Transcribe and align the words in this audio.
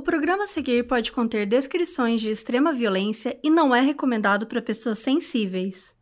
O 0.00 0.02
programa 0.02 0.44
a 0.44 0.46
seguir 0.46 0.86
pode 0.86 1.12
conter 1.12 1.44
descrições 1.44 2.22
de 2.22 2.30
extrema 2.30 2.72
violência 2.72 3.38
e 3.44 3.50
não 3.50 3.74
é 3.74 3.82
recomendado 3.82 4.46
para 4.46 4.62
pessoas 4.62 4.98
sensíveis. 4.98 5.94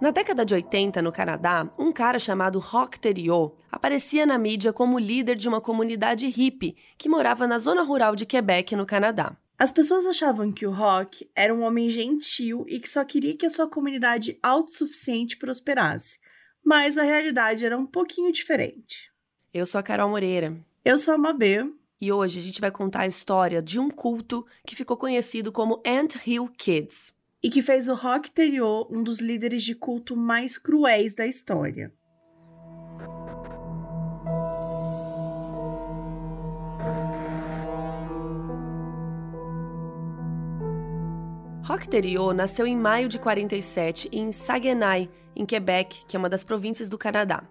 Na 0.00 0.10
década 0.10 0.44
de 0.44 0.52
80, 0.52 1.00
no 1.00 1.12
Canadá, 1.12 1.70
um 1.78 1.92
cara 1.92 2.18
chamado 2.18 2.58
Rock 2.58 2.98
Theriot 2.98 3.54
aparecia 3.70 4.26
na 4.26 4.36
mídia 4.36 4.72
como 4.72 4.98
líder 4.98 5.36
de 5.36 5.48
uma 5.48 5.60
comunidade 5.60 6.26
hippie 6.26 6.74
que 6.98 7.08
morava 7.08 7.46
na 7.46 7.58
zona 7.58 7.84
rural 7.84 8.16
de 8.16 8.26
Quebec, 8.26 8.74
no 8.74 8.84
Canadá. 8.84 9.36
As 9.62 9.70
pessoas 9.70 10.04
achavam 10.04 10.50
que 10.50 10.66
o 10.66 10.72
Rock 10.72 11.30
era 11.36 11.54
um 11.54 11.62
homem 11.62 11.88
gentil 11.88 12.64
e 12.66 12.80
que 12.80 12.88
só 12.88 13.04
queria 13.04 13.36
que 13.36 13.46
a 13.46 13.48
sua 13.48 13.68
comunidade 13.68 14.36
autossuficiente 14.42 15.36
prosperasse. 15.36 16.18
Mas 16.64 16.98
a 16.98 17.04
realidade 17.04 17.64
era 17.64 17.78
um 17.78 17.86
pouquinho 17.86 18.32
diferente. 18.32 19.12
Eu 19.54 19.64
sou 19.64 19.78
a 19.78 19.82
Carol 19.84 20.08
Moreira. 20.08 20.52
Eu 20.84 20.98
sou 20.98 21.14
a 21.14 21.16
Mabê. 21.16 21.64
E 22.00 22.10
hoje 22.10 22.40
a 22.40 22.42
gente 22.42 22.60
vai 22.60 22.72
contar 22.72 23.02
a 23.02 23.06
história 23.06 23.62
de 23.62 23.78
um 23.78 23.88
culto 23.88 24.44
que 24.66 24.74
ficou 24.74 24.96
conhecido 24.96 25.52
como 25.52 25.80
Ant 25.86 26.16
Hill 26.26 26.48
Kids 26.58 27.14
e 27.40 27.48
que 27.48 27.62
fez 27.62 27.88
o 27.88 27.94
Rock 27.94 28.32
Theriot 28.32 28.92
um 28.92 29.00
dos 29.00 29.20
líderes 29.20 29.62
de 29.62 29.76
culto 29.76 30.16
mais 30.16 30.58
cruéis 30.58 31.14
da 31.14 31.24
história. 31.24 31.92
Theriot 41.80 42.34
nasceu 42.34 42.66
em 42.66 42.76
maio 42.76 43.08
de 43.08 43.18
47 43.18 44.08
em 44.12 44.30
Saguenay, 44.30 45.10
em 45.34 45.46
Quebec, 45.46 46.04
que 46.06 46.16
é 46.16 46.18
uma 46.18 46.28
das 46.28 46.44
províncias 46.44 46.88
do 46.88 46.98
Canadá. 46.98 47.42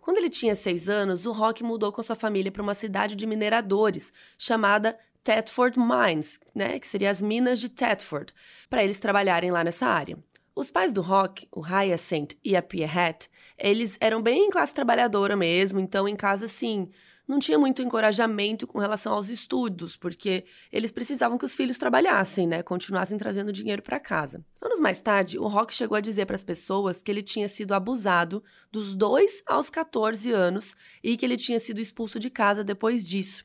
Quando 0.00 0.18
ele 0.18 0.28
tinha 0.28 0.54
seis 0.54 0.88
anos, 0.88 1.26
o 1.26 1.32
Rock 1.32 1.64
mudou 1.64 1.90
com 1.90 2.02
sua 2.02 2.14
família 2.14 2.52
para 2.52 2.62
uma 2.62 2.74
cidade 2.74 3.16
de 3.16 3.26
mineradores 3.26 4.12
chamada 4.38 4.98
Thetford 5.24 5.78
Mines, 5.78 6.38
né, 6.54 6.78
que 6.78 6.86
seriam 6.86 7.10
as 7.10 7.22
minas 7.22 7.58
de 7.58 7.68
Thetford, 7.68 8.32
para 8.68 8.84
eles 8.84 9.00
trabalharem 9.00 9.50
lá 9.50 9.64
nessa 9.64 9.86
área. 9.86 10.18
Os 10.54 10.70
pais 10.70 10.92
do 10.92 11.00
Rock, 11.00 11.48
o 11.50 11.60
Hyacinth 11.60 12.36
e 12.44 12.54
a 12.54 12.62
Pierrette, 12.62 13.28
eles 13.58 13.96
eram 14.00 14.22
bem 14.22 14.50
classe 14.50 14.72
trabalhadora 14.72 15.34
mesmo, 15.34 15.80
então 15.80 16.06
em 16.06 16.14
casa, 16.14 16.44
assim, 16.46 16.88
não 17.26 17.38
tinha 17.38 17.58
muito 17.58 17.82
encorajamento 17.82 18.66
com 18.66 18.78
relação 18.78 19.14
aos 19.14 19.28
estudos, 19.28 19.96
porque 19.96 20.44
eles 20.70 20.92
precisavam 20.92 21.38
que 21.38 21.44
os 21.44 21.54
filhos 21.54 21.78
trabalhassem, 21.78 22.46
né, 22.46 22.62
continuassem 22.62 23.16
trazendo 23.16 23.52
dinheiro 23.52 23.82
para 23.82 23.98
casa. 23.98 24.44
Anos 24.60 24.78
mais 24.78 25.00
tarde, 25.00 25.38
o 25.38 25.46
Rock 25.46 25.74
chegou 25.74 25.96
a 25.96 26.00
dizer 26.00 26.26
para 26.26 26.36
as 26.36 26.44
pessoas 26.44 27.02
que 27.02 27.10
ele 27.10 27.22
tinha 27.22 27.48
sido 27.48 27.72
abusado 27.72 28.42
dos 28.70 28.94
2 28.94 29.42
aos 29.46 29.70
14 29.70 30.30
anos 30.32 30.76
e 31.02 31.16
que 31.16 31.24
ele 31.24 31.36
tinha 31.36 31.58
sido 31.58 31.80
expulso 31.80 32.18
de 32.18 32.28
casa 32.28 32.62
depois 32.62 33.08
disso. 33.08 33.44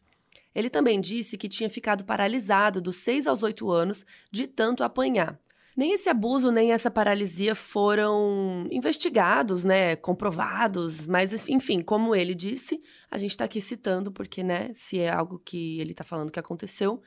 Ele 0.53 0.69
também 0.69 0.99
disse 0.99 1.37
que 1.37 1.47
tinha 1.47 1.69
ficado 1.69 2.03
paralisado 2.03 2.81
dos 2.81 2.97
6 2.97 3.27
aos 3.27 3.43
8 3.43 3.71
anos 3.71 4.05
de 4.31 4.47
tanto 4.47 4.83
apanhar. 4.83 5.39
Nem 5.79 5.93
esse 5.93 6.09
abuso 6.09 6.51
nem 6.51 6.73
essa 6.73 6.91
paralisia 6.91 7.55
foram 7.55 8.67
investigados, 8.69 9.63
né, 9.63 9.95
comprovados, 9.95 11.07
mas 11.07 11.47
enfim, 11.47 11.79
como 11.79 12.13
ele 12.13 12.35
disse, 12.35 12.83
a 13.09 13.17
gente 13.17 13.31
está 13.31 13.45
aqui 13.45 13.61
citando 13.61 14.11
porque, 14.11 14.43
né, 14.43 14.73
se 14.73 14.99
é 14.99 15.09
algo 15.09 15.39
que 15.39 15.79
ele 15.79 15.91
está 15.91 16.03
falando 16.03 16.33
que 16.33 16.39
aconteceu, 16.39 17.01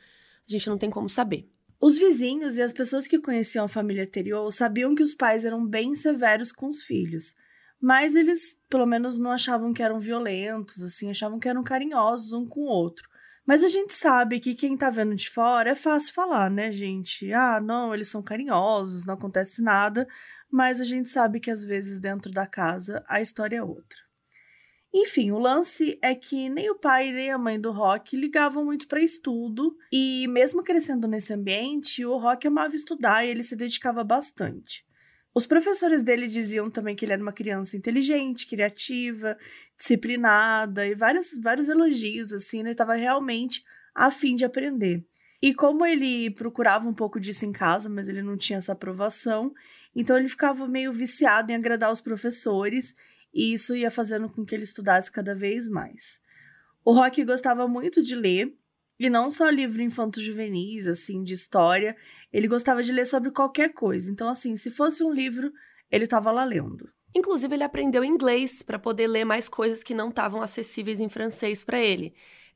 a 0.48 0.50
gente 0.50 0.70
não 0.70 0.78
tem 0.78 0.88
como 0.88 1.06
saber. 1.10 1.46
Os 1.78 1.98
vizinhos 1.98 2.56
e 2.56 2.62
as 2.62 2.72
pessoas 2.72 3.06
que 3.06 3.20
conheciam 3.20 3.66
a 3.66 3.68
família 3.68 4.04
anterior 4.04 4.50
sabiam 4.50 4.94
que 4.94 5.02
os 5.02 5.12
pais 5.12 5.44
eram 5.44 5.66
bem 5.66 5.94
severos 5.94 6.50
com 6.50 6.70
os 6.70 6.82
filhos, 6.82 7.34
mas 7.78 8.16
eles, 8.16 8.56
pelo 8.70 8.86
menos, 8.86 9.18
não 9.18 9.32
achavam 9.32 9.74
que 9.74 9.82
eram 9.82 10.00
violentos, 10.00 10.80
assim, 10.80 11.10
achavam 11.10 11.38
que 11.38 11.46
eram 11.46 11.62
carinhosos 11.62 12.32
um 12.32 12.48
com 12.48 12.62
o 12.62 12.70
outro. 12.70 13.06
Mas 13.46 13.64
a 13.64 13.68
gente 13.68 13.92
sabe 13.94 14.38
que 14.38 14.54
quem 14.54 14.76
tá 14.76 14.88
vendo 14.88 15.14
de 15.14 15.28
fora 15.28 15.70
é 15.70 15.74
fácil 15.74 16.14
falar, 16.14 16.50
né, 16.50 16.70
gente? 16.70 17.32
Ah, 17.32 17.60
não, 17.60 17.92
eles 17.92 18.08
são 18.08 18.22
carinhosos, 18.22 19.04
não 19.04 19.14
acontece 19.14 19.60
nada, 19.60 20.06
mas 20.50 20.80
a 20.80 20.84
gente 20.84 21.08
sabe 21.08 21.40
que 21.40 21.50
às 21.50 21.64
vezes 21.64 21.98
dentro 21.98 22.30
da 22.30 22.46
casa 22.46 23.04
a 23.08 23.20
história 23.20 23.56
é 23.56 23.62
outra. 23.62 23.98
Enfim, 24.94 25.30
o 25.32 25.38
lance 25.38 25.98
é 26.02 26.14
que 26.14 26.50
nem 26.50 26.70
o 26.70 26.78
pai 26.78 27.10
nem 27.12 27.30
a 27.30 27.38
mãe 27.38 27.58
do 27.58 27.72
Rock 27.72 28.14
ligavam 28.14 28.62
muito 28.64 28.86
para 28.86 29.00
estudo, 29.00 29.74
e 29.90 30.28
mesmo 30.28 30.62
crescendo 30.62 31.08
nesse 31.08 31.32
ambiente, 31.32 32.04
o 32.04 32.18
Rock 32.18 32.46
amava 32.46 32.74
estudar 32.74 33.24
e 33.24 33.30
ele 33.30 33.42
se 33.42 33.56
dedicava 33.56 34.04
bastante. 34.04 34.84
Os 35.34 35.46
professores 35.46 36.02
dele 36.02 36.28
diziam 36.28 36.70
também 36.70 36.94
que 36.94 37.06
ele 37.06 37.14
era 37.14 37.22
uma 37.22 37.32
criança 37.32 37.74
inteligente, 37.74 38.46
criativa, 38.46 39.38
disciplinada 39.82 40.86
e 40.86 40.94
vários, 40.94 41.36
vários 41.42 41.68
elogios, 41.68 42.32
assim, 42.32 42.58
né? 42.58 42.68
Ele 42.68 42.74
estava 42.74 42.94
realmente 42.94 43.64
a 43.92 44.12
fim 44.12 44.36
de 44.36 44.44
aprender. 44.44 45.04
E 45.42 45.52
como 45.52 45.84
ele 45.84 46.30
procurava 46.30 46.88
um 46.88 46.94
pouco 46.94 47.18
disso 47.18 47.44
em 47.44 47.50
casa, 47.50 47.88
mas 47.88 48.08
ele 48.08 48.22
não 48.22 48.36
tinha 48.36 48.58
essa 48.58 48.72
aprovação, 48.72 49.52
então 49.94 50.16
ele 50.16 50.28
ficava 50.28 50.68
meio 50.68 50.92
viciado 50.92 51.50
em 51.50 51.56
agradar 51.56 51.90
os 51.90 52.00
professores 52.00 52.94
e 53.34 53.52
isso 53.52 53.74
ia 53.74 53.90
fazendo 53.90 54.28
com 54.28 54.44
que 54.44 54.54
ele 54.54 54.62
estudasse 54.62 55.10
cada 55.10 55.34
vez 55.34 55.66
mais. 55.66 56.20
O 56.84 56.92
Rock 56.92 57.24
gostava 57.24 57.66
muito 57.66 58.00
de 58.00 58.14
ler, 58.14 58.56
e 59.00 59.10
não 59.10 59.30
só 59.30 59.48
livro 59.48 59.82
infanto-juvenis, 59.82 60.86
assim, 60.86 61.24
de 61.24 61.34
história, 61.34 61.96
ele 62.32 62.46
gostava 62.46 62.84
de 62.84 62.92
ler 62.92 63.04
sobre 63.04 63.32
qualquer 63.32 63.72
coisa. 63.72 64.12
Então, 64.12 64.28
assim, 64.28 64.56
se 64.56 64.70
fosse 64.70 65.02
um 65.02 65.12
livro, 65.12 65.52
ele 65.90 66.04
estava 66.04 66.30
lá 66.30 66.44
lendo. 66.44 66.88
Inclusive, 67.14 67.54
ele 67.54 67.64
aprendeu 67.64 68.04
inglês 68.04 68.62
para 68.62 68.78
poder 68.78 69.06
ler 69.06 69.24
mais 69.24 69.48
coisas 69.48 69.82
que 69.82 69.94
não 69.94 70.08
estavam 70.08 70.42
acessíveis 70.42 71.00
em 71.00 71.08
francês 71.08 71.62
para 71.62 71.78
ele. 71.78 72.14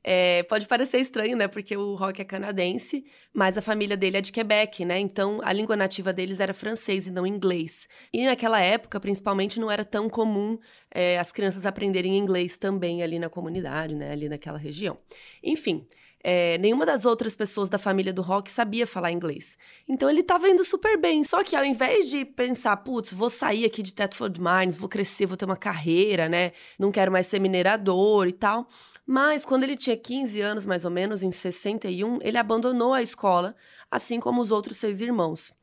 É, 0.09 0.43
pode 0.43 0.67
parecer 0.67 0.99
estranho, 0.99 1.35
né? 1.35 1.49
Porque 1.49 1.75
o 1.75 1.93
rock 1.95 2.21
é 2.21 2.25
canadense, 2.25 3.05
mas 3.33 3.57
a 3.57 3.61
família 3.61 3.97
dele 3.97 4.17
é 4.17 4.21
de 4.21 4.31
Quebec, 4.31 4.85
né? 4.85 4.97
Então 4.99 5.41
a 5.43 5.51
língua 5.51 5.75
nativa 5.75 6.13
deles 6.13 6.39
era 6.39 6.53
francês 6.53 7.07
e 7.07 7.11
não 7.11 7.27
inglês. 7.27 7.89
E 8.13 8.25
naquela 8.25 8.61
época, 8.61 8.99
principalmente, 9.01 9.59
não 9.59 9.69
era 9.69 9.83
tão 9.83 10.09
comum 10.09 10.57
é, 10.89 11.19
as 11.19 11.31
crianças 11.31 11.65
aprenderem 11.65 12.17
inglês 12.17 12.57
também 12.57 13.03
ali 13.03 13.19
na 13.19 13.29
comunidade, 13.29 13.95
né? 13.95 14.11
Ali 14.11 14.29
naquela 14.29 14.57
região. 14.57 14.97
Enfim. 15.43 15.85
É, 16.29 16.57
nenhuma 16.57 16.85
das 16.85 17.05
outras 17.05 17.37
pessoas 17.37 17.69
da 17.69 17.77
família 17.77 18.11
do 18.11 18.21
Rock 18.21 18.51
sabia 18.51 18.85
falar 18.85 19.13
inglês. 19.13 19.57
Então 19.87 20.09
ele 20.09 20.19
estava 20.19 20.49
indo 20.49 20.61
super 20.65 20.99
bem. 20.99 21.23
Só 21.23 21.41
que 21.41 21.55
ao 21.55 21.63
invés 21.63 22.09
de 22.09 22.25
pensar, 22.25 22.75
putz, 22.75 23.13
vou 23.13 23.29
sair 23.29 23.63
aqui 23.63 23.81
de 23.81 23.93
Thetford 23.93 24.37
Mines, 24.37 24.75
vou 24.75 24.89
crescer, 24.89 25.25
vou 25.25 25.37
ter 25.37 25.45
uma 25.45 25.55
carreira, 25.55 26.27
né? 26.27 26.51
Não 26.77 26.91
quero 26.91 27.13
mais 27.13 27.27
ser 27.27 27.39
minerador 27.39 28.27
e 28.27 28.33
tal. 28.33 28.67
Mas 29.05 29.45
quando 29.45 29.63
ele 29.63 29.77
tinha 29.77 29.95
15 29.95 30.41
anos, 30.41 30.65
mais 30.65 30.83
ou 30.83 30.91
menos, 30.91 31.23
em 31.23 31.31
61, 31.31 32.19
ele 32.21 32.37
abandonou 32.37 32.93
a 32.93 33.01
escola, 33.01 33.55
assim 33.89 34.19
como 34.19 34.41
os 34.41 34.51
outros 34.51 34.75
seis 34.75 34.99
irmãos. 34.99 35.53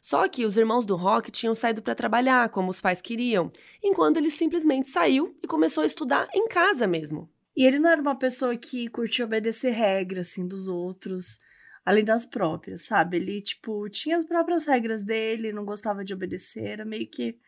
Só 0.00 0.28
que 0.28 0.46
os 0.46 0.56
irmãos 0.56 0.86
do 0.86 0.94
Rock 0.94 1.32
tinham 1.32 1.54
saído 1.56 1.82
para 1.82 1.96
trabalhar, 1.96 2.48
como 2.50 2.70
os 2.70 2.80
pais 2.80 3.00
queriam, 3.00 3.50
enquanto 3.82 4.18
ele 4.18 4.30
simplesmente 4.30 4.88
saiu 4.88 5.36
e 5.42 5.48
começou 5.48 5.82
a 5.82 5.86
estudar 5.86 6.28
em 6.32 6.46
casa 6.46 6.86
mesmo. 6.86 7.28
E 7.56 7.64
ele 7.66 7.78
não 7.78 7.90
era 7.90 8.00
uma 8.00 8.18
pessoa 8.18 8.56
que 8.56 8.88
curtia 8.88 9.24
obedecer 9.24 9.70
regras, 9.70 10.30
assim, 10.30 10.46
dos 10.46 10.68
outros, 10.68 11.38
além 11.84 12.04
das 12.04 12.24
próprias, 12.24 12.86
sabe? 12.86 13.18
Ele, 13.18 13.42
tipo, 13.42 13.88
tinha 13.90 14.16
as 14.16 14.24
próprias 14.24 14.66
regras 14.66 15.04
dele, 15.04 15.52
não 15.52 15.64
gostava 15.64 16.04
de 16.04 16.14
obedecer, 16.14 16.64
era 16.64 16.84
meio 16.84 17.06
que 17.08 17.38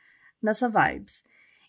nessa 0.42 0.68
vibes. 0.68 1.22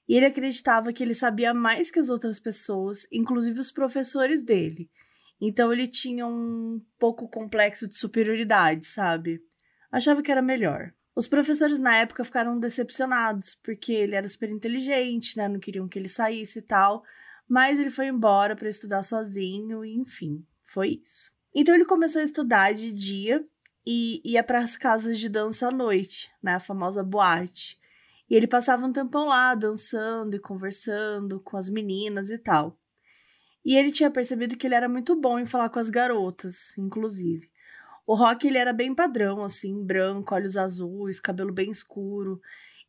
E 0.07 0.15
ele 0.15 0.25
acreditava 0.25 0.91
que 0.91 1.01
ele 1.01 1.13
sabia 1.13 1.53
mais 1.53 1.89
que 1.89 1.99
as 1.99 2.09
outras 2.09 2.39
pessoas, 2.39 3.07
inclusive 3.11 3.59
os 3.59 3.71
professores 3.71 4.43
dele. 4.43 4.89
Então 5.39 5.71
ele 5.71 5.87
tinha 5.87 6.27
um 6.27 6.81
pouco 6.99 7.27
complexo 7.27 7.87
de 7.87 7.97
superioridade, 7.97 8.85
sabe? 8.85 9.41
Achava 9.91 10.21
que 10.21 10.31
era 10.31 10.41
melhor. 10.41 10.93
Os 11.15 11.27
professores 11.27 11.79
na 11.79 11.95
época 11.95 12.25
ficaram 12.25 12.59
decepcionados, 12.59 13.55
porque 13.55 13.93
ele 13.93 14.15
era 14.15 14.27
super 14.27 14.49
inteligente, 14.49 15.37
né? 15.37 15.47
Não 15.47 15.59
queriam 15.59 15.87
que 15.87 15.97
ele 15.97 16.09
saísse 16.09 16.59
e 16.59 16.61
tal 16.61 17.03
mas 17.47 17.79
ele 17.79 17.89
foi 17.89 18.07
embora 18.07 18.55
para 18.55 18.69
estudar 18.69 19.03
sozinho 19.03 19.85
e 19.85 19.95
enfim, 19.95 20.45
foi 20.61 21.01
isso. 21.03 21.31
Então 21.53 21.73
ele 21.73 21.85
começou 21.85 22.21
a 22.21 22.25
estudar 22.25 22.73
de 22.73 22.91
dia 22.91 23.45
e 23.85 24.21
ia 24.25 24.43
para 24.43 24.59
as 24.59 24.75
casas 24.75 25.19
de 25.19 25.29
dança 25.29 25.67
à 25.67 25.71
noite, 25.71 26.31
né, 26.41 26.55
a 26.55 26.59
famosa 26.59 27.03
boate. 27.03 27.79
E 28.29 28.35
ele 28.35 28.47
passava 28.47 28.85
um 28.85 28.91
tempão 28.91 29.27
lá 29.27 29.53
dançando 29.53 30.35
e 30.35 30.39
conversando 30.39 31.39
com 31.39 31.55
as 31.55 31.69
meninas 31.69 32.29
e 32.31 32.37
tal. 32.37 32.77
E 33.63 33.75
ele 33.75 33.91
tinha 33.91 34.11
percebido 34.11 34.57
que 34.57 34.67
ele 34.67 34.75
era 34.75 34.89
muito 34.89 35.15
bom 35.15 35.39
em 35.39 35.45
falar 35.45 35.69
com 35.69 35.79
as 35.79 35.89
garotas, 35.89 36.77
inclusive. 36.77 37.49
O 38.05 38.13
Rock 38.13 38.47
ele 38.47 38.59
era 38.59 38.71
bem 38.71 38.93
padrão, 38.93 39.43
assim, 39.43 39.83
branco, 39.83 40.35
olhos 40.35 40.57
azuis, 40.57 41.19
cabelo 41.19 41.51
bem 41.51 41.71
escuro. 41.71 42.39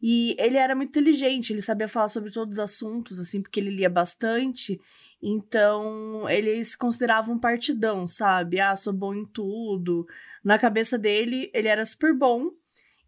E 0.01 0.37
ele 0.39 0.57
era 0.57 0.75
muito 0.75 0.91
inteligente, 0.91 1.53
ele 1.53 1.63
sabia 1.63 1.89
falar 1.89 2.09
sobre 2.09 2.31
todos 2.31 2.55
os 2.55 2.59
assuntos, 2.59 3.19
assim, 3.19 3.41
porque 3.41 3.59
ele 3.59 3.71
lia 3.71 3.89
bastante. 3.89 4.81
Então, 5.23 6.29
ele 6.29 6.63
se 6.63 6.77
considerava 6.77 7.33
um 7.33 7.39
partidão, 7.39 8.07
sabe? 8.07 8.61
Ah, 8.61 8.77
sou 8.77 8.93
bom 8.93 9.15
em 9.15 9.25
tudo. 9.25 10.07
Na 10.45 10.59
cabeça 10.59 10.99
dele, 10.99 11.51
ele 11.55 11.69
era 11.69 11.85
super 11.85 12.15
bom. 12.15 12.51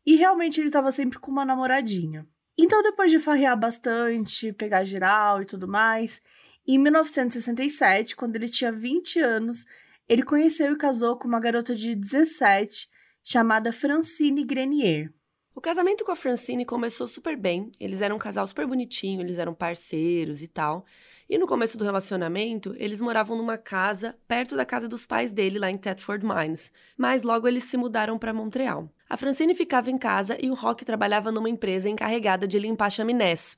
E 0.05 0.17
realmente 0.17 0.61
ele 0.61 0.69
estava 0.69 0.91
sempre 0.91 1.19
com 1.19 1.31
uma 1.31 1.45
namoradinha. 1.45 2.27
Então, 2.57 2.83
depois 2.83 3.11
de 3.11 3.19
farrear 3.19 3.59
bastante, 3.59 4.53
pegar 4.53 4.83
geral 4.85 5.43
e 5.43 5.45
tudo 5.45 5.69
mais, 5.69 6.23
em 6.67 6.79
1967, 6.79 8.17
quando 8.17 8.37
ele 8.37 8.49
tinha 8.49 8.73
20 8.73 9.21
anos, 9.21 9.65
ele 10.09 10.23
conheceu 10.23 10.73
e 10.73 10.77
casou 10.77 11.17
com 11.17 11.29
uma 11.29 11.39
garota 11.39 11.75
de 11.75 11.95
17 11.95 12.89
chamada 13.23 13.73
Francine 13.73 14.43
Grenier. 14.43 15.13
O 15.59 15.61
casamento 15.61 16.05
com 16.05 16.13
a 16.13 16.15
Francine 16.15 16.65
começou 16.65 17.09
super 17.09 17.37
bem. 17.37 17.73
Eles 17.81 18.01
eram 18.01 18.15
um 18.15 18.19
casal 18.21 18.47
super 18.47 18.65
bonitinho, 18.65 19.21
eles 19.21 19.39
eram 19.39 19.53
parceiros 19.53 20.41
e 20.41 20.47
tal. 20.47 20.87
E 21.29 21.37
no 21.37 21.49
começo 21.49 21.77
do 21.77 21.83
relacionamento, 21.83 22.77
eles 22.79 23.01
moravam 23.01 23.37
numa 23.37 23.59
casa 23.59 24.17
perto 24.29 24.55
da 24.55 24.65
casa 24.65 24.87
dos 24.87 25.05
pais 25.05 25.33
dele, 25.33 25.59
lá 25.59 25.69
em 25.69 25.77
Thetford 25.77 26.25
Mines. 26.25 26.73
Mas 26.97 27.25
logo 27.25 27.49
eles 27.49 27.65
se 27.65 27.77
mudaram 27.77 28.17
para 28.17 28.33
Montreal. 28.33 28.89
A 29.11 29.17
Francine 29.17 29.53
ficava 29.53 29.91
em 29.91 29.99
casa 29.99 30.39
e 30.41 30.49
o 30.49 30.55
Rock 30.55 30.85
trabalhava 30.85 31.33
numa 31.33 31.51
empresa 31.51 31.89
encarregada 31.89 32.47
de 32.47 32.57
limpar 32.57 32.93
chaminés. 32.93 33.57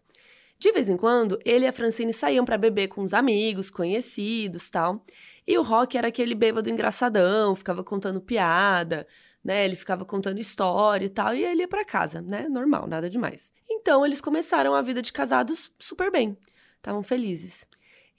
De 0.59 0.73
vez 0.73 0.89
em 0.89 0.97
quando, 0.97 1.39
ele 1.45 1.67
e 1.67 1.69
a 1.69 1.73
Francine 1.73 2.15
saíam 2.15 2.47
para 2.47 2.57
beber 2.57 2.89
com 2.89 3.03
os 3.03 3.13
amigos, 3.13 3.71
conhecidos, 3.71 4.71
tal. 4.71 5.05
E 5.47 5.59
o 5.59 5.63
Rock 5.63 5.99
era 5.99 6.09
aquele 6.09 6.35
bêbado 6.35 6.71
engraçadão, 6.71 7.55
ficava 7.55 7.85
contando 7.85 8.23
piada, 8.23 9.07
né? 9.45 9.65
Ele 9.65 9.77
ficava 9.77 10.05
contando 10.05 10.39
história 10.39 11.07
e 11.07 11.11
tal, 11.11 11.35
e 11.35 11.45
ele 11.45 11.63
ia 11.63 11.69
para 11.69 11.85
casa, 11.85 12.21
né? 12.21 12.49
Normal, 12.49 12.87
nada 12.87 13.09
demais. 13.09 13.53
Então, 13.69 14.05
eles 14.05 14.21
começaram 14.21 14.75
a 14.75 14.83
vida 14.83 15.01
de 15.01 15.13
casados 15.13 15.73
super 15.79 16.11
bem. 16.11 16.37
Estavam 16.77 17.03
felizes. 17.03 17.67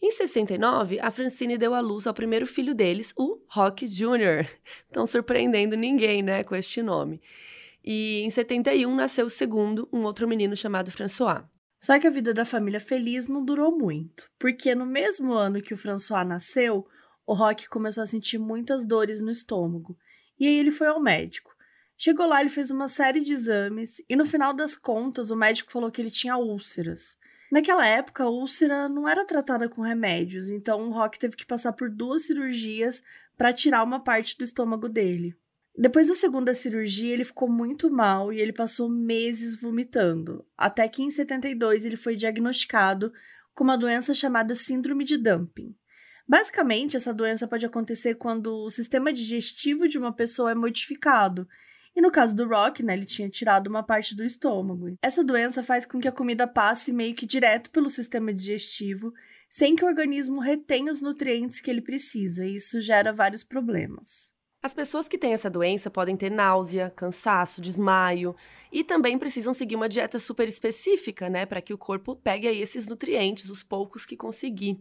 Em 0.01 0.09
69, 0.09 0.99
a 0.99 1.11
Francine 1.11 1.59
deu 1.59 1.75
à 1.75 1.79
luz 1.79 2.07
ao 2.07 2.13
primeiro 2.13 2.47
filho 2.47 2.73
deles, 2.73 3.13
o 3.15 3.39
Rock 3.47 3.87
Jr. 3.87 4.49
Não 4.95 5.05
surpreendendo 5.07 5.75
ninguém, 5.75 6.23
né, 6.23 6.43
com 6.43 6.55
este 6.55 6.81
nome. 6.81 7.21
E 7.83 8.21
em 8.21 8.29
71 8.29 8.95
nasceu 8.95 9.27
o 9.27 9.29
segundo, 9.29 9.87
um 9.93 10.03
outro 10.03 10.27
menino 10.27 10.55
chamado 10.55 10.91
François. 10.91 11.43
Só 11.79 11.99
que 11.99 12.07
a 12.07 12.11
vida 12.11 12.33
da 12.33 12.45
família 12.45 12.79
feliz 12.79 13.27
não 13.27 13.43
durou 13.43 13.75
muito, 13.75 14.29
porque 14.39 14.73
no 14.75 14.85
mesmo 14.85 15.33
ano 15.33 15.61
que 15.61 15.73
o 15.73 15.77
François 15.77 16.25
nasceu, 16.25 16.85
o 17.25 17.33
Rock 17.33 17.67
começou 17.69 18.03
a 18.03 18.07
sentir 18.07 18.37
muitas 18.37 18.85
dores 18.85 19.21
no 19.21 19.31
estômago. 19.31 19.97
E 20.41 20.47
aí 20.47 20.57
ele 20.57 20.71
foi 20.71 20.87
ao 20.87 20.99
médico. 20.99 21.55
Chegou 21.95 22.25
lá, 22.25 22.41
ele 22.41 22.49
fez 22.49 22.71
uma 22.71 22.87
série 22.87 23.21
de 23.21 23.31
exames 23.31 24.01
e 24.09 24.15
no 24.15 24.25
final 24.25 24.55
das 24.55 24.75
contas 24.75 25.29
o 25.29 25.35
médico 25.35 25.71
falou 25.71 25.91
que 25.91 26.01
ele 26.01 26.09
tinha 26.09 26.35
úlceras. 26.35 27.15
Naquela 27.51 27.85
época, 27.85 28.23
a 28.23 28.29
úlcera 28.29 28.89
não 28.89 29.07
era 29.07 29.23
tratada 29.23 29.69
com 29.69 29.83
remédios, 29.83 30.49
então 30.49 30.89
o 30.89 30.91
Rock 30.91 31.19
teve 31.19 31.35
que 31.35 31.45
passar 31.45 31.73
por 31.73 31.91
duas 31.91 32.25
cirurgias 32.25 33.03
para 33.37 33.53
tirar 33.53 33.83
uma 33.83 33.99
parte 33.99 34.35
do 34.35 34.43
estômago 34.43 34.89
dele. 34.89 35.37
Depois 35.77 36.07
da 36.07 36.15
segunda 36.15 36.55
cirurgia, 36.55 37.13
ele 37.13 37.23
ficou 37.23 37.47
muito 37.47 37.91
mal 37.91 38.33
e 38.33 38.39
ele 38.39 38.51
passou 38.51 38.89
meses 38.89 39.55
vomitando, 39.55 40.43
até 40.57 40.87
que 40.87 41.03
em 41.03 41.11
72 41.11 41.85
ele 41.85 41.97
foi 41.97 42.15
diagnosticado 42.15 43.13
com 43.53 43.63
uma 43.63 43.77
doença 43.77 44.11
chamada 44.11 44.55
síndrome 44.55 45.03
de 45.03 45.17
dumping. 45.17 45.75
Basicamente, 46.27 46.97
essa 46.97 47.13
doença 47.13 47.47
pode 47.47 47.65
acontecer 47.65 48.15
quando 48.15 48.63
o 48.63 48.69
sistema 48.69 49.11
digestivo 49.11 49.87
de 49.87 49.97
uma 49.97 50.13
pessoa 50.13 50.51
é 50.51 50.55
modificado 50.55 51.47
e 51.95 52.01
no 52.01 52.11
caso 52.11 52.35
do 52.35 52.47
Rock, 52.47 52.83
né, 52.83 52.93
ele 52.93 53.05
tinha 53.05 53.29
tirado 53.29 53.67
uma 53.67 53.83
parte 53.83 54.15
do 54.15 54.23
estômago. 54.23 54.95
Essa 55.01 55.23
doença 55.23 55.61
faz 55.61 55.85
com 55.85 55.99
que 55.99 56.07
a 56.07 56.11
comida 56.11 56.47
passe 56.47 56.93
meio 56.93 57.13
que 57.13 57.25
direto 57.25 57.69
pelo 57.69 57.89
sistema 57.89 58.33
digestivo, 58.33 59.13
sem 59.49 59.75
que 59.75 59.83
o 59.83 59.87
organismo 59.87 60.39
retenha 60.39 60.91
os 60.91 61.01
nutrientes 61.01 61.59
que 61.59 61.69
ele 61.69 61.81
precisa, 61.81 62.45
e 62.45 62.55
isso 62.55 62.79
gera 62.79 63.11
vários 63.11 63.43
problemas. 63.43 64.31
As 64.63 64.73
pessoas 64.73 65.07
que 65.07 65.17
têm 65.17 65.33
essa 65.33 65.49
doença 65.49 65.89
podem 65.89 66.15
ter 66.15 66.29
náusea, 66.29 66.91
cansaço, 66.91 67.59
desmaio 67.59 68.35
e 68.71 68.83
também 68.83 69.17
precisam 69.17 69.55
seguir 69.55 69.75
uma 69.75 69.89
dieta 69.89 70.19
super 70.19 70.47
específica, 70.47 71.27
né, 71.29 71.45
para 71.45 71.61
que 71.61 71.73
o 71.73 71.77
corpo 71.77 72.15
pegue 72.15 72.47
aí 72.47 72.61
esses 72.61 72.87
nutrientes, 72.87 73.49
os 73.49 73.63
poucos 73.63 74.05
que 74.05 74.15
conseguir. 74.15 74.79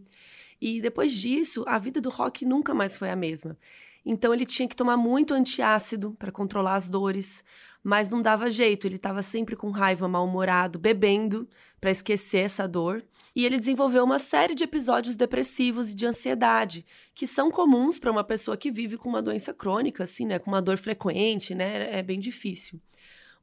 E 0.61 0.79
depois 0.79 1.11
disso, 1.11 1.63
a 1.67 1.79
vida 1.79 1.99
do 1.99 2.09
Rock 2.09 2.45
nunca 2.45 2.73
mais 2.73 2.95
foi 2.95 3.09
a 3.09 3.15
mesma. 3.15 3.57
Então 4.05 4.33
ele 4.33 4.45
tinha 4.45 4.67
que 4.67 4.75
tomar 4.75 4.95
muito 4.95 5.33
antiácido 5.33 6.11
para 6.19 6.31
controlar 6.31 6.75
as 6.75 6.87
dores, 6.87 7.43
mas 7.83 8.09
não 8.09 8.21
dava 8.21 8.49
jeito, 8.49 8.85
ele 8.85 8.97
estava 8.97 9.23
sempre 9.23 9.55
com 9.55 9.71
raiva, 9.71 10.07
mal-humorado, 10.07 10.77
bebendo 10.77 11.49
para 11.79 11.89
esquecer 11.89 12.45
essa 12.45 12.67
dor. 12.67 13.03
E 13.35 13.45
ele 13.45 13.57
desenvolveu 13.57 14.03
uma 14.03 14.19
série 14.19 14.53
de 14.53 14.63
episódios 14.63 15.15
depressivos 15.15 15.91
e 15.91 15.95
de 15.95 16.05
ansiedade, 16.05 16.85
que 17.15 17.25
são 17.25 17.49
comuns 17.49 17.97
para 17.97 18.11
uma 18.11 18.23
pessoa 18.23 18.57
que 18.57 18.69
vive 18.69 18.97
com 18.97 19.07
uma 19.07 19.21
doença 19.21 19.53
crônica, 19.53 20.03
assim, 20.03 20.25
né, 20.25 20.37
com 20.37 20.51
uma 20.51 20.61
dor 20.61 20.77
frequente, 20.77 21.55
né, 21.55 21.97
é 21.97 22.03
bem 22.03 22.19
difícil. 22.19 22.79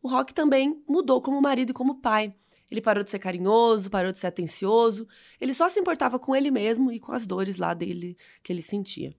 O 0.02 0.08
Rock 0.08 0.34
também 0.34 0.82
mudou 0.86 1.20
como 1.22 1.40
marido 1.40 1.70
e 1.70 1.74
como 1.74 1.96
pai. 1.96 2.34
Ele 2.70 2.80
parou 2.80 3.02
de 3.02 3.10
ser 3.10 3.18
carinhoso, 3.18 3.90
parou 3.90 4.12
de 4.12 4.18
ser 4.18 4.26
atencioso, 4.26 5.06
ele 5.40 5.54
só 5.54 5.68
se 5.68 5.80
importava 5.80 6.18
com 6.18 6.34
ele 6.34 6.50
mesmo 6.50 6.92
e 6.92 7.00
com 7.00 7.12
as 7.12 7.26
dores 7.26 7.56
lá 7.56 7.74
dele 7.74 8.16
que 8.42 8.52
ele 8.52 8.62
sentia. 8.62 9.14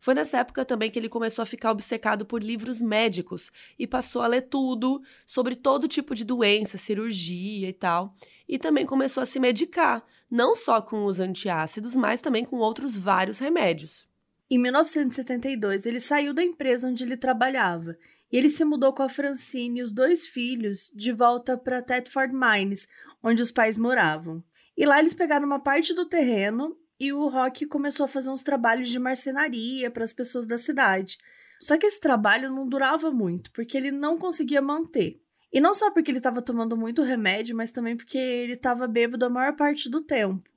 Foi 0.00 0.14
nessa 0.14 0.38
época 0.38 0.64
também 0.64 0.90
que 0.90 0.98
ele 0.98 1.08
começou 1.08 1.42
a 1.42 1.46
ficar 1.46 1.72
obcecado 1.72 2.24
por 2.24 2.42
livros 2.42 2.80
médicos 2.80 3.50
e 3.76 3.86
passou 3.86 4.22
a 4.22 4.28
ler 4.28 4.42
tudo 4.42 5.02
sobre 5.26 5.56
todo 5.56 5.88
tipo 5.88 6.14
de 6.14 6.24
doença, 6.24 6.78
cirurgia 6.78 7.68
e 7.68 7.72
tal. 7.72 8.14
E 8.48 8.58
também 8.58 8.86
começou 8.86 9.22
a 9.22 9.26
se 9.26 9.40
medicar, 9.40 10.04
não 10.30 10.54
só 10.54 10.80
com 10.80 11.04
os 11.04 11.18
antiácidos, 11.18 11.96
mas 11.96 12.20
também 12.20 12.44
com 12.44 12.56
outros 12.58 12.96
vários 12.96 13.40
remédios. 13.40 14.06
Em 14.48 14.56
1972, 14.56 15.84
ele 15.84 16.00
saiu 16.00 16.32
da 16.32 16.42
empresa 16.42 16.88
onde 16.88 17.04
ele 17.04 17.16
trabalhava 17.16 17.98
e 18.30 18.36
ele 18.36 18.50
se 18.50 18.64
mudou 18.64 18.92
com 18.92 19.02
a 19.02 19.08
Francine 19.08 19.80
e 19.80 19.82
os 19.82 19.92
dois 19.92 20.26
filhos 20.26 20.90
de 20.94 21.12
volta 21.12 21.56
para 21.56 21.82
Thetford 21.82 22.34
Mines, 22.34 22.88
onde 23.22 23.42
os 23.42 23.50
pais 23.50 23.76
moravam. 23.76 24.42
E 24.76 24.86
lá 24.86 24.98
eles 24.98 25.14
pegaram 25.14 25.46
uma 25.46 25.60
parte 25.60 25.92
do 25.94 26.04
terreno 26.04 26.76
e 27.00 27.12
o 27.12 27.28
Rock 27.28 27.66
começou 27.66 28.04
a 28.04 28.08
fazer 28.08 28.30
uns 28.30 28.42
trabalhos 28.42 28.88
de 28.88 28.98
marcenaria 28.98 29.90
para 29.90 30.04
as 30.04 30.12
pessoas 30.12 30.46
da 30.46 30.58
cidade. 30.58 31.18
Só 31.60 31.76
que 31.76 31.86
esse 31.86 32.00
trabalho 32.00 32.50
não 32.50 32.68
durava 32.68 33.10
muito, 33.10 33.50
porque 33.52 33.76
ele 33.76 33.90
não 33.90 34.18
conseguia 34.18 34.62
manter. 34.62 35.20
E 35.52 35.60
não 35.60 35.74
só 35.74 35.90
porque 35.90 36.10
ele 36.10 36.18
estava 36.18 36.42
tomando 36.42 36.76
muito 36.76 37.02
remédio, 37.02 37.56
mas 37.56 37.72
também 37.72 37.96
porque 37.96 38.18
ele 38.18 38.52
estava 38.52 38.86
bêbado 38.86 39.24
a 39.24 39.30
maior 39.30 39.56
parte 39.56 39.88
do 39.88 40.02
tempo. 40.02 40.48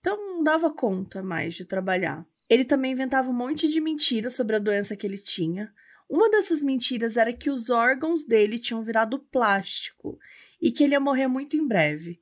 Então 0.00 0.16
não 0.16 0.42
dava 0.42 0.70
conta 0.70 1.22
mais 1.22 1.54
de 1.54 1.64
trabalhar. 1.64 2.26
Ele 2.48 2.64
também 2.64 2.92
inventava 2.92 3.30
um 3.30 3.34
monte 3.34 3.68
de 3.68 3.80
mentiras 3.80 4.34
sobre 4.34 4.56
a 4.56 4.58
doença 4.58 4.96
que 4.96 5.06
ele 5.06 5.18
tinha. 5.18 5.72
Uma 6.08 6.30
dessas 6.30 6.60
mentiras 6.62 7.16
era 7.16 7.32
que 7.32 7.50
os 7.50 7.70
órgãos 7.70 8.24
dele 8.24 8.58
tinham 8.58 8.82
virado 8.82 9.18
plástico 9.18 10.18
e 10.60 10.70
que 10.70 10.84
ele 10.84 10.94
ia 10.94 11.00
morrer 11.00 11.26
muito 11.26 11.56
em 11.56 11.66
breve. 11.66 12.20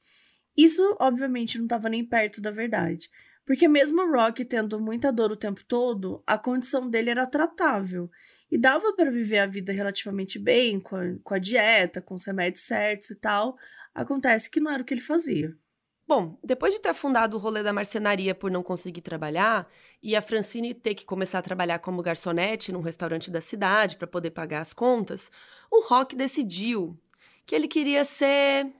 Isso, 0.57 0.97
obviamente, 1.01 1.59
não 1.59 1.65
estava 1.65 1.89
nem 1.89 2.05
perto 2.05 2.41
da 2.41 2.51
verdade. 2.51 3.11
Porque 3.45 3.67
mesmo 3.67 4.01
o 4.03 4.12
Rock 4.12 4.45
tendo 4.45 4.81
muita 4.81 5.12
dor 5.12 5.33
o 5.33 5.37
tempo 5.37 5.65
todo, 5.67 6.23
a 6.27 6.39
condição 6.39 6.89
dele 6.89 7.11
era 7.11 7.27
tratável 7.27 8.11
e 8.51 8.59
dava 8.59 8.93
para 8.95 9.11
viver 9.11 9.39
a 9.39 9.47
vida 9.47 9.73
relativamente 9.73 10.39
bem, 10.39 10.79
com 10.79 10.95
a, 10.95 11.03
com 11.25 11.35
a 11.35 11.39
dieta, 11.39 12.01
com 12.01 12.15
os 12.15 12.25
remédios 12.25 12.65
certos 12.65 13.11
e 13.11 13.17
tal. 13.17 13.57
Acontece 13.95 14.51
que 14.51 14.61
não 14.61 14.71
era 14.71 14.83
o 14.83 14.85
que 14.85 14.95
ele 14.95 15.01
fazia. 15.01 15.57
Bom, 16.07 16.37
depois 16.43 16.75
de 16.75 16.81
ter 16.81 16.91
afundado 16.91 17.37
o 17.37 17.41
rolê 17.41 17.63
da 17.63 17.73
marcenaria 17.73 18.35
por 18.35 18.51
não 18.51 18.63
conseguir 18.63 19.01
trabalhar 19.01 19.71
e 20.03 20.17
a 20.17 20.23
Francine 20.23 20.75
ter 20.75 20.95
que 20.95 21.07
começar 21.07 21.39
a 21.39 21.43
trabalhar 21.43 21.79
como 21.79 22.03
garçonete 22.03 22.73
num 22.73 22.81
restaurante 22.81 23.31
da 23.31 23.41
cidade 23.41 23.97
para 23.97 24.07
poder 24.07 24.31
pagar 24.31 24.61
as 24.61 24.73
contas, 24.73 25.31
o 25.71 25.87
Rock 25.87 26.17
decidiu 26.17 26.99
que 27.47 27.55
ele 27.55 27.69
queria 27.69 28.05
ser 28.05 28.73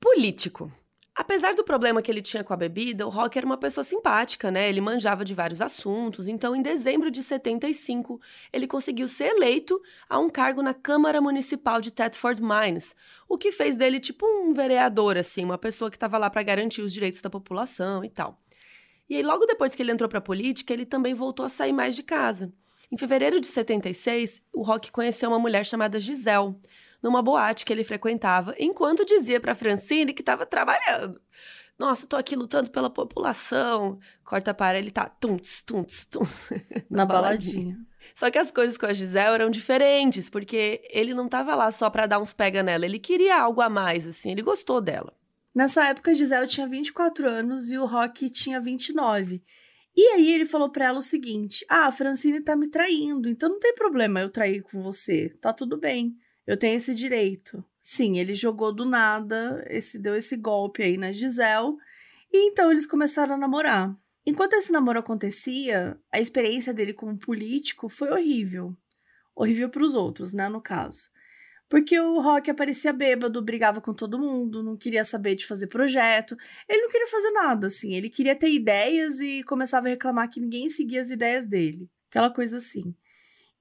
político. 0.00 0.72
Apesar 1.16 1.54
do 1.54 1.64
problema 1.64 2.02
que 2.02 2.10
ele 2.10 2.20
tinha 2.20 2.44
com 2.44 2.52
a 2.52 2.56
bebida, 2.58 3.06
o 3.06 3.08
Rock 3.08 3.38
era 3.38 3.46
uma 3.46 3.56
pessoa 3.56 3.82
simpática, 3.82 4.50
né? 4.50 4.68
Ele 4.68 4.82
manjava 4.82 5.24
de 5.24 5.34
vários 5.34 5.62
assuntos. 5.62 6.28
Então, 6.28 6.54
em 6.54 6.60
dezembro 6.60 7.10
de 7.10 7.22
75, 7.22 8.20
ele 8.52 8.66
conseguiu 8.66 9.08
ser 9.08 9.28
eleito 9.34 9.80
a 10.10 10.18
um 10.18 10.28
cargo 10.28 10.60
na 10.60 10.74
Câmara 10.74 11.18
Municipal 11.18 11.80
de 11.80 11.90
Thetford 11.90 12.42
Mines, 12.42 12.94
o 13.26 13.38
que 13.38 13.50
fez 13.50 13.78
dele 13.78 13.98
tipo 13.98 14.26
um 14.26 14.52
vereador, 14.52 15.16
assim, 15.16 15.42
uma 15.42 15.56
pessoa 15.56 15.90
que 15.90 15.96
estava 15.96 16.18
lá 16.18 16.28
para 16.28 16.42
garantir 16.42 16.82
os 16.82 16.92
direitos 16.92 17.22
da 17.22 17.30
população 17.30 18.04
e 18.04 18.10
tal. 18.10 18.38
E 19.08 19.16
aí, 19.16 19.22
logo 19.22 19.46
depois 19.46 19.74
que 19.74 19.82
ele 19.82 19.92
entrou 19.92 20.10
para 20.10 20.18
a 20.18 20.22
política, 20.22 20.74
ele 20.74 20.84
também 20.84 21.14
voltou 21.14 21.46
a 21.46 21.48
sair 21.48 21.72
mais 21.72 21.96
de 21.96 22.02
casa. 22.02 22.52
Em 22.92 22.98
fevereiro 22.98 23.40
de 23.40 23.46
76, 23.46 24.42
o 24.52 24.62
Rock 24.62 24.92
conheceu 24.92 25.30
uma 25.30 25.38
mulher 25.38 25.64
chamada 25.64 25.98
Giselle 25.98 26.54
numa 27.06 27.22
boate 27.22 27.64
que 27.64 27.72
ele 27.72 27.84
frequentava, 27.84 28.52
enquanto 28.58 29.04
dizia 29.04 29.40
para 29.40 29.54
Francine 29.54 30.12
que 30.12 30.22
estava 30.22 30.44
trabalhando. 30.44 31.20
Nossa, 31.78 32.04
tô 32.04 32.16
aqui 32.16 32.34
lutando 32.34 32.68
pela 32.68 32.90
população. 32.90 34.00
Corta 34.24 34.52
para 34.52 34.76
ele 34.76 34.90
tá 34.90 35.08
tunts, 35.08 35.62
tunts, 35.62 36.04
tunts. 36.04 36.50
na, 36.90 36.98
na 36.98 37.06
baladinha. 37.06 37.76
baladinha. 37.76 37.86
Só 38.12 38.28
que 38.28 38.38
as 38.38 38.50
coisas 38.50 38.76
com 38.76 38.86
a 38.86 38.92
Gisele 38.92 39.34
eram 39.34 39.50
diferentes, 39.50 40.28
porque 40.28 40.82
ele 40.90 41.14
não 41.14 41.28
tava 41.28 41.54
lá 41.54 41.70
só 41.70 41.88
para 41.88 42.06
dar 42.06 42.18
uns 42.18 42.32
pega 42.32 42.62
nela, 42.62 42.84
ele 42.84 42.98
queria 42.98 43.40
algo 43.40 43.60
a 43.60 43.68
mais, 43.68 44.08
assim, 44.08 44.32
ele 44.32 44.42
gostou 44.42 44.80
dela. 44.80 45.12
Nessa 45.54 45.84
época, 45.86 46.10
a 46.10 46.14
Gisele 46.14 46.48
tinha 46.48 46.66
24 46.66 47.28
anos 47.28 47.70
e 47.70 47.78
o 47.78 47.84
Rock 47.84 48.28
tinha 48.30 48.60
29. 48.60 49.44
E 49.94 50.02
aí 50.12 50.32
ele 50.32 50.46
falou 50.46 50.70
para 50.70 50.86
ela 50.86 50.98
o 50.98 51.02
seguinte: 51.02 51.64
Ah, 51.68 51.86
a 51.86 51.92
Francine 51.92 52.40
tá 52.40 52.56
me 52.56 52.68
traindo, 52.68 53.28
então 53.28 53.48
não 53.48 53.60
tem 53.60 53.74
problema 53.74 54.20
eu 54.20 54.28
trair 54.28 54.62
com 54.62 54.82
você, 54.82 55.28
tá 55.40 55.52
tudo 55.52 55.76
bem. 55.76 56.16
Eu 56.46 56.56
tenho 56.56 56.76
esse 56.76 56.94
direito. 56.94 57.64
Sim, 57.82 58.18
ele 58.18 58.34
jogou 58.34 58.72
do 58.72 58.84
nada, 58.84 59.64
esse 59.68 59.98
deu 59.98 60.16
esse 60.16 60.36
golpe 60.36 60.82
aí 60.82 60.96
na 60.96 61.12
Gisele, 61.12 61.76
e 62.32 62.48
então 62.48 62.70
eles 62.70 62.86
começaram 62.86 63.34
a 63.34 63.38
namorar. 63.38 63.96
Enquanto 64.24 64.54
esse 64.54 64.72
namoro 64.72 64.98
acontecia, 64.98 65.98
a 66.12 66.20
experiência 66.20 66.74
dele 66.74 66.92
como 66.92 67.16
político 67.16 67.88
foi 67.88 68.10
horrível. 68.10 68.76
Horrível 69.34 69.68
para 69.68 69.84
os 69.84 69.94
outros, 69.94 70.32
né, 70.32 70.48
no 70.48 70.60
caso. 70.60 71.08
Porque 71.68 71.98
o 71.98 72.20
Rock 72.20 72.50
aparecia 72.50 72.92
bêbado, 72.92 73.42
brigava 73.42 73.80
com 73.80 73.92
todo 73.92 74.18
mundo, 74.18 74.62
não 74.62 74.76
queria 74.76 75.04
saber 75.04 75.34
de 75.34 75.46
fazer 75.46 75.66
projeto. 75.66 76.36
Ele 76.68 76.82
não 76.82 76.90
queria 76.90 77.08
fazer 77.08 77.30
nada, 77.30 77.66
assim. 77.66 77.94
Ele 77.94 78.08
queria 78.08 78.36
ter 78.36 78.52
ideias 78.52 79.18
e 79.18 79.42
começava 79.42 79.86
a 79.86 79.90
reclamar 79.90 80.30
que 80.30 80.40
ninguém 80.40 80.68
seguia 80.68 81.00
as 81.00 81.10
ideias 81.10 81.46
dele. 81.46 81.88
Aquela 82.08 82.30
coisa 82.30 82.58
assim. 82.58 82.94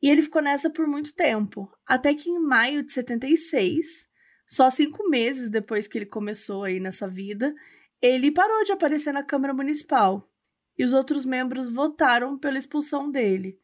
E 0.01 0.09
ele 0.09 0.21
ficou 0.21 0.41
nessa 0.41 0.69
por 0.69 0.87
muito 0.87 1.13
tempo. 1.13 1.71
Até 1.85 2.13
que 2.13 2.29
em 2.29 2.39
maio 2.39 2.83
de 2.83 2.91
76, 2.91 4.07
só 4.47 4.69
cinco 4.69 5.09
meses 5.09 5.49
depois 5.49 5.87
que 5.87 5.97
ele 5.97 6.05
começou 6.05 6.63
aí 6.63 6.79
nessa 6.79 7.07
vida, 7.07 7.53
ele 8.01 8.31
parou 8.31 8.63
de 8.63 8.71
aparecer 8.71 9.11
na 9.11 9.23
Câmara 9.23 9.53
Municipal. 9.53 10.29
E 10.77 10.83
os 10.83 10.93
outros 10.93 11.25
membros 11.25 11.69
votaram 11.69 12.37
pela 12.37 12.57
expulsão 12.57 13.09
dele. 13.09 13.59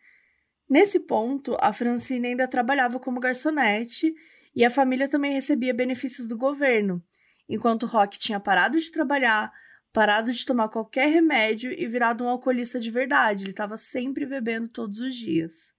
Nesse 0.70 1.02
ponto, 1.02 1.58
a 1.60 1.74
Francine 1.74 2.30
ainda 2.30 2.48
trabalhava 2.48 2.98
como 3.00 3.20
garçonete 3.20 4.16
e 4.56 4.64
a 4.64 4.70
família 4.70 5.08
também 5.08 5.34
recebia 5.34 5.74
benefícios 5.74 6.28
do 6.28 6.38
governo, 6.38 7.04
enquanto 7.48 7.86
Rock 7.86 8.18
tinha 8.18 8.40
parado 8.40 8.80
de 8.80 8.90
trabalhar, 8.90 9.52
parado 9.92 10.32
de 10.32 10.46
tomar 10.46 10.70
qualquer 10.70 11.10
remédio 11.10 11.72
e 11.72 11.86
virado 11.88 12.24
um 12.24 12.30
alcoolista 12.30 12.80
de 12.80 12.90
verdade. 12.90 13.44
Ele 13.44 13.52
estava 13.52 13.76
sempre 13.76 14.26
bebendo 14.26 14.70
todos 14.70 15.00
os 15.00 15.14
dias. 15.14 15.74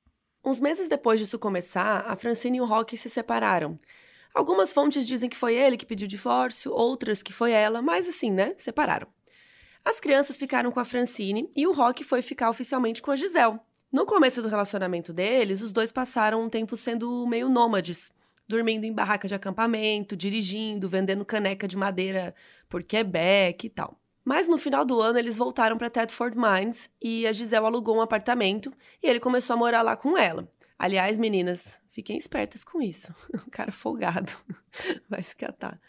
Uns 0.44 0.60
meses 0.60 0.88
depois 0.88 1.20
disso 1.20 1.38
começar, 1.38 2.04
a 2.06 2.16
Francine 2.16 2.58
e 2.58 2.60
o 2.60 2.64
Rock 2.64 2.96
se 2.96 3.08
separaram. 3.08 3.78
Algumas 4.34 4.72
fontes 4.72 5.06
dizem 5.06 5.28
que 5.28 5.36
foi 5.36 5.54
ele 5.54 5.76
que 5.76 5.86
pediu 5.86 6.08
divórcio, 6.08 6.72
outras 6.72 7.22
que 7.22 7.32
foi 7.32 7.52
ela, 7.52 7.82
mas 7.82 8.08
assim, 8.08 8.30
né? 8.30 8.54
Separaram. 8.58 9.06
As 9.84 10.00
crianças 10.00 10.38
ficaram 10.38 10.72
com 10.72 10.80
a 10.80 10.84
Francine 10.84 11.50
e 11.54 11.66
o 11.66 11.72
Rock 11.72 12.02
foi 12.04 12.22
ficar 12.22 12.50
oficialmente 12.50 13.02
com 13.02 13.10
a 13.10 13.16
Giselle. 13.16 13.60
No 13.92 14.06
começo 14.06 14.40
do 14.40 14.48
relacionamento 14.48 15.12
deles, 15.12 15.60
os 15.60 15.72
dois 15.72 15.92
passaram 15.92 16.42
um 16.42 16.48
tempo 16.48 16.76
sendo 16.76 17.26
meio 17.26 17.48
nômades 17.48 18.10
dormindo 18.52 18.84
em 18.84 18.92
barraca 18.92 19.26
de 19.26 19.34
acampamento, 19.34 20.16
dirigindo, 20.16 20.88
vendendo 20.88 21.24
caneca 21.24 21.66
de 21.66 21.76
madeira 21.76 22.34
por 22.68 22.82
Quebec 22.82 23.66
e 23.66 23.70
tal. 23.70 24.01
Mas 24.24 24.48
no 24.48 24.56
final 24.56 24.84
do 24.84 25.00
ano 25.00 25.18
eles 25.18 25.36
voltaram 25.36 25.76
para 25.76 25.90
Thetford 25.90 26.36
Mines 26.36 26.90
e 27.00 27.26
a 27.26 27.32
Giselle 27.32 27.66
alugou 27.66 27.96
um 27.96 28.00
apartamento 28.00 28.72
e 29.02 29.08
ele 29.08 29.18
começou 29.18 29.54
a 29.54 29.56
morar 29.56 29.82
lá 29.82 29.96
com 29.96 30.16
ela. 30.16 30.48
Aliás, 30.78 31.18
meninas, 31.18 31.80
fiquem 31.90 32.16
espertas 32.16 32.64
com 32.64 32.80
isso. 32.80 33.14
O 33.46 33.48
cara 33.50 33.72
folgado 33.72 34.32
vai 35.08 35.22
se 35.22 35.36
catar. 35.36 35.80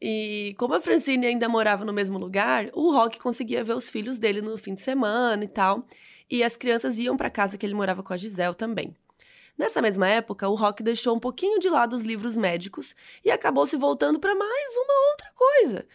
E 0.00 0.54
como 0.58 0.74
a 0.74 0.80
Francine 0.80 1.26
ainda 1.26 1.48
morava 1.48 1.84
no 1.84 1.92
mesmo 1.92 2.18
lugar, 2.18 2.68
o 2.72 2.92
Rock 2.92 3.20
conseguia 3.20 3.62
ver 3.62 3.74
os 3.74 3.88
filhos 3.88 4.18
dele 4.18 4.42
no 4.42 4.58
fim 4.58 4.74
de 4.74 4.82
semana 4.82 5.44
e 5.44 5.48
tal. 5.48 5.86
E 6.28 6.42
as 6.42 6.56
crianças 6.56 6.98
iam 6.98 7.16
para 7.16 7.30
casa 7.30 7.56
que 7.56 7.64
ele 7.64 7.74
morava 7.74 8.02
com 8.02 8.12
a 8.12 8.16
Giselle 8.16 8.54
também. 8.54 8.96
Nessa 9.56 9.82
mesma 9.82 10.08
época, 10.08 10.48
o 10.48 10.54
Rock 10.54 10.82
deixou 10.82 11.14
um 11.14 11.20
pouquinho 11.20 11.58
de 11.58 11.68
lado 11.68 11.94
os 11.94 12.02
livros 12.02 12.36
médicos 12.36 12.96
e 13.24 13.30
acabou 13.30 13.66
se 13.66 13.76
voltando 13.76 14.18
para 14.18 14.34
mais 14.34 14.76
uma 14.76 15.10
outra 15.10 15.30
coisa. 15.34 15.86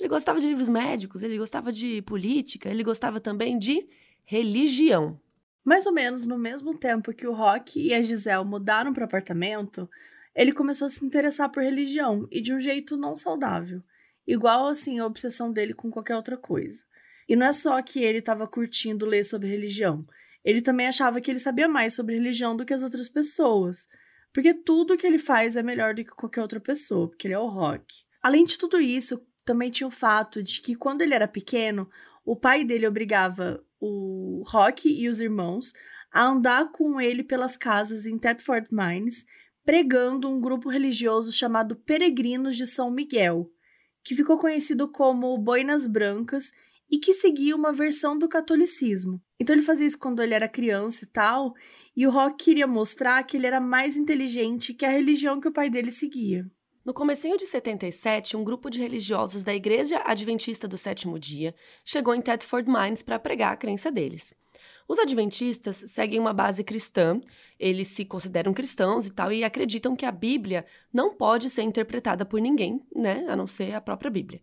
Ele 0.00 0.08
gostava 0.08 0.40
de 0.40 0.46
livros 0.46 0.70
médicos, 0.70 1.22
ele 1.22 1.36
gostava 1.36 1.70
de 1.70 2.00
política, 2.00 2.70
ele 2.70 2.82
gostava 2.82 3.20
também 3.20 3.58
de 3.58 3.86
religião. 4.24 5.20
Mais 5.62 5.84
ou 5.84 5.92
menos 5.92 6.24
no 6.24 6.38
mesmo 6.38 6.74
tempo 6.74 7.12
que 7.12 7.26
o 7.26 7.34
Rock 7.34 7.78
e 7.78 7.92
a 7.92 8.00
Giselle 8.00 8.46
mudaram 8.46 8.94
para 8.94 9.02
o 9.02 9.04
apartamento, 9.04 9.86
ele 10.34 10.54
começou 10.54 10.86
a 10.86 10.88
se 10.88 11.04
interessar 11.04 11.50
por 11.50 11.62
religião 11.62 12.26
e 12.30 12.40
de 12.40 12.50
um 12.50 12.58
jeito 12.58 12.96
não 12.96 13.14
saudável, 13.14 13.82
igual 14.26 14.68
assim 14.68 14.98
a 14.98 15.04
obsessão 15.04 15.52
dele 15.52 15.74
com 15.74 15.90
qualquer 15.90 16.16
outra 16.16 16.38
coisa. 16.38 16.82
E 17.28 17.36
não 17.36 17.44
é 17.44 17.52
só 17.52 17.82
que 17.82 18.02
ele 18.02 18.20
estava 18.20 18.46
curtindo 18.46 19.04
ler 19.04 19.22
sobre 19.22 19.48
religião, 19.48 20.06
ele 20.42 20.62
também 20.62 20.86
achava 20.86 21.20
que 21.20 21.30
ele 21.30 21.38
sabia 21.38 21.68
mais 21.68 21.92
sobre 21.92 22.14
religião 22.14 22.56
do 22.56 22.64
que 22.64 22.72
as 22.72 22.82
outras 22.82 23.10
pessoas, 23.10 23.86
porque 24.32 24.54
tudo 24.54 24.96
que 24.96 25.06
ele 25.06 25.18
faz 25.18 25.56
é 25.56 25.62
melhor 25.62 25.92
do 25.92 26.02
que 26.02 26.10
qualquer 26.10 26.40
outra 26.40 26.58
pessoa, 26.58 27.06
porque 27.06 27.26
ele 27.26 27.34
é 27.34 27.38
o 27.38 27.48
rock. 27.48 27.84
Além 28.22 28.46
de 28.46 28.56
tudo 28.56 28.80
isso, 28.80 29.20
também 29.44 29.70
tinha 29.70 29.86
o 29.86 29.90
fato 29.90 30.42
de 30.42 30.60
que 30.60 30.74
quando 30.74 31.02
ele 31.02 31.14
era 31.14 31.28
pequeno, 31.28 31.88
o 32.24 32.36
pai 32.36 32.64
dele 32.64 32.86
obrigava 32.86 33.64
o 33.80 34.42
Rock 34.46 34.88
e 34.88 35.08
os 35.08 35.20
irmãos 35.20 35.72
a 36.12 36.26
andar 36.26 36.70
com 36.72 37.00
ele 37.00 37.22
pelas 37.22 37.56
casas 37.56 38.04
em 38.04 38.18
Thetford 38.18 38.68
Mines, 38.72 39.24
pregando 39.64 40.28
um 40.28 40.40
grupo 40.40 40.68
religioso 40.68 41.32
chamado 41.32 41.76
Peregrinos 41.76 42.56
de 42.56 42.66
São 42.66 42.90
Miguel, 42.90 43.50
que 44.02 44.14
ficou 44.14 44.38
conhecido 44.38 44.88
como 44.88 45.38
Boinas 45.38 45.86
Brancas 45.86 46.50
e 46.90 46.98
que 46.98 47.12
seguia 47.12 47.54
uma 47.54 47.72
versão 47.72 48.18
do 48.18 48.28
catolicismo. 48.28 49.22
Então 49.38 49.54
ele 49.54 49.62
fazia 49.62 49.86
isso 49.86 49.98
quando 49.98 50.22
ele 50.22 50.34
era 50.34 50.48
criança 50.48 51.04
e 51.04 51.08
tal, 51.08 51.54
e 51.96 52.06
o 52.06 52.10
Rock 52.10 52.44
queria 52.44 52.66
mostrar 52.66 53.22
que 53.22 53.36
ele 53.36 53.46
era 53.46 53.60
mais 53.60 53.96
inteligente 53.96 54.74
que 54.74 54.84
a 54.84 54.90
religião 54.90 55.40
que 55.40 55.48
o 55.48 55.52
pai 55.52 55.70
dele 55.70 55.90
seguia. 55.90 56.50
No 56.82 56.94
comecinho 56.94 57.36
de 57.36 57.46
77, 57.46 58.38
um 58.38 58.42
grupo 58.42 58.70
de 58.70 58.80
religiosos 58.80 59.44
da 59.44 59.54
Igreja 59.54 60.02
Adventista 60.02 60.66
do 60.66 60.78
Sétimo 60.78 61.18
Dia 61.18 61.54
chegou 61.84 62.14
em 62.14 62.22
Thetford 62.22 62.70
Mines 62.70 63.02
para 63.02 63.18
pregar 63.18 63.52
a 63.52 63.56
crença 63.56 63.92
deles. 63.92 64.32
Os 64.88 64.98
adventistas 64.98 65.84
seguem 65.88 66.18
uma 66.18 66.32
base 66.32 66.64
cristã, 66.64 67.20
eles 67.58 67.88
se 67.88 68.04
consideram 68.06 68.54
cristãos 68.54 69.04
e 69.04 69.10
tal, 69.10 69.30
e 69.30 69.44
acreditam 69.44 69.94
que 69.94 70.06
a 70.06 70.10
Bíblia 70.10 70.64
não 70.90 71.14
pode 71.14 71.50
ser 71.50 71.62
interpretada 71.62 72.24
por 72.24 72.40
ninguém, 72.40 72.82
né, 72.96 73.26
a 73.28 73.36
não 73.36 73.46
ser 73.46 73.74
a 73.74 73.80
própria 73.80 74.10
Bíblia. 74.10 74.40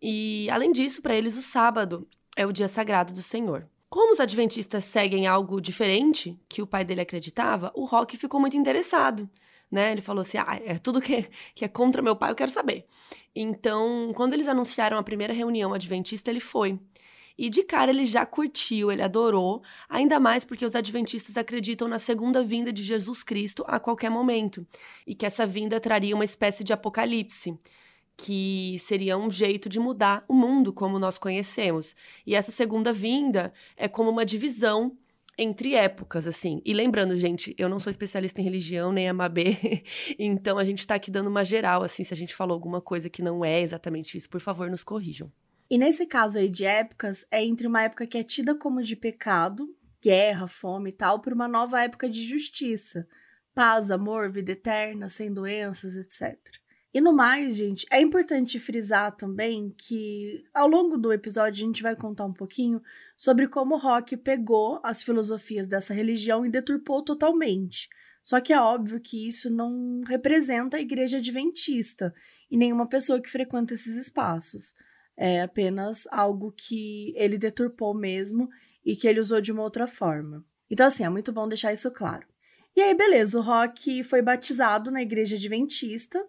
E, 0.00 0.48
além 0.50 0.72
disso, 0.72 1.02
para 1.02 1.14
eles, 1.14 1.36
o 1.36 1.42
sábado 1.42 2.08
é 2.34 2.46
o 2.46 2.52
dia 2.52 2.66
sagrado 2.66 3.12
do 3.12 3.22
Senhor. 3.22 3.68
Como 3.90 4.10
os 4.10 4.20
adventistas 4.20 4.86
seguem 4.86 5.26
algo 5.26 5.60
diferente 5.60 6.40
que 6.48 6.62
o 6.62 6.66
pai 6.66 6.82
dele 6.82 7.02
acreditava, 7.02 7.70
o 7.74 7.84
Rock 7.84 8.16
ficou 8.16 8.40
muito 8.40 8.56
interessado. 8.56 9.28
Né? 9.70 9.92
Ele 9.92 10.02
falou 10.02 10.22
assim: 10.22 10.38
ah, 10.38 10.60
é 10.64 10.78
tudo 10.78 11.00
que, 11.00 11.28
que 11.54 11.64
é 11.64 11.68
contra 11.68 12.02
meu 12.02 12.16
pai, 12.16 12.30
eu 12.30 12.36
quero 12.36 12.50
saber. 12.50 12.86
Então, 13.34 14.12
quando 14.14 14.32
eles 14.32 14.48
anunciaram 14.48 14.96
a 14.96 15.02
primeira 15.02 15.32
reunião 15.32 15.74
adventista, 15.74 16.30
ele 16.30 16.40
foi. 16.40 16.78
E 17.36 17.50
de 17.50 17.64
cara 17.64 17.90
ele 17.90 18.04
já 18.04 18.24
curtiu, 18.24 18.92
ele 18.92 19.02
adorou, 19.02 19.60
ainda 19.88 20.20
mais 20.20 20.44
porque 20.44 20.64
os 20.64 20.76
adventistas 20.76 21.36
acreditam 21.36 21.88
na 21.88 21.98
segunda 21.98 22.44
vinda 22.44 22.72
de 22.72 22.82
Jesus 22.82 23.24
Cristo 23.24 23.64
a 23.66 23.80
qualquer 23.80 24.08
momento, 24.08 24.64
e 25.04 25.16
que 25.16 25.26
essa 25.26 25.44
vinda 25.44 25.80
traria 25.80 26.14
uma 26.14 26.24
espécie 26.24 26.62
de 26.62 26.72
apocalipse 26.72 27.58
que 28.16 28.76
seria 28.78 29.18
um 29.18 29.30
jeito 29.30 29.68
de 29.68 29.80
mudar 29.80 30.24
o 30.28 30.34
mundo 30.34 30.72
como 30.72 30.98
nós 30.98 31.18
conhecemos. 31.18 31.96
E 32.26 32.34
essa 32.34 32.52
segunda 32.52 32.92
vinda 32.92 33.52
é 33.76 33.88
como 33.88 34.10
uma 34.10 34.24
divisão 34.24 34.96
entre 35.38 35.74
épocas, 35.74 36.26
assim. 36.26 36.60
E 36.64 36.72
lembrando, 36.72 37.16
gente, 37.16 37.54
eu 37.58 37.68
não 37.68 37.78
sou 37.78 37.90
especialista 37.90 38.40
em 38.40 38.44
religião, 38.44 38.92
nem 38.92 39.08
Amabê, 39.08 39.82
então 40.18 40.58
a 40.58 40.64
gente 40.64 40.80
está 40.80 40.94
aqui 40.94 41.10
dando 41.10 41.28
uma 41.28 41.44
geral, 41.44 41.82
assim, 41.82 42.04
se 42.04 42.14
a 42.14 42.16
gente 42.16 42.34
falou 42.34 42.54
alguma 42.54 42.80
coisa 42.80 43.10
que 43.10 43.22
não 43.22 43.44
é 43.44 43.60
exatamente 43.60 44.16
isso, 44.16 44.28
por 44.28 44.40
favor, 44.40 44.70
nos 44.70 44.84
corrijam. 44.84 45.30
E 45.70 45.78
nesse 45.78 46.06
caso 46.06 46.38
aí 46.38 46.48
de 46.48 46.64
épocas, 46.64 47.26
é 47.30 47.44
entre 47.44 47.66
uma 47.66 47.82
época 47.82 48.06
que 48.06 48.18
é 48.18 48.22
tida 48.22 48.54
como 48.54 48.82
de 48.82 48.94
pecado, 48.94 49.68
guerra, 50.02 50.46
fome 50.46 50.90
e 50.90 50.92
tal, 50.92 51.20
por 51.20 51.32
uma 51.32 51.48
nova 51.48 51.82
época 51.82 52.08
de 52.08 52.22
justiça, 52.22 53.08
paz, 53.54 53.90
amor, 53.90 54.30
vida 54.30 54.52
eterna, 54.52 55.08
sem 55.08 55.32
doenças, 55.32 55.96
etc. 55.96 56.38
E 56.94 57.00
no 57.00 57.12
mais, 57.12 57.56
gente, 57.56 57.84
é 57.90 58.00
importante 58.00 58.60
frisar 58.60 59.10
também 59.16 59.68
que 59.76 60.44
ao 60.54 60.68
longo 60.68 60.96
do 60.96 61.12
episódio 61.12 61.64
a 61.64 61.66
gente 61.66 61.82
vai 61.82 61.96
contar 61.96 62.24
um 62.24 62.32
pouquinho 62.32 62.80
sobre 63.16 63.48
como 63.48 63.74
o 63.74 63.78
Rock 63.78 64.16
pegou 64.16 64.78
as 64.80 65.02
filosofias 65.02 65.66
dessa 65.66 65.92
religião 65.92 66.46
e 66.46 66.50
deturpou 66.50 67.02
totalmente. 67.02 67.88
Só 68.22 68.40
que 68.40 68.52
é 68.52 68.60
óbvio 68.60 69.00
que 69.00 69.26
isso 69.26 69.50
não 69.50 70.02
representa 70.06 70.76
a 70.76 70.80
igreja 70.80 71.18
adventista 71.18 72.14
e 72.48 72.56
nenhuma 72.56 72.88
pessoa 72.88 73.20
que 73.20 73.28
frequenta 73.28 73.74
esses 73.74 73.96
espaços. 73.96 74.72
É 75.16 75.42
apenas 75.42 76.06
algo 76.12 76.52
que 76.56 77.12
ele 77.16 77.36
deturpou 77.36 77.92
mesmo 77.92 78.48
e 78.84 78.94
que 78.94 79.08
ele 79.08 79.18
usou 79.18 79.40
de 79.40 79.50
uma 79.50 79.64
outra 79.64 79.88
forma. 79.88 80.44
Então, 80.70 80.86
assim, 80.86 81.02
é 81.02 81.08
muito 81.08 81.32
bom 81.32 81.48
deixar 81.48 81.72
isso 81.72 81.90
claro. 81.90 82.24
E 82.76 82.80
aí, 82.80 82.94
beleza, 82.94 83.36
o 83.36 83.42
Rock 83.42 84.04
foi 84.04 84.22
batizado 84.22 84.92
na 84.92 85.02
igreja 85.02 85.34
adventista 85.34 86.24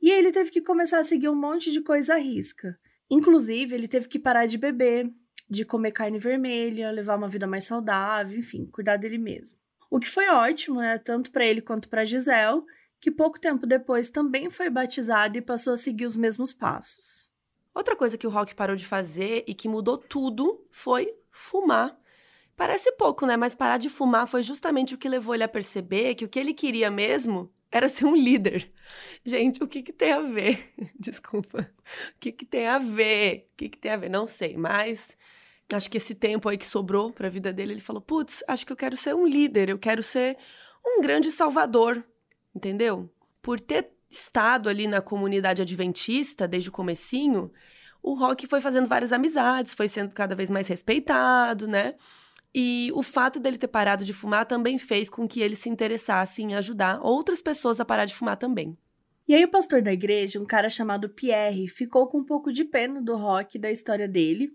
e 0.00 0.10
ele 0.10 0.32
teve 0.32 0.50
que 0.50 0.60
começar 0.60 0.98
a 0.98 1.04
seguir 1.04 1.28
um 1.28 1.34
monte 1.34 1.70
de 1.70 1.80
coisa 1.80 2.14
à 2.14 2.18
risca. 2.18 2.78
Inclusive, 3.10 3.74
ele 3.74 3.88
teve 3.88 4.08
que 4.08 4.18
parar 4.18 4.46
de 4.46 4.56
beber, 4.56 5.10
de 5.48 5.64
comer 5.64 5.90
carne 5.90 6.18
vermelha, 6.18 6.90
levar 6.90 7.16
uma 7.16 7.28
vida 7.28 7.46
mais 7.46 7.64
saudável, 7.64 8.38
enfim, 8.38 8.66
cuidar 8.66 8.96
dele 8.96 9.18
mesmo. 9.18 9.58
O 9.90 9.98
que 9.98 10.08
foi 10.08 10.28
ótimo, 10.28 10.80
né, 10.80 10.96
tanto 10.98 11.32
para 11.32 11.44
ele 11.44 11.60
quanto 11.60 11.88
para 11.88 12.04
Gisele, 12.04 12.62
que 13.00 13.10
pouco 13.10 13.40
tempo 13.40 13.66
depois 13.66 14.10
também 14.10 14.48
foi 14.48 14.70
batizado 14.70 15.36
e 15.36 15.42
passou 15.42 15.72
a 15.72 15.76
seguir 15.76 16.04
os 16.04 16.16
mesmos 16.16 16.52
passos. 16.52 17.28
Outra 17.74 17.96
coisa 17.96 18.16
que 18.16 18.26
o 18.26 18.30
Rock 18.30 18.54
parou 18.54 18.76
de 18.76 18.86
fazer 18.86 19.44
e 19.46 19.54
que 19.54 19.68
mudou 19.68 19.98
tudo 19.98 20.64
foi 20.70 21.12
fumar. 21.30 21.98
Parece 22.56 22.92
pouco, 22.92 23.26
né? 23.26 23.36
Mas 23.36 23.54
parar 23.54 23.78
de 23.78 23.88
fumar 23.88 24.26
foi 24.26 24.42
justamente 24.42 24.94
o 24.94 24.98
que 24.98 25.08
levou 25.08 25.34
ele 25.34 25.44
a 25.44 25.48
perceber 25.48 26.14
que 26.14 26.24
o 26.24 26.28
que 26.28 26.38
ele 26.38 26.52
queria 26.52 26.90
mesmo 26.90 27.52
era 27.70 27.88
ser 27.88 28.04
um 28.04 28.16
líder. 28.16 28.70
Gente, 29.24 29.62
o 29.62 29.68
que, 29.68 29.82
que 29.82 29.92
tem 29.92 30.12
a 30.12 30.20
ver? 30.20 30.72
Desculpa. 30.98 31.70
O 32.16 32.18
que, 32.18 32.32
que 32.32 32.44
tem 32.44 32.66
a 32.66 32.78
ver? 32.78 33.48
O 33.52 33.56
que, 33.56 33.68
que 33.68 33.78
tem 33.78 33.92
a 33.92 33.96
ver? 33.96 34.08
Não 34.08 34.26
sei, 34.26 34.56
mas 34.56 35.16
acho 35.72 35.90
que 35.90 35.96
esse 35.96 36.14
tempo 36.14 36.48
aí 36.48 36.58
que 36.58 36.66
sobrou 36.66 37.12
para 37.12 37.28
a 37.28 37.30
vida 37.30 37.52
dele, 37.52 37.74
ele 37.74 37.80
falou: 37.80 38.02
putz, 38.02 38.42
acho 38.48 38.66
que 38.66 38.72
eu 38.72 38.76
quero 38.76 38.96
ser 38.96 39.14
um 39.14 39.26
líder, 39.26 39.68
eu 39.68 39.78
quero 39.78 40.02
ser 40.02 40.36
um 40.84 41.00
grande 41.00 41.30
salvador, 41.30 42.02
entendeu? 42.54 43.08
Por 43.40 43.60
ter 43.60 43.90
estado 44.10 44.68
ali 44.68 44.88
na 44.88 45.00
comunidade 45.00 45.62
adventista 45.62 46.48
desde 46.48 46.68
o 46.68 46.72
comecinho, 46.72 47.52
o 48.02 48.14
Rock 48.14 48.46
foi 48.46 48.60
fazendo 48.60 48.88
várias 48.88 49.12
amizades, 49.12 49.74
foi 49.74 49.88
sendo 49.88 50.10
cada 50.12 50.34
vez 50.34 50.50
mais 50.50 50.66
respeitado, 50.66 51.68
né? 51.68 51.94
E 52.54 52.90
o 52.94 53.02
fato 53.02 53.38
dele 53.38 53.58
ter 53.58 53.68
parado 53.68 54.04
de 54.04 54.12
fumar 54.12 54.44
também 54.44 54.76
fez 54.76 55.08
com 55.08 55.28
que 55.28 55.40
ele 55.40 55.54
se 55.54 55.68
interessasse 55.68 56.42
em 56.42 56.54
ajudar 56.54 57.00
outras 57.00 57.40
pessoas 57.40 57.78
a 57.78 57.84
parar 57.84 58.04
de 58.04 58.14
fumar 58.14 58.36
também. 58.36 58.76
E 59.28 59.34
aí 59.34 59.44
o 59.44 59.48
pastor 59.50 59.80
da 59.80 59.92
igreja, 59.92 60.40
um 60.40 60.44
cara 60.44 60.68
chamado 60.68 61.08
Pierre, 61.08 61.68
ficou 61.68 62.08
com 62.08 62.18
um 62.18 62.24
pouco 62.24 62.52
de 62.52 62.64
pena 62.64 63.00
do 63.00 63.16
Rock 63.16 63.58
da 63.58 63.70
história 63.70 64.08
dele. 64.08 64.52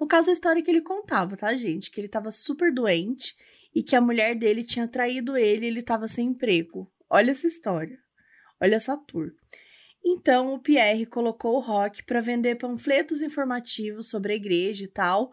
No 0.00 0.06
caso, 0.06 0.30
a 0.30 0.32
história 0.32 0.62
que 0.62 0.70
ele 0.70 0.80
contava, 0.80 1.36
tá, 1.36 1.54
gente? 1.54 1.90
Que 1.90 2.00
ele 2.00 2.08
tava 2.08 2.30
super 2.30 2.72
doente 2.72 3.36
e 3.74 3.82
que 3.82 3.94
a 3.94 4.00
mulher 4.00 4.34
dele 4.34 4.64
tinha 4.64 4.88
traído 4.88 5.36
ele 5.36 5.66
e 5.66 5.68
ele 5.68 5.82
tava 5.82 6.08
sem 6.08 6.28
emprego. 6.28 6.90
Olha 7.10 7.32
essa 7.32 7.46
história. 7.46 7.98
Olha 8.60 8.76
essa 8.76 8.96
tour. 8.96 9.32
Então, 10.02 10.54
o 10.54 10.58
Pierre 10.58 11.06
colocou 11.06 11.56
o 11.56 11.60
Rock 11.60 12.02
para 12.04 12.20
vender 12.20 12.56
panfletos 12.56 13.22
informativos 13.22 14.08
sobre 14.08 14.32
a 14.32 14.36
igreja 14.36 14.84
e 14.84 14.88
tal, 14.88 15.30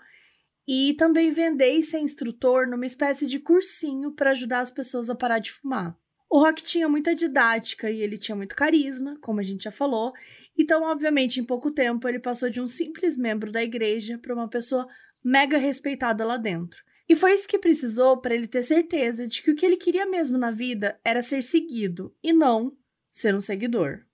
e 0.74 0.94
também 0.94 1.30
vender 1.32 1.74
e 1.74 1.84
ser 1.84 2.00
instrutor 2.00 2.66
numa 2.66 2.86
espécie 2.86 3.25
de 3.25 3.40
cursinho 3.40 4.13
para 4.13 4.32
ajudar 4.32 4.62
as 4.62 4.72
pessoas 4.72 5.10
a 5.10 5.16
parar 5.16 5.40
de 5.40 5.51
fumar. 5.51 5.98
O 6.30 6.40
Rock 6.40 6.63
tinha 6.63 6.88
muita 6.88 7.13
didática 7.13 7.92
e 7.92 8.01
ele 8.01 8.18
tinha 8.18 8.38
muito 8.38 8.56
carisma, 8.56 9.18
como 9.20 9.42
a 9.42 9.44
gente 9.44 9.66
já 9.66 9.72
falou, 9.72 10.13
então, 10.58 10.84
obviamente, 10.84 11.42
em 11.42 11.44
pouco 11.44 11.72
tempo 11.72 12.08
ele 12.08 12.20
passou 12.20 12.50
de 12.50 12.62
um 12.62 12.70
simples 12.70 13.18
membro 13.18 13.51
da 13.51 13.62
igreja 13.62 14.18
para 14.18 14.34
uma 14.34 14.48
pessoa 14.48 14.88
mega 15.22 15.58
respeitada 15.58 16.24
lá 16.24 16.38
dentro. 16.38 16.82
E 17.10 17.18
foi 17.18 17.34
isso 17.34 17.50
que 17.50 17.60
precisou 17.60 18.22
para 18.22 18.34
ele 18.34 18.48
ter 18.48 18.63
certeza 18.63 19.28
de 19.28 19.42
que 19.42 19.51
o 19.51 19.56
que 19.56 19.66
ele 19.66 19.75
queria 19.75 20.06
mesmo 20.06 20.38
na 20.38 20.51
vida 20.51 20.98
era 21.04 21.22
ser 21.22 21.44
seguido 21.44 22.16
e 22.24 22.32
não 22.32 22.72
ser 23.12 23.36
um 23.36 23.42
seguidor. 23.42 24.06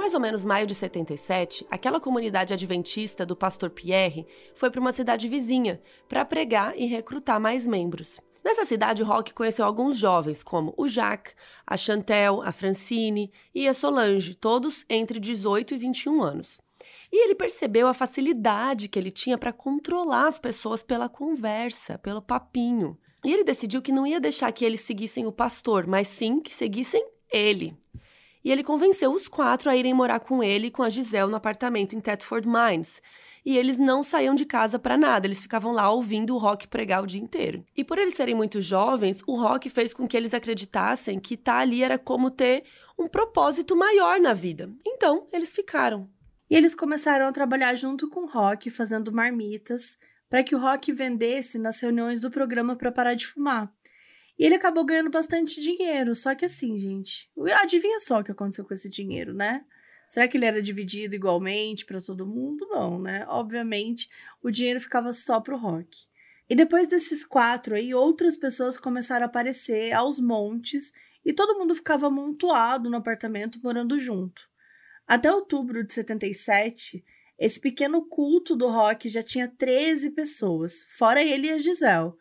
Mais 0.00 0.14
ou 0.14 0.20
menos 0.20 0.46
maio 0.46 0.66
de 0.66 0.74
77, 0.74 1.66
aquela 1.70 2.00
comunidade 2.00 2.54
adventista 2.54 3.26
do 3.26 3.36
pastor 3.36 3.68
Pierre 3.68 4.26
foi 4.54 4.70
para 4.70 4.80
uma 4.80 4.92
cidade 4.92 5.28
vizinha 5.28 5.78
para 6.08 6.24
pregar 6.24 6.72
e 6.74 6.86
recrutar 6.86 7.38
mais 7.38 7.66
membros. 7.66 8.18
Nessa 8.42 8.64
cidade, 8.64 9.02
o 9.02 9.06
Rock 9.06 9.34
conheceu 9.34 9.62
alguns 9.62 9.98
jovens, 9.98 10.42
como 10.42 10.72
o 10.78 10.88
Jacques, 10.88 11.36
a 11.66 11.76
Chantel, 11.76 12.40
a 12.40 12.50
Francine 12.50 13.30
e 13.54 13.68
a 13.68 13.74
Solange, 13.74 14.34
todos 14.34 14.86
entre 14.88 15.20
18 15.20 15.74
e 15.74 15.76
21 15.76 16.22
anos. 16.22 16.62
E 17.12 17.22
ele 17.22 17.34
percebeu 17.34 17.86
a 17.86 17.92
facilidade 17.92 18.88
que 18.88 18.98
ele 18.98 19.10
tinha 19.10 19.36
para 19.36 19.52
controlar 19.52 20.28
as 20.28 20.38
pessoas 20.38 20.82
pela 20.82 21.10
conversa, 21.10 21.98
pelo 21.98 22.22
papinho. 22.22 22.96
E 23.22 23.30
ele 23.30 23.44
decidiu 23.44 23.82
que 23.82 23.92
não 23.92 24.06
ia 24.06 24.18
deixar 24.18 24.50
que 24.50 24.64
eles 24.64 24.80
seguissem 24.80 25.26
o 25.26 25.32
pastor, 25.32 25.86
mas 25.86 26.08
sim 26.08 26.40
que 26.40 26.54
seguissem 26.54 27.06
ele 27.30 27.76
e 28.44 28.50
ele 28.50 28.62
convenceu 28.62 29.12
os 29.12 29.28
quatro 29.28 29.70
a 29.70 29.76
irem 29.76 29.94
morar 29.94 30.20
com 30.20 30.42
ele 30.42 30.68
e 30.68 30.70
com 30.70 30.82
a 30.82 30.88
Giselle 30.88 31.30
no 31.30 31.36
apartamento 31.36 31.94
em 31.94 32.00
Thetford 32.00 32.48
Mines. 32.48 33.02
E 33.44 33.56
eles 33.56 33.78
não 33.78 34.02
saíam 34.02 34.34
de 34.34 34.44
casa 34.44 34.78
para 34.78 34.98
nada, 34.98 35.26
eles 35.26 35.40
ficavam 35.40 35.72
lá 35.72 35.90
ouvindo 35.90 36.34
o 36.34 36.38
rock 36.38 36.68
pregar 36.68 37.02
o 37.02 37.06
dia 37.06 37.20
inteiro. 37.20 37.64
E 37.76 37.82
por 37.82 37.98
eles 37.98 38.14
serem 38.14 38.34
muito 38.34 38.60
jovens, 38.60 39.22
o 39.26 39.34
rock 39.34 39.70
fez 39.70 39.94
com 39.94 40.06
que 40.06 40.16
eles 40.16 40.34
acreditassem 40.34 41.18
que 41.18 41.34
estar 41.34 41.54
tá 41.54 41.58
ali 41.58 41.82
era 41.82 41.98
como 41.98 42.30
ter 42.30 42.64
um 42.98 43.08
propósito 43.08 43.74
maior 43.74 44.20
na 44.20 44.34
vida. 44.34 44.70
Então, 44.86 45.26
eles 45.32 45.54
ficaram. 45.54 46.08
E 46.50 46.54
eles 46.54 46.74
começaram 46.74 47.26
a 47.26 47.32
trabalhar 47.32 47.74
junto 47.74 48.10
com 48.10 48.24
o 48.24 48.28
rock, 48.28 48.68
fazendo 48.68 49.12
marmitas, 49.12 49.96
para 50.28 50.44
que 50.44 50.54
o 50.54 50.60
rock 50.60 50.92
vendesse 50.92 51.58
nas 51.58 51.80
reuniões 51.80 52.20
do 52.20 52.30
programa 52.30 52.76
para 52.76 52.92
parar 52.92 53.14
de 53.14 53.26
fumar. 53.26 53.72
E 54.40 54.44
ele 54.46 54.54
acabou 54.54 54.86
ganhando 54.86 55.10
bastante 55.10 55.60
dinheiro. 55.60 56.16
Só 56.16 56.34
que 56.34 56.46
assim, 56.46 56.78
gente, 56.78 57.30
adivinha 57.60 58.00
só 58.00 58.20
o 58.20 58.24
que 58.24 58.32
aconteceu 58.32 58.64
com 58.64 58.72
esse 58.72 58.88
dinheiro, 58.88 59.34
né? 59.34 59.62
Será 60.08 60.26
que 60.26 60.38
ele 60.38 60.46
era 60.46 60.62
dividido 60.62 61.14
igualmente 61.14 61.84
para 61.84 62.00
todo 62.00 62.26
mundo? 62.26 62.66
Não, 62.70 62.98
né? 62.98 63.26
Obviamente, 63.28 64.08
o 64.42 64.50
dinheiro 64.50 64.80
ficava 64.80 65.12
só 65.12 65.40
pro 65.40 65.58
rock. 65.58 66.06
E 66.48 66.54
depois 66.54 66.86
desses 66.86 67.22
quatro 67.22 67.74
aí, 67.74 67.92
outras 67.92 68.34
pessoas 68.34 68.78
começaram 68.78 69.26
a 69.26 69.28
aparecer 69.28 69.92
aos 69.92 70.18
montes 70.18 70.90
e 71.22 71.34
todo 71.34 71.58
mundo 71.58 71.74
ficava 71.74 72.06
amontoado 72.06 72.88
no 72.88 72.96
apartamento 72.96 73.60
morando 73.62 74.00
junto. 74.00 74.48
Até 75.06 75.30
outubro 75.30 75.84
de 75.84 75.92
77, 75.92 77.04
esse 77.38 77.60
pequeno 77.60 78.06
culto 78.08 78.56
do 78.56 78.68
rock 78.68 79.06
já 79.06 79.22
tinha 79.22 79.46
13 79.46 80.12
pessoas, 80.12 80.82
fora 80.96 81.22
ele 81.22 81.48
e 81.48 81.50
a 81.50 81.58
Giselle. 81.58 82.14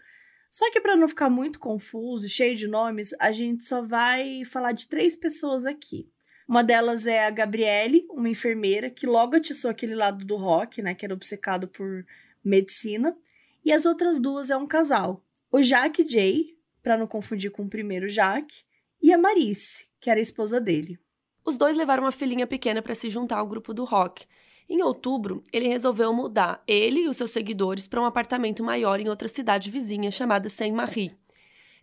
Só 0.49 0.69
que 0.71 0.81
para 0.81 0.95
não 0.95 1.07
ficar 1.07 1.29
muito 1.29 1.59
confuso 1.59 2.25
e 2.25 2.29
cheio 2.29 2.55
de 2.55 2.67
nomes, 2.67 3.13
a 3.19 3.31
gente 3.31 3.63
só 3.63 3.81
vai 3.81 4.43
falar 4.45 4.71
de 4.71 4.87
três 4.87 5.15
pessoas 5.15 5.65
aqui. 5.65 6.09
Uma 6.47 6.63
delas 6.63 7.05
é 7.05 7.27
a 7.27 7.29
Gabriele, 7.29 8.07
uma 8.09 8.27
enfermeira 8.27 8.89
que 8.89 9.05
logo 9.05 9.35
atiçou 9.35 9.69
aquele 9.69 9.93
lado 9.93 10.25
do 10.25 10.35
rock, 10.35 10.81
né, 10.81 10.95
que 10.95 11.05
era 11.05 11.13
obcecado 11.13 11.67
por 11.67 12.03
medicina, 12.43 13.15
e 13.63 13.71
as 13.71 13.85
outras 13.85 14.17
duas 14.19 14.49
é 14.49 14.57
um 14.57 14.65
casal, 14.65 15.23
o 15.51 15.61
Jack 15.61 16.03
Jay, 16.07 16.57
para 16.81 16.97
não 16.97 17.05
confundir 17.05 17.51
com 17.51 17.63
o 17.63 17.69
primeiro 17.69 18.07
Jack, 18.07 18.63
e 18.99 19.13
a 19.13 19.17
Marice, 19.17 19.87
que 19.99 20.09
era 20.09 20.19
a 20.19 20.23
esposa 20.23 20.59
dele. 20.59 20.99
Os 21.45 21.57
dois 21.57 21.77
levaram 21.77 22.03
uma 22.03 22.11
filhinha 22.11 22.47
pequena 22.47 22.81
para 22.81 22.95
se 22.95 23.09
juntar 23.09 23.37
ao 23.37 23.47
grupo 23.47 23.73
do 23.73 23.83
rock, 23.83 24.25
em 24.69 24.83
outubro, 24.83 25.43
ele 25.51 25.67
resolveu 25.67 26.13
mudar 26.13 26.61
ele 26.67 27.01
e 27.01 27.07
os 27.07 27.17
seus 27.17 27.31
seguidores 27.31 27.87
para 27.87 27.99
um 27.99 28.05
apartamento 28.05 28.63
maior 28.63 28.99
em 28.99 29.09
outra 29.09 29.27
cidade 29.27 29.71
vizinha 29.71 30.11
chamada 30.11 30.47
Saint-Marie. 30.47 31.11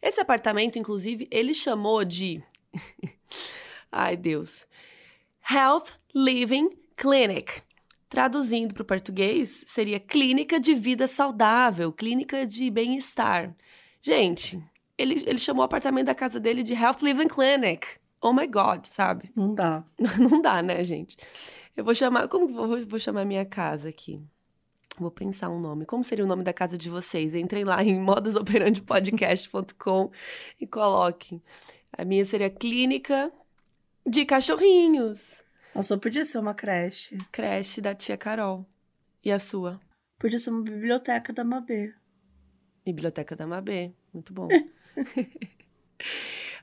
Esse 0.01 0.20
apartamento, 0.20 0.79
inclusive, 0.79 1.27
ele 1.31 1.53
chamou 1.53 2.05
de. 2.05 2.40
Ai, 3.90 4.16
Deus. 4.16 4.66
Health 5.51 5.94
Living 6.14 6.70
Clinic. 6.96 7.62
Traduzindo 8.09 8.72
para 8.72 8.83
o 8.83 8.87
português, 8.87 9.64
seria 9.66 9.99
clínica 9.99 10.61
de 10.61 10.75
vida 10.75 11.09
saudável, 11.09 11.92
clínica 11.92 12.46
de 12.46 12.70
bem-estar. 12.70 13.53
Gente, 14.01 14.62
ele, 14.96 15.25
ele 15.27 15.38
chamou 15.38 15.62
o 15.62 15.64
apartamento 15.64 16.07
da 16.07 16.14
casa 16.14 16.38
dele 16.38 16.62
de 16.62 16.72
Health 16.72 16.99
Living 17.03 17.27
Clinic. 17.27 17.99
Oh 18.20 18.33
my 18.33 18.46
God, 18.46 18.85
sabe? 18.87 19.33
Não 19.35 19.53
dá. 19.53 19.85
Não 20.18 20.40
dá, 20.40 20.62
né, 20.62 20.85
gente? 20.85 21.16
Eu 21.77 21.85
vou 21.85 21.95
chamar. 21.95 22.27
Como 22.29 22.49
vou, 22.49 22.85
vou 22.87 22.99
chamar 22.99 23.25
minha 23.25 23.45
casa 23.45 23.91
aqui? 23.91 24.21
Vou 24.99 25.11
pensar 25.11 25.51
um 25.51 25.61
nome. 25.61 25.85
Como 25.85 26.03
seria 26.03 26.25
o 26.25 26.29
nome 26.29 26.43
da 26.43 26.53
casa 26.53 26.79
de 26.79 26.89
vocês? 26.89 27.35
Entrem 27.35 27.65
lá 27.65 27.85
em 27.85 27.99
modusoperandipodcast.com 28.01 30.11
e 30.59 30.67
coloquem. 30.67 31.43
A 31.93 32.05
minha 32.05 32.25
seria 32.25 32.49
Clínica 32.49 33.31
de 34.07 34.25
Cachorrinhos. 34.25 35.45
A 35.75 35.83
sua 35.83 35.99
podia 35.99 36.25
ser 36.25 36.39
uma 36.39 36.55
creche. 36.55 37.19
Creche 37.31 37.83
da 37.83 37.95
tia 37.95 38.17
Carol. 38.17 38.65
E 39.23 39.31
a 39.31 39.39
sua? 39.39 39.79
Podia 40.19 40.39
ser 40.39 40.49
uma 40.51 40.62
biblioteca 40.62 41.31
da 41.33 41.45
Mabê. 41.45 41.93
Biblioteca 42.85 43.37
da 43.37 43.47
Mabê. 43.47 43.93
Muito 44.15 44.33
bom. 44.33 44.49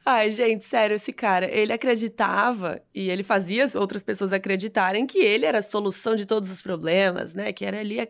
Ai, 0.06 0.32
gente, 0.32 0.66
sério, 0.66 0.96
esse 0.96 1.14
cara, 1.14 1.50
ele 1.50 1.72
acreditava 1.72 2.82
e 2.94 3.10
ele 3.10 3.24
fazia 3.24 3.64
as 3.64 3.74
outras 3.74 4.04
pessoas 4.04 4.34
acreditarem 4.34 5.08
que 5.08 5.20
ele 5.20 5.46
era 5.46 5.60
a 5.60 5.62
solução 5.62 6.14
de 6.14 6.26
todos 6.26 6.52
os 6.52 6.62
problemas, 6.62 7.34
né? 7.34 7.54
Que 7.54 7.64
era 7.64 7.80
ali 7.80 8.02
a, 8.02 8.08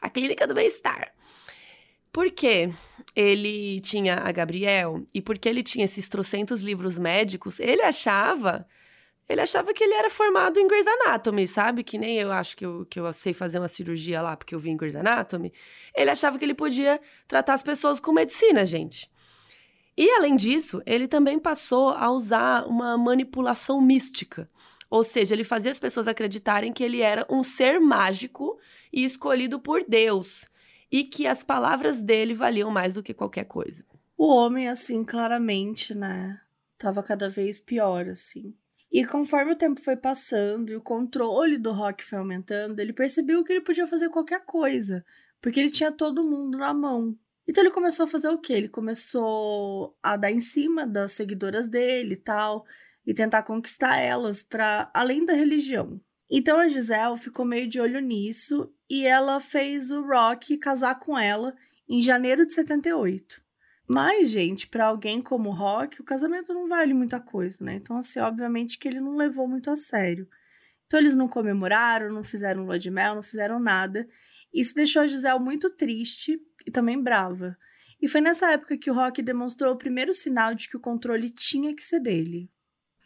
a 0.00 0.08
clínica 0.08 0.46
do 0.46 0.54
bem-estar. 0.54 1.12
Por 2.10 2.30
quê? 2.30 2.70
Ele 3.14 3.80
tinha 3.80 4.16
a 4.16 4.32
Gabriel 4.32 5.04
e 5.12 5.20
porque 5.20 5.48
ele 5.48 5.62
tinha 5.62 5.84
esses 5.84 6.08
trocentos 6.08 6.62
livros 6.62 6.98
médicos, 6.98 7.60
ele 7.60 7.82
achava 7.82 8.66
ele 9.28 9.40
achava 9.40 9.72
que 9.72 9.82
ele 9.82 9.94
era 9.94 10.10
formado 10.10 10.60
em 10.60 10.66
Grey's 10.68 10.86
Anatomy, 10.86 11.48
sabe? 11.48 11.82
Que 11.82 11.96
nem 11.96 12.18
eu 12.18 12.30
acho 12.30 12.56
que 12.56 12.64
eu, 12.66 12.86
que 12.86 13.00
eu 13.00 13.10
sei 13.12 13.32
fazer 13.32 13.58
uma 13.58 13.68
cirurgia 13.68 14.20
lá 14.20 14.36
porque 14.36 14.54
eu 14.54 14.58
vi 14.58 14.70
em 14.70 14.76
Grey's 14.76 14.96
Anatomy. 14.96 15.52
Ele 15.96 16.10
achava 16.10 16.38
que 16.38 16.44
ele 16.44 16.54
podia 16.54 17.00
tratar 17.26 17.54
as 17.54 17.62
pessoas 17.62 17.98
com 17.98 18.12
medicina, 18.12 18.66
gente. 18.66 19.10
E 19.96 20.10
além 20.10 20.34
disso, 20.34 20.82
ele 20.84 21.06
também 21.06 21.38
passou 21.38 21.90
a 21.90 22.10
usar 22.10 22.66
uma 22.66 22.98
manipulação 22.98 23.80
mística. 23.80 24.50
Ou 24.90 25.02
seja, 25.02 25.34
ele 25.34 25.44
fazia 25.44 25.70
as 25.70 25.78
pessoas 25.78 26.08
acreditarem 26.08 26.72
que 26.72 26.82
ele 26.82 27.00
era 27.00 27.26
um 27.30 27.42
ser 27.42 27.80
mágico 27.80 28.58
e 28.92 29.04
escolhido 29.04 29.58
por 29.58 29.84
Deus, 29.88 30.48
e 30.90 31.04
que 31.04 31.26
as 31.26 31.42
palavras 31.42 32.00
dele 32.00 32.34
valiam 32.34 32.70
mais 32.70 32.94
do 32.94 33.02
que 33.02 33.14
qualquer 33.14 33.44
coisa. 33.44 33.84
O 34.16 34.28
homem, 34.28 34.68
assim, 34.68 35.02
claramente, 35.02 35.94
né, 35.94 36.40
tava 36.78 37.02
cada 37.02 37.28
vez 37.28 37.58
pior, 37.58 38.08
assim. 38.08 38.54
E 38.92 39.04
conforme 39.04 39.52
o 39.52 39.56
tempo 39.56 39.80
foi 39.82 39.96
passando 39.96 40.70
e 40.70 40.76
o 40.76 40.80
controle 40.80 41.58
do 41.58 41.72
Rock 41.72 42.04
foi 42.04 42.18
aumentando, 42.18 42.78
ele 42.78 42.92
percebeu 42.92 43.42
que 43.42 43.52
ele 43.52 43.60
podia 43.60 43.88
fazer 43.88 44.08
qualquer 44.08 44.44
coisa, 44.44 45.04
porque 45.40 45.58
ele 45.58 45.70
tinha 45.70 45.90
todo 45.90 46.22
mundo 46.22 46.56
na 46.56 46.72
mão. 46.72 47.18
Então 47.46 47.62
ele 47.62 47.72
começou 47.72 48.04
a 48.04 48.08
fazer 48.08 48.28
o 48.28 48.38
quê? 48.38 48.54
Ele 48.54 48.68
começou 48.68 49.96
a 50.02 50.16
dar 50.16 50.30
em 50.30 50.40
cima 50.40 50.86
das 50.86 51.12
seguidoras 51.12 51.68
dele 51.68 52.14
e 52.14 52.18
tal, 52.18 52.64
e 53.06 53.12
tentar 53.12 53.42
conquistar 53.42 53.98
elas 53.98 54.42
para 54.42 54.90
além 54.94 55.24
da 55.24 55.34
religião. 55.34 56.00
Então 56.30 56.58
a 56.58 56.68
Giselle 56.68 57.18
ficou 57.18 57.44
meio 57.44 57.68
de 57.68 57.80
olho 57.80 58.00
nisso 58.00 58.72
e 58.88 59.06
ela 59.06 59.40
fez 59.40 59.90
o 59.90 60.02
Rock 60.02 60.56
casar 60.56 60.98
com 60.98 61.18
ela 61.18 61.54
em 61.88 62.00
janeiro 62.00 62.46
de 62.46 62.54
78. 62.54 63.44
Mas, 63.86 64.30
gente, 64.30 64.66
para 64.66 64.86
alguém 64.86 65.20
como 65.20 65.50
o 65.50 65.52
Rock, 65.52 66.00
o 66.00 66.04
casamento 66.04 66.54
não 66.54 66.66
vale 66.66 66.94
muita 66.94 67.20
coisa, 67.20 67.58
né? 67.60 67.74
Então, 67.74 67.98
assim, 67.98 68.18
obviamente 68.18 68.78
que 68.78 68.88
ele 68.88 69.00
não 69.00 69.14
levou 69.14 69.46
muito 69.46 69.70
a 69.70 69.76
sério. 69.76 70.26
Então, 70.86 70.98
eles 70.98 71.14
não 71.14 71.28
comemoraram, 71.28 72.10
não 72.10 72.24
fizeram 72.24 72.64
lua 72.64 72.78
de 72.78 72.90
mel, 72.90 73.14
não 73.14 73.22
fizeram 73.22 73.58
nada. 73.58 74.08
Isso 74.52 74.74
deixou 74.74 75.02
a 75.02 75.06
Gisele 75.06 75.38
muito 75.38 75.68
triste 75.68 76.40
e 76.66 76.70
também 76.70 77.00
brava. 77.00 77.56
E 78.00 78.08
foi 78.08 78.20
nessa 78.20 78.52
época 78.52 78.76
que 78.76 78.90
o 78.90 78.94
Rock 78.94 79.22
demonstrou 79.22 79.72
o 79.72 79.78
primeiro 79.78 80.12
sinal 80.12 80.54
de 80.54 80.68
que 80.68 80.76
o 80.76 80.80
controle 80.80 81.30
tinha 81.30 81.74
que 81.74 81.82
ser 81.82 82.00
dele. 82.00 82.50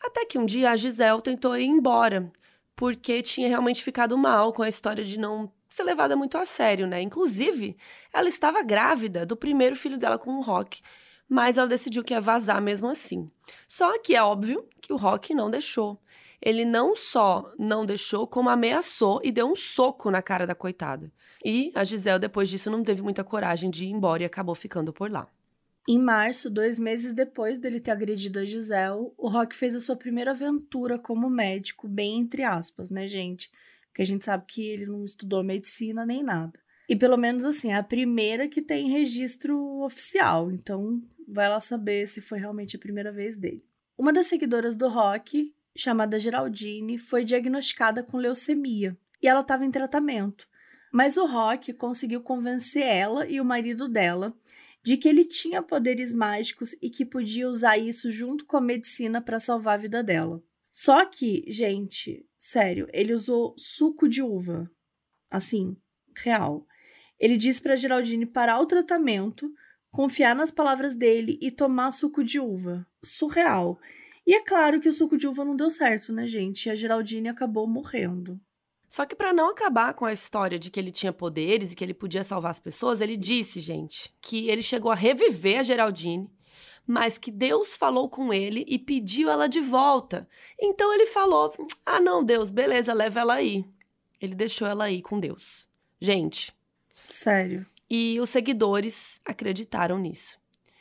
Até 0.02 0.24
que 0.24 0.38
um 0.38 0.46
dia 0.46 0.70
a 0.70 0.76
Gisele 0.76 1.22
tentou 1.22 1.56
ir 1.56 1.66
embora, 1.66 2.32
porque 2.74 3.22
tinha 3.22 3.48
realmente 3.48 3.82
ficado 3.82 4.16
mal 4.16 4.52
com 4.52 4.62
a 4.62 4.68
história 4.68 5.04
de 5.04 5.18
não 5.18 5.52
ser 5.68 5.82
levada 5.84 6.16
muito 6.16 6.38
a 6.38 6.44
sério, 6.44 6.86
né? 6.86 7.02
Inclusive, 7.02 7.76
ela 8.12 8.28
estava 8.28 8.62
grávida 8.62 9.26
do 9.26 9.36
primeiro 9.36 9.76
filho 9.76 9.98
dela 9.98 10.18
com 10.18 10.36
o 10.36 10.40
Rock, 10.40 10.80
mas 11.28 11.58
ela 11.58 11.68
decidiu 11.68 12.02
que 12.02 12.14
ia 12.14 12.20
vazar 12.20 12.60
mesmo 12.62 12.88
assim. 12.88 13.30
Só 13.66 13.98
que 13.98 14.14
é 14.14 14.22
óbvio 14.22 14.66
que 14.80 14.92
o 14.92 14.96
Rock 14.96 15.34
não 15.34 15.50
deixou. 15.50 16.00
Ele 16.40 16.64
não 16.64 16.94
só 16.94 17.52
não 17.58 17.84
deixou, 17.84 18.26
como 18.26 18.48
ameaçou 18.48 19.20
e 19.24 19.30
deu 19.30 19.50
um 19.50 19.56
soco 19.56 20.10
na 20.10 20.22
cara 20.22 20.46
da 20.46 20.54
coitada. 20.54 21.12
E 21.50 21.72
a 21.74 21.82
Gisele, 21.82 22.18
depois 22.18 22.50
disso, 22.50 22.70
não 22.70 22.84
teve 22.84 23.00
muita 23.00 23.24
coragem 23.24 23.70
de 23.70 23.86
ir 23.86 23.88
embora 23.88 24.22
e 24.22 24.26
acabou 24.26 24.54
ficando 24.54 24.92
por 24.92 25.10
lá. 25.10 25.26
Em 25.88 25.98
março, 25.98 26.50
dois 26.50 26.78
meses 26.78 27.14
depois 27.14 27.58
dele 27.58 27.80
ter 27.80 27.90
agredido 27.90 28.38
a 28.38 28.44
Gisele, 28.44 29.10
o 29.16 29.30
Rock 29.30 29.56
fez 29.56 29.74
a 29.74 29.80
sua 29.80 29.96
primeira 29.96 30.32
aventura 30.32 30.98
como 30.98 31.30
médico, 31.30 31.88
bem 31.88 32.20
entre 32.20 32.42
aspas, 32.42 32.90
né, 32.90 33.06
gente? 33.06 33.50
Porque 33.86 34.02
a 34.02 34.04
gente 34.04 34.26
sabe 34.26 34.44
que 34.46 34.60
ele 34.60 34.84
não 34.84 35.06
estudou 35.06 35.42
medicina 35.42 36.04
nem 36.04 36.22
nada. 36.22 36.60
E 36.86 36.94
pelo 36.94 37.16
menos 37.16 37.46
assim, 37.46 37.72
é 37.72 37.76
a 37.76 37.82
primeira 37.82 38.46
que 38.46 38.60
tem 38.60 38.90
registro 38.90 39.80
oficial, 39.80 40.52
então 40.52 41.02
vai 41.26 41.48
lá 41.48 41.60
saber 41.60 42.06
se 42.08 42.20
foi 42.20 42.38
realmente 42.38 42.76
a 42.76 42.78
primeira 42.78 43.10
vez 43.10 43.38
dele. 43.38 43.64
Uma 43.96 44.12
das 44.12 44.26
seguidoras 44.26 44.76
do 44.76 44.86
Rock, 44.86 45.54
chamada 45.74 46.20
Geraldine, 46.20 46.98
foi 46.98 47.24
diagnosticada 47.24 48.02
com 48.02 48.18
leucemia 48.18 48.94
e 49.22 49.26
ela 49.26 49.40
estava 49.40 49.64
em 49.64 49.70
tratamento. 49.70 50.46
Mas 50.92 51.16
o 51.16 51.26
Rock 51.26 51.72
conseguiu 51.72 52.22
convencer 52.22 52.82
ela 52.82 53.26
e 53.26 53.40
o 53.40 53.44
marido 53.44 53.88
dela 53.88 54.34
de 54.82 54.96
que 54.96 55.08
ele 55.08 55.24
tinha 55.24 55.62
poderes 55.62 56.12
mágicos 56.12 56.74
e 56.80 56.88
que 56.88 57.04
podia 57.04 57.48
usar 57.48 57.76
isso 57.76 58.10
junto 58.10 58.46
com 58.46 58.56
a 58.56 58.60
medicina 58.60 59.20
para 59.20 59.40
salvar 59.40 59.74
a 59.74 59.82
vida 59.82 60.02
dela. 60.02 60.42
Só 60.70 61.04
que, 61.04 61.44
gente, 61.48 62.26
sério, 62.38 62.88
ele 62.92 63.12
usou 63.12 63.54
suco 63.58 64.08
de 64.08 64.22
uva. 64.22 64.70
Assim, 65.30 65.76
real. 66.16 66.66
Ele 67.18 67.36
disse 67.36 67.60
para 67.60 67.76
Geraldine 67.76 68.24
parar 68.24 68.60
o 68.60 68.66
tratamento, 68.66 69.52
confiar 69.90 70.34
nas 70.34 70.50
palavras 70.50 70.94
dele 70.94 71.38
e 71.42 71.50
tomar 71.50 71.90
suco 71.90 72.22
de 72.22 72.38
uva. 72.38 72.86
Surreal. 73.04 73.78
E 74.26 74.34
é 74.34 74.42
claro 74.42 74.80
que 74.80 74.88
o 74.88 74.92
suco 74.92 75.16
de 75.16 75.26
uva 75.26 75.44
não 75.44 75.56
deu 75.56 75.70
certo, 75.70 76.12
né, 76.12 76.26
gente? 76.26 76.66
E 76.66 76.70
a 76.70 76.74
Geraldine 76.74 77.28
acabou 77.28 77.66
morrendo. 77.66 78.40
Só 78.88 79.04
que 79.04 79.14
para 79.14 79.32
não 79.32 79.50
acabar 79.50 79.92
com 79.92 80.04
a 80.04 80.12
história 80.12 80.58
de 80.58 80.70
que 80.70 80.80
ele 80.80 80.90
tinha 80.90 81.12
poderes 81.12 81.72
e 81.72 81.76
que 81.76 81.84
ele 81.84 81.92
podia 81.92 82.24
salvar 82.24 82.50
as 82.50 82.60
pessoas, 82.60 83.00
ele 83.00 83.16
disse, 83.16 83.60
gente, 83.60 84.12
que 84.20 84.48
ele 84.48 84.62
chegou 84.62 84.90
a 84.90 84.94
reviver 84.94 85.60
a 85.60 85.62
Geraldine 85.62 86.30
mas 86.88 87.18
que 87.18 87.30
Deus 87.30 87.76
falou 87.76 88.08
com 88.08 88.32
ele 88.32 88.64
e 88.66 88.78
pediu 88.78 89.28
ela 89.28 89.46
de 89.46 89.60
volta. 89.60 90.26
Então 90.58 90.92
ele 90.94 91.04
falou: 91.04 91.52
Ah, 91.84 92.00
não, 92.00 92.24
Deus, 92.24 92.48
beleza, 92.48 92.94
leva 92.94 93.20
ela 93.20 93.34
aí. 93.34 93.62
Ele 94.18 94.34
deixou 94.34 94.66
ela 94.66 94.84
aí 94.84 95.02
com 95.02 95.20
Deus. 95.20 95.68
Gente. 96.00 96.50
Sério. 97.06 97.66
E 97.90 98.18
os 98.20 98.30
seguidores 98.30 99.20
acreditaram 99.24 99.98
nisso. 99.98 100.38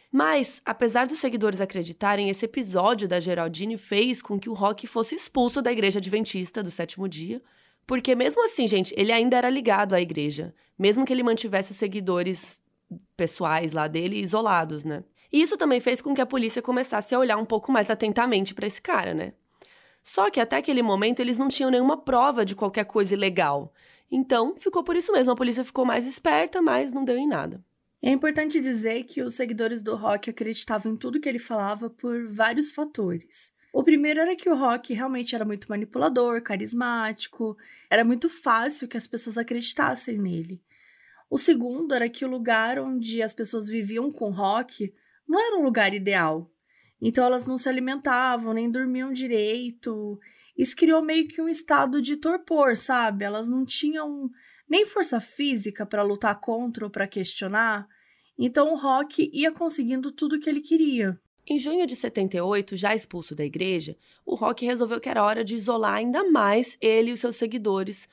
Mas, 0.09 0.61
apesar 0.65 1.05
dos 1.05 1.19
seguidores 1.19 1.59
acreditarem, 1.59 2.29
esse 2.29 2.45
episódio 2.45 3.07
da 3.07 3.19
Geraldine 3.19 3.77
fez 3.77 4.21
com 4.21 4.39
que 4.39 4.49
o 4.49 4.53
Rock 4.53 4.87
fosse 4.87 5.13
expulso 5.13 5.61
da 5.61 5.71
igreja 5.71 5.99
adventista 5.99 6.63
do 6.63 6.71
sétimo 6.71 7.07
dia, 7.07 7.41
porque 7.87 8.13
mesmo 8.13 8.43
assim, 8.43 8.67
gente, 8.67 8.93
ele 8.97 9.13
ainda 9.13 9.37
era 9.37 9.49
ligado 9.49 9.95
à 9.95 10.01
igreja, 10.01 10.53
mesmo 10.77 11.05
que 11.05 11.13
ele 11.13 11.23
mantivesse 11.23 11.71
os 11.71 11.77
seguidores 11.77 12.61
pessoais 13.15 13.71
lá 13.71 13.87
dele 13.87 14.19
isolados, 14.19 14.83
né? 14.83 15.03
E 15.31 15.41
isso 15.41 15.57
também 15.57 15.79
fez 15.79 16.01
com 16.01 16.13
que 16.13 16.21
a 16.21 16.25
polícia 16.25 16.61
começasse 16.61 17.15
a 17.15 17.19
olhar 17.19 17.37
um 17.37 17.45
pouco 17.45 17.71
mais 17.71 17.89
atentamente 17.89 18.53
para 18.53 18.67
esse 18.67 18.81
cara, 18.81 19.13
né? 19.13 19.33
Só 20.03 20.29
que 20.29 20.39
até 20.39 20.57
aquele 20.57 20.81
momento 20.81 21.21
eles 21.21 21.37
não 21.37 21.47
tinham 21.47 21.71
nenhuma 21.71 21.97
prova 21.97 22.45
de 22.45 22.55
qualquer 22.55 22.85
coisa 22.85 23.13
ilegal. 23.13 23.73
Então, 24.09 24.55
ficou 24.57 24.83
por 24.83 24.95
isso 24.95 25.11
mesmo. 25.11 25.33
A 25.33 25.35
polícia 25.35 25.65
ficou 25.65 25.85
mais 25.85 26.05
esperta, 26.05 26.61
mas 26.61 26.93
não 26.93 27.03
deu 27.03 27.17
em 27.17 27.27
nada. 27.27 27.61
É 28.01 28.09
importante 28.09 28.61
dizer 28.61 29.03
que 29.03 29.21
os 29.21 29.35
seguidores 29.35 29.81
do 29.81 29.95
Rock 29.95 30.29
acreditavam 30.29 30.93
em 30.93 30.95
tudo 30.95 31.19
que 31.19 31.27
ele 31.27 31.39
falava 31.39 31.89
por 31.89 32.25
vários 32.25 32.71
fatores. 32.71 33.51
O 33.73 33.83
primeiro 33.83 34.21
era 34.21 34.35
que 34.35 34.49
o 34.49 34.55
Rock 34.55 34.93
realmente 34.93 35.35
era 35.35 35.45
muito 35.45 35.67
manipulador, 35.69 36.41
carismático, 36.41 37.57
era 37.89 38.03
muito 38.03 38.29
fácil 38.29 38.87
que 38.87 38.97
as 38.97 39.05
pessoas 39.05 39.37
acreditassem 39.37 40.17
nele. 40.17 40.61
O 41.29 41.37
segundo 41.37 41.93
era 41.93 42.09
que 42.09 42.23
o 42.23 42.29
lugar 42.29 42.79
onde 42.79 43.21
as 43.21 43.33
pessoas 43.33 43.67
viviam 43.67 44.11
com 44.11 44.29
o 44.29 44.33
Rock 44.33 44.93
não 45.27 45.39
era 45.39 45.57
um 45.57 45.63
lugar 45.63 45.93
ideal. 45.93 46.49
Então 47.01 47.25
elas 47.25 47.45
não 47.45 47.57
se 47.57 47.67
alimentavam, 47.67 48.53
nem 48.53 48.71
dormiam 48.71 49.11
direito. 49.11 50.17
Isso 50.57 50.75
criou 50.75 51.03
meio 51.03 51.27
que 51.27 51.41
um 51.41 51.49
estado 51.49 52.01
de 52.01 52.15
torpor, 52.15 52.75
sabe? 52.77 53.25
Elas 53.25 53.47
não 53.47 53.65
tinham 53.65 54.29
nem 54.67 54.85
força 54.85 55.19
física 55.19 55.85
para 55.85 56.01
lutar 56.01 56.39
contra 56.39 56.85
ou 56.85 56.89
para 56.89 57.07
questionar. 57.07 57.87
Então 58.39 58.73
o 58.73 58.77
Rock 58.77 59.29
ia 59.33 59.51
conseguindo 59.51 60.11
tudo 60.11 60.37
o 60.37 60.39
que 60.39 60.49
ele 60.49 60.61
queria. 60.61 61.19
Em 61.49 61.57
junho 61.57 61.87
de 61.87 61.95
78, 61.95 62.75
já 62.75 62.93
expulso 62.93 63.33
da 63.33 63.45
igreja, 63.45 63.95
o 64.25 64.35
Rock 64.35 64.65
resolveu 64.65 64.99
que 64.99 65.07
era 65.07 65.23
hora 65.23 65.45
de 65.45 65.55
isolar 65.55 65.93
ainda 65.93 66.29
mais 66.29 66.77
ele 66.81 67.11
e 67.11 67.15
seus 67.15 67.37
seguidores, 67.37 68.09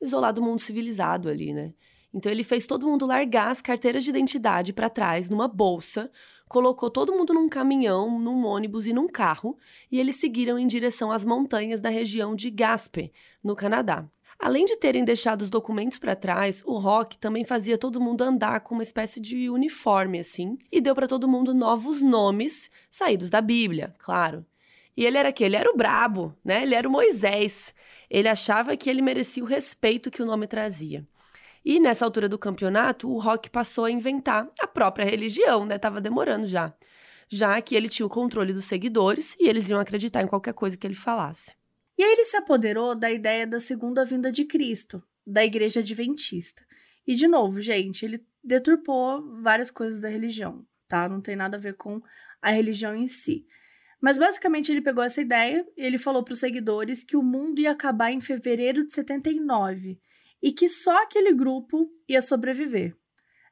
isolar 0.00 0.32
do 0.32 0.40
mundo 0.40 0.60
civilizado 0.60 1.28
ali, 1.28 1.52
né? 1.52 1.74
Então 2.14 2.32
ele 2.32 2.42
fez 2.42 2.66
todo 2.66 2.86
mundo 2.86 3.04
largar 3.04 3.50
as 3.50 3.60
carteiras 3.60 4.04
de 4.04 4.08
identidade 4.08 4.72
para 4.72 4.88
trás 4.88 5.28
numa 5.28 5.46
bolsa, 5.46 6.10
colocou 6.48 6.88
todo 6.88 7.12
mundo 7.12 7.34
num 7.34 7.46
caminhão, 7.46 8.18
num 8.18 8.46
ônibus 8.46 8.86
e 8.86 8.94
num 8.94 9.06
carro, 9.06 9.58
e 9.92 10.00
eles 10.00 10.16
seguiram 10.16 10.58
em 10.58 10.66
direção 10.66 11.12
às 11.12 11.26
montanhas 11.26 11.82
da 11.82 11.90
região 11.90 12.34
de 12.34 12.48
Gaspe, 12.48 13.12
no 13.44 13.54
Canadá. 13.54 14.08
Além 14.38 14.64
de 14.64 14.76
terem 14.76 15.04
deixado 15.04 15.42
os 15.42 15.50
documentos 15.50 15.98
para 15.98 16.14
trás, 16.14 16.62
o 16.64 16.78
Rock 16.78 17.18
também 17.18 17.44
fazia 17.44 17.76
todo 17.76 18.00
mundo 18.00 18.22
andar 18.22 18.60
com 18.60 18.74
uma 18.74 18.84
espécie 18.84 19.20
de 19.20 19.50
uniforme 19.50 20.20
assim, 20.20 20.56
e 20.70 20.80
deu 20.80 20.94
para 20.94 21.08
todo 21.08 21.28
mundo 21.28 21.52
novos 21.52 22.00
nomes 22.00 22.70
saídos 22.88 23.30
da 23.30 23.40
Bíblia, 23.40 23.92
claro. 23.98 24.46
E 24.96 25.04
ele 25.04 25.16
era 25.16 25.32
que 25.32 25.44
ele 25.44 25.56
era 25.56 25.70
o 25.70 25.76
brabo, 25.76 26.34
né? 26.44 26.62
Ele 26.62 26.74
era 26.74 26.88
o 26.88 26.90
Moisés. 26.90 27.72
Ele 28.10 28.28
achava 28.28 28.76
que 28.76 28.90
ele 28.90 29.00
merecia 29.00 29.44
o 29.44 29.46
respeito 29.46 30.10
que 30.10 30.20
o 30.20 30.26
nome 30.26 30.48
trazia. 30.48 31.06
E 31.64 31.78
nessa 31.78 32.04
altura 32.04 32.28
do 32.28 32.38
campeonato, 32.38 33.08
o 33.08 33.18
Rock 33.20 33.48
passou 33.48 33.84
a 33.84 33.90
inventar 33.90 34.48
a 34.60 34.66
própria 34.66 35.04
religião, 35.04 35.64
né? 35.64 35.78
Tava 35.78 36.00
demorando 36.00 36.48
já. 36.48 36.72
Já 37.28 37.60
que 37.60 37.76
ele 37.76 37.88
tinha 37.88 38.06
o 38.06 38.10
controle 38.10 38.52
dos 38.52 38.64
seguidores 38.64 39.36
e 39.38 39.48
eles 39.48 39.68
iam 39.68 39.78
acreditar 39.78 40.22
em 40.22 40.26
qualquer 40.26 40.54
coisa 40.54 40.76
que 40.76 40.86
ele 40.86 40.94
falasse. 40.94 41.54
E 41.98 42.02
aí 42.04 42.12
ele 42.12 42.24
se 42.24 42.36
apoderou 42.36 42.94
da 42.94 43.10
ideia 43.10 43.44
da 43.44 43.58
segunda 43.58 44.04
vinda 44.04 44.30
de 44.30 44.44
Cristo, 44.44 45.02
da 45.26 45.44
igreja 45.44 45.80
adventista. 45.80 46.64
E 47.04 47.16
de 47.16 47.26
novo, 47.26 47.60
gente, 47.60 48.04
ele 48.04 48.24
deturpou 48.42 49.40
várias 49.42 49.68
coisas 49.68 49.98
da 49.98 50.08
religião, 50.08 50.64
tá? 50.86 51.08
Não 51.08 51.20
tem 51.20 51.34
nada 51.34 51.56
a 51.56 51.60
ver 51.60 51.74
com 51.74 52.00
a 52.40 52.50
religião 52.50 52.94
em 52.94 53.08
si. 53.08 53.44
Mas 54.00 54.16
basicamente 54.16 54.70
ele 54.70 54.80
pegou 54.80 55.02
essa 55.02 55.20
ideia 55.20 55.66
e 55.76 55.84
ele 55.84 55.98
falou 55.98 56.22
para 56.22 56.32
os 56.32 56.38
seguidores 56.38 57.02
que 57.02 57.16
o 57.16 57.22
mundo 57.22 57.60
ia 57.60 57.72
acabar 57.72 58.12
em 58.12 58.20
fevereiro 58.20 58.86
de 58.86 58.92
79 58.92 60.00
e 60.40 60.52
que 60.52 60.68
só 60.68 61.02
aquele 61.02 61.34
grupo 61.34 61.90
ia 62.08 62.22
sobreviver. 62.22 62.96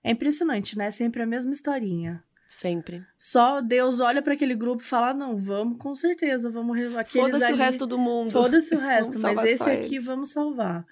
É 0.04 0.12
impressionante, 0.12 0.78
né? 0.78 0.92
Sempre 0.92 1.22
a 1.22 1.26
mesma 1.26 1.50
historinha. 1.50 2.22
Sempre. 2.48 3.04
Só 3.18 3.60
Deus 3.60 4.00
olha 4.00 4.22
para 4.22 4.34
aquele 4.34 4.54
grupo 4.54 4.82
e 4.82 4.86
fala: 4.86 5.12
não, 5.12 5.36
vamos 5.36 5.78
com 5.78 5.94
certeza, 5.94 6.50
vamos. 6.50 6.78
Foda-se 7.08 7.52
o 7.52 7.56
resto 7.56 7.86
do 7.86 7.98
mundo. 7.98 8.30
Foda-se 8.30 8.74
o 8.74 8.78
resto, 8.78 9.18
mas 9.18 9.44
esse 9.44 9.68
aqui 9.68 9.98
vamos 9.98 10.32
salvar. 10.32 10.84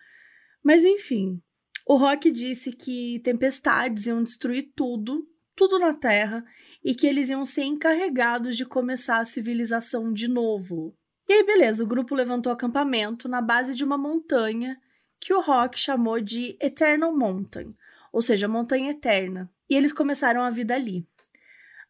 Mas 0.62 0.84
enfim, 0.84 1.40
o 1.86 1.96
Rock 1.96 2.30
disse 2.30 2.72
que 2.72 3.20
tempestades 3.22 4.06
iam 4.06 4.22
destruir 4.22 4.72
tudo, 4.74 5.28
tudo 5.54 5.78
na 5.78 5.92
Terra, 5.92 6.44
e 6.82 6.94
que 6.94 7.06
eles 7.06 7.30
iam 7.30 7.44
ser 7.44 7.64
encarregados 7.64 8.56
de 8.56 8.64
começar 8.64 9.18
a 9.18 9.24
civilização 9.24 10.12
de 10.12 10.26
novo. 10.26 10.96
E 11.28 11.32
aí, 11.32 11.44
beleza, 11.44 11.82
o 11.84 11.86
grupo 11.86 12.14
levantou 12.14 12.52
acampamento 12.52 13.28
na 13.28 13.40
base 13.40 13.74
de 13.74 13.84
uma 13.84 13.96
montanha 13.96 14.78
que 15.18 15.32
o 15.32 15.40
Rock 15.40 15.78
chamou 15.78 16.20
de 16.20 16.56
Eternal 16.60 17.16
Mountain, 17.16 17.74
ou 18.12 18.20
seja, 18.20 18.46
montanha 18.46 18.90
eterna. 18.90 19.50
E 19.68 19.74
eles 19.74 19.92
começaram 19.92 20.42
a 20.42 20.50
vida 20.50 20.74
ali. 20.74 21.06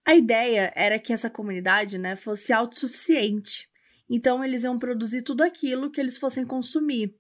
A 0.07 0.15
ideia 0.15 0.73
era 0.77 0.99
que 0.99 1.13
essa 1.13 1.31
comunidade 1.31 1.97
né, 1.99 2.15
fosse 2.15 2.53
autossuficiente. 2.53 3.69
Então, 4.09 4.45
eles 4.45 4.65
iam 4.65 4.79
produzir 4.79 5.23
tudo 5.23 5.43
aquilo 5.43 5.91
que 5.91 6.01
eles 6.01 6.19
fossem 6.19 6.45
consumir, 6.45 7.15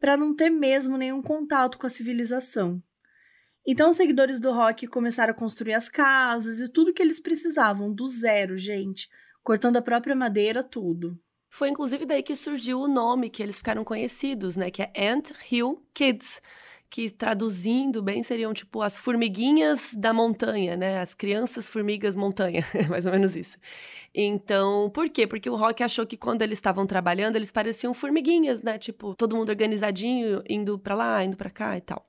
para 0.00 0.16
não 0.16 0.34
ter 0.34 0.50
mesmo 0.50 0.98
nenhum 0.98 1.22
contato 1.22 1.78
com 1.78 1.86
a 1.86 1.90
civilização. 1.90 2.82
Então, 3.66 3.90
os 3.90 3.96
seguidores 3.96 4.40
do 4.40 4.52
rock 4.52 4.86
começaram 4.86 5.30
a 5.32 5.36
construir 5.36 5.74
as 5.74 5.88
casas 5.88 6.60
e 6.60 6.68
tudo 6.68 6.92
que 6.92 7.00
eles 7.00 7.20
precisavam, 7.20 7.92
do 7.92 8.06
zero, 8.06 8.58
gente, 8.58 9.08
cortando 9.42 9.76
a 9.76 9.82
própria 9.82 10.14
madeira, 10.14 10.62
tudo. 10.62 11.18
Foi 11.48 11.68
inclusive 11.68 12.04
daí 12.04 12.20
que 12.20 12.34
surgiu 12.34 12.80
o 12.80 12.88
nome 12.88 13.30
que 13.30 13.40
eles 13.40 13.58
ficaram 13.58 13.84
conhecidos, 13.84 14.56
né? 14.56 14.72
Que 14.72 14.82
é 14.82 15.08
Ant 15.08 15.30
Hill 15.50 15.86
Kids, 15.94 16.42
que 16.88 17.10
traduzindo 17.10 18.02
bem 18.02 18.22
seriam 18.22 18.52
tipo 18.52 18.80
as 18.80 18.96
formiguinhas 18.96 19.94
da 19.94 20.12
montanha, 20.12 20.76
né? 20.76 21.00
As 21.00 21.14
crianças 21.14 21.68
formigas 21.68 22.14
montanha, 22.14 22.64
mais 22.88 23.06
ou 23.06 23.12
menos 23.12 23.34
isso. 23.34 23.58
Então, 24.14 24.90
por 24.90 25.08
quê? 25.08 25.26
Porque 25.26 25.50
o 25.50 25.56
Rock 25.56 25.82
achou 25.82 26.06
que 26.06 26.16
quando 26.16 26.42
eles 26.42 26.58
estavam 26.58 26.86
trabalhando, 26.86 27.36
eles 27.36 27.50
pareciam 27.50 27.92
formiguinhas, 27.92 28.62
né? 28.62 28.78
Tipo, 28.78 29.14
todo 29.16 29.36
mundo 29.36 29.50
organizadinho, 29.50 30.42
indo 30.48 30.78
para 30.78 30.94
lá, 30.94 31.24
indo 31.24 31.36
para 31.36 31.50
cá 31.50 31.76
e 31.76 31.80
tal. 31.80 32.06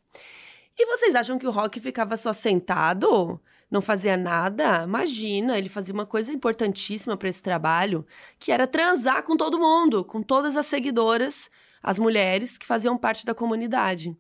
E 0.78 0.86
vocês 0.86 1.16
acham 1.16 1.40
que 1.40 1.48
o 1.48 1.52
Rock 1.52 1.80
ficava 1.80 2.18
só 2.18 2.34
sentado? 2.34 3.40
Não 3.72 3.82
fazia 3.82 4.16
nada? 4.16 4.84
Imagina, 4.84 5.58
ele 5.58 5.70
fazia 5.70 5.94
uma 5.94 6.06
coisa 6.06 6.32
importantíssima 6.32 7.18
para 7.18 7.30
esse 7.30 7.42
trabalho, 7.42 8.06
que 8.38 8.52
era 8.52 8.68
transar 8.68 9.24
com 9.24 9.36
todo 9.36 9.60
mundo, 9.60 10.04
com 10.04 10.22
todas 10.22 10.56
as 10.56 10.66
seguidoras, 10.66 11.50
as 11.82 11.98
mulheres 11.98 12.58
que 12.58 12.66
faziam 12.66 12.98
parte 12.98 13.26
da 13.26 13.34
comunidade. 13.34 14.16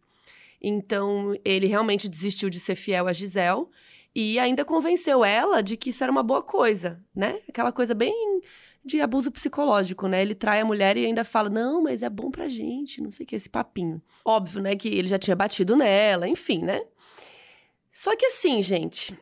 Então, 0.67 1.35
ele 1.45 1.67
realmente 1.67 2.09
desistiu 2.09 2.49
de 2.49 2.59
ser 2.59 2.73
fiel 2.73 3.07
a 3.07 3.13
Gisele 3.13 3.67
e 4.15 4.39
ainda 4.39 4.65
convenceu 4.65 5.23
ela 5.23 5.61
de 5.61 5.77
que 5.77 5.91
isso 5.91 6.03
era 6.03 6.11
uma 6.11 6.23
boa 6.23 6.41
coisa, 6.41 6.99
né? 7.15 7.39
Aquela 7.47 7.71
coisa 7.71 7.93
bem 7.93 8.41
de 8.83 8.99
abuso 8.99 9.31
psicológico, 9.31 10.07
né? 10.07 10.23
Ele 10.23 10.33
trai 10.33 10.61
a 10.61 10.65
mulher 10.65 10.97
e 10.97 11.05
ainda 11.05 11.23
fala: 11.23 11.49
"Não, 11.49 11.83
mas 11.83 12.01
é 12.01 12.09
bom 12.09 12.31
pra 12.31 12.47
gente", 12.47 12.99
não 12.99 13.11
sei 13.11 13.25
o 13.25 13.27
que 13.27 13.35
esse 13.35 13.47
papinho. 13.47 14.01
Óbvio, 14.25 14.59
né, 14.59 14.75
que 14.75 14.87
ele 14.87 15.07
já 15.07 15.19
tinha 15.19 15.35
batido 15.35 15.75
nela, 15.75 16.27
enfim, 16.27 16.63
né? 16.63 16.81
Só 17.91 18.15
que 18.15 18.25
assim, 18.25 18.59
gente, 18.63 19.15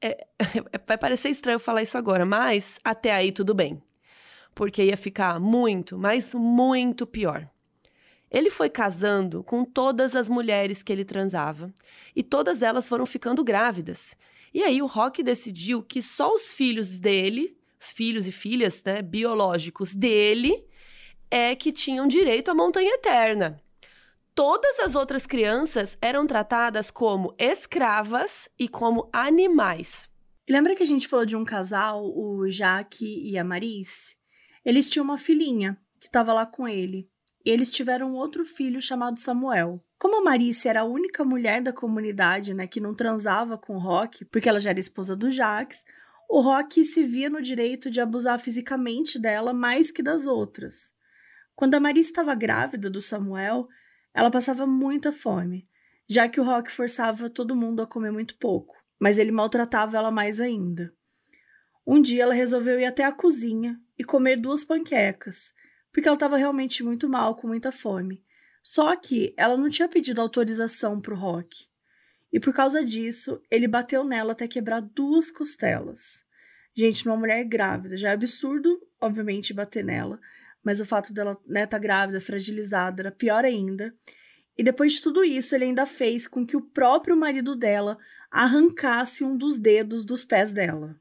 é, 0.00 0.26
vai 0.88 0.96
parecer 0.96 1.28
estranho 1.28 1.58
falar 1.58 1.82
isso 1.82 1.98
agora, 1.98 2.24
mas 2.24 2.80
até 2.82 3.12
aí 3.12 3.32
tudo 3.32 3.52
bem. 3.54 3.82
Porque 4.54 4.82
ia 4.82 4.96
ficar 4.96 5.38
muito, 5.38 5.98
mas 5.98 6.32
muito 6.32 7.06
pior. 7.06 7.46
Ele 8.30 8.50
foi 8.50 8.70
casando 8.70 9.42
com 9.42 9.64
todas 9.64 10.14
as 10.14 10.28
mulheres 10.28 10.82
que 10.82 10.92
ele 10.92 11.04
transava 11.04 11.72
e 12.14 12.22
todas 12.22 12.62
elas 12.62 12.88
foram 12.88 13.06
ficando 13.06 13.42
grávidas. 13.42 14.16
E 14.52 14.62
aí 14.62 14.80
o 14.80 14.86
Rock 14.86 15.22
decidiu 15.22 15.82
que 15.82 16.00
só 16.00 16.32
os 16.32 16.52
filhos 16.52 16.98
dele 16.98 17.56
os 17.80 17.92
filhos 17.92 18.26
e 18.26 18.32
filhas 18.32 18.84
né, 18.84 19.00
biológicos 19.00 19.94
dele 19.94 20.66
é 21.30 21.56
que 21.56 21.72
tinham 21.72 22.06
direito 22.06 22.50
à 22.50 22.54
montanha 22.54 22.94
eterna. 22.94 23.58
Todas 24.34 24.78
as 24.80 24.94
outras 24.94 25.26
crianças 25.26 25.96
eram 26.00 26.26
tratadas 26.26 26.90
como 26.90 27.34
escravas 27.38 28.50
e 28.58 28.68
como 28.68 29.08
animais. 29.12 30.10
Lembra 30.48 30.76
que 30.76 30.82
a 30.82 30.86
gente 30.86 31.08
falou 31.08 31.24
de 31.24 31.36
um 31.36 31.44
casal, 31.44 32.04
o 32.04 32.48
Jaque 32.50 33.22
e 33.22 33.38
a 33.38 33.44
Maris? 33.44 34.16
Eles 34.62 34.88
tinham 34.88 35.04
uma 35.04 35.16
filhinha 35.16 35.78
que 35.98 36.06
estava 36.06 36.34
lá 36.34 36.44
com 36.44 36.68
ele. 36.68 37.08
Eles 37.44 37.70
tiveram 37.70 38.12
outro 38.12 38.44
filho 38.44 38.82
chamado 38.82 39.18
Samuel. 39.18 39.82
Como 39.98 40.16
a 40.16 40.22
Marice 40.22 40.68
era 40.68 40.80
a 40.80 40.84
única 40.84 41.24
mulher 41.24 41.62
da 41.62 41.72
comunidade, 41.72 42.52
né, 42.52 42.66
que 42.66 42.80
não 42.80 42.94
transava 42.94 43.56
com 43.56 43.76
o 43.76 43.78
Rock, 43.78 44.24
porque 44.26 44.48
ela 44.48 44.60
já 44.60 44.70
era 44.70 44.80
esposa 44.80 45.16
do 45.16 45.30
Jacques, 45.30 45.84
o 46.28 46.40
Rock 46.40 46.84
se 46.84 47.02
via 47.02 47.28
no 47.28 47.42
direito 47.42 47.90
de 47.90 48.00
abusar 48.00 48.38
fisicamente 48.38 49.18
dela 49.18 49.52
mais 49.52 49.90
que 49.90 50.02
das 50.02 50.26
outras. 50.26 50.92
Quando 51.56 51.74
a 51.74 51.80
Maria 51.80 52.00
estava 52.00 52.34
grávida 52.34 52.88
do 52.88 53.00
Samuel, 53.00 53.66
ela 54.14 54.30
passava 54.30 54.66
muita 54.66 55.10
fome, 55.10 55.68
já 56.08 56.28
que 56.28 56.40
o 56.40 56.44
Rock 56.44 56.70
forçava 56.70 57.28
todo 57.28 57.56
mundo 57.56 57.82
a 57.82 57.86
comer 57.86 58.12
muito 58.12 58.36
pouco, 58.38 58.76
mas 58.98 59.18
ele 59.18 59.32
maltratava 59.32 59.96
ela 59.96 60.10
mais 60.10 60.40
ainda. 60.40 60.92
Um 61.86 62.00
dia 62.00 62.22
ela 62.22 62.34
resolveu 62.34 62.78
ir 62.78 62.84
até 62.84 63.04
a 63.04 63.12
cozinha 63.12 63.80
e 63.98 64.04
comer 64.04 64.36
duas 64.36 64.62
panquecas, 64.62 65.52
porque 65.92 66.08
ela 66.08 66.16
estava 66.16 66.36
realmente 66.36 66.82
muito 66.82 67.08
mal, 67.08 67.34
com 67.34 67.46
muita 67.46 67.72
fome. 67.72 68.22
Só 68.62 68.94
que 68.96 69.34
ela 69.36 69.56
não 69.56 69.70
tinha 69.70 69.88
pedido 69.88 70.20
autorização 70.20 71.00
para 71.00 71.14
o 71.14 71.16
Rock 71.16 71.70
e 72.32 72.38
por 72.38 72.52
causa 72.52 72.84
disso, 72.84 73.40
ele 73.50 73.66
bateu 73.66 74.04
nela 74.04 74.32
até 74.32 74.46
quebrar 74.46 74.80
duas 74.80 75.30
costelas. 75.30 76.24
Gente, 76.74 77.04
numa 77.04 77.16
mulher 77.16 77.44
grávida, 77.44 77.96
já 77.96 78.10
é 78.10 78.12
absurdo, 78.12 78.80
obviamente, 79.00 79.52
bater 79.52 79.84
nela, 79.84 80.20
mas 80.62 80.80
o 80.80 80.86
fato 80.86 81.12
dela 81.12 81.36
né, 81.46 81.66
tá 81.66 81.78
grávida, 81.78 82.20
fragilizada, 82.20 83.02
era 83.02 83.10
pior 83.10 83.44
ainda. 83.44 83.92
E 84.56 84.62
depois 84.62 84.94
de 84.94 85.02
tudo 85.02 85.24
isso, 85.24 85.54
ele 85.54 85.64
ainda 85.64 85.86
fez 85.86 86.28
com 86.28 86.46
que 86.46 86.56
o 86.56 86.60
próprio 86.60 87.16
marido 87.16 87.56
dela 87.56 87.98
arrancasse 88.30 89.24
um 89.24 89.36
dos 89.36 89.58
dedos 89.58 90.04
dos 90.04 90.24
pés 90.24 90.52
dela. 90.52 90.94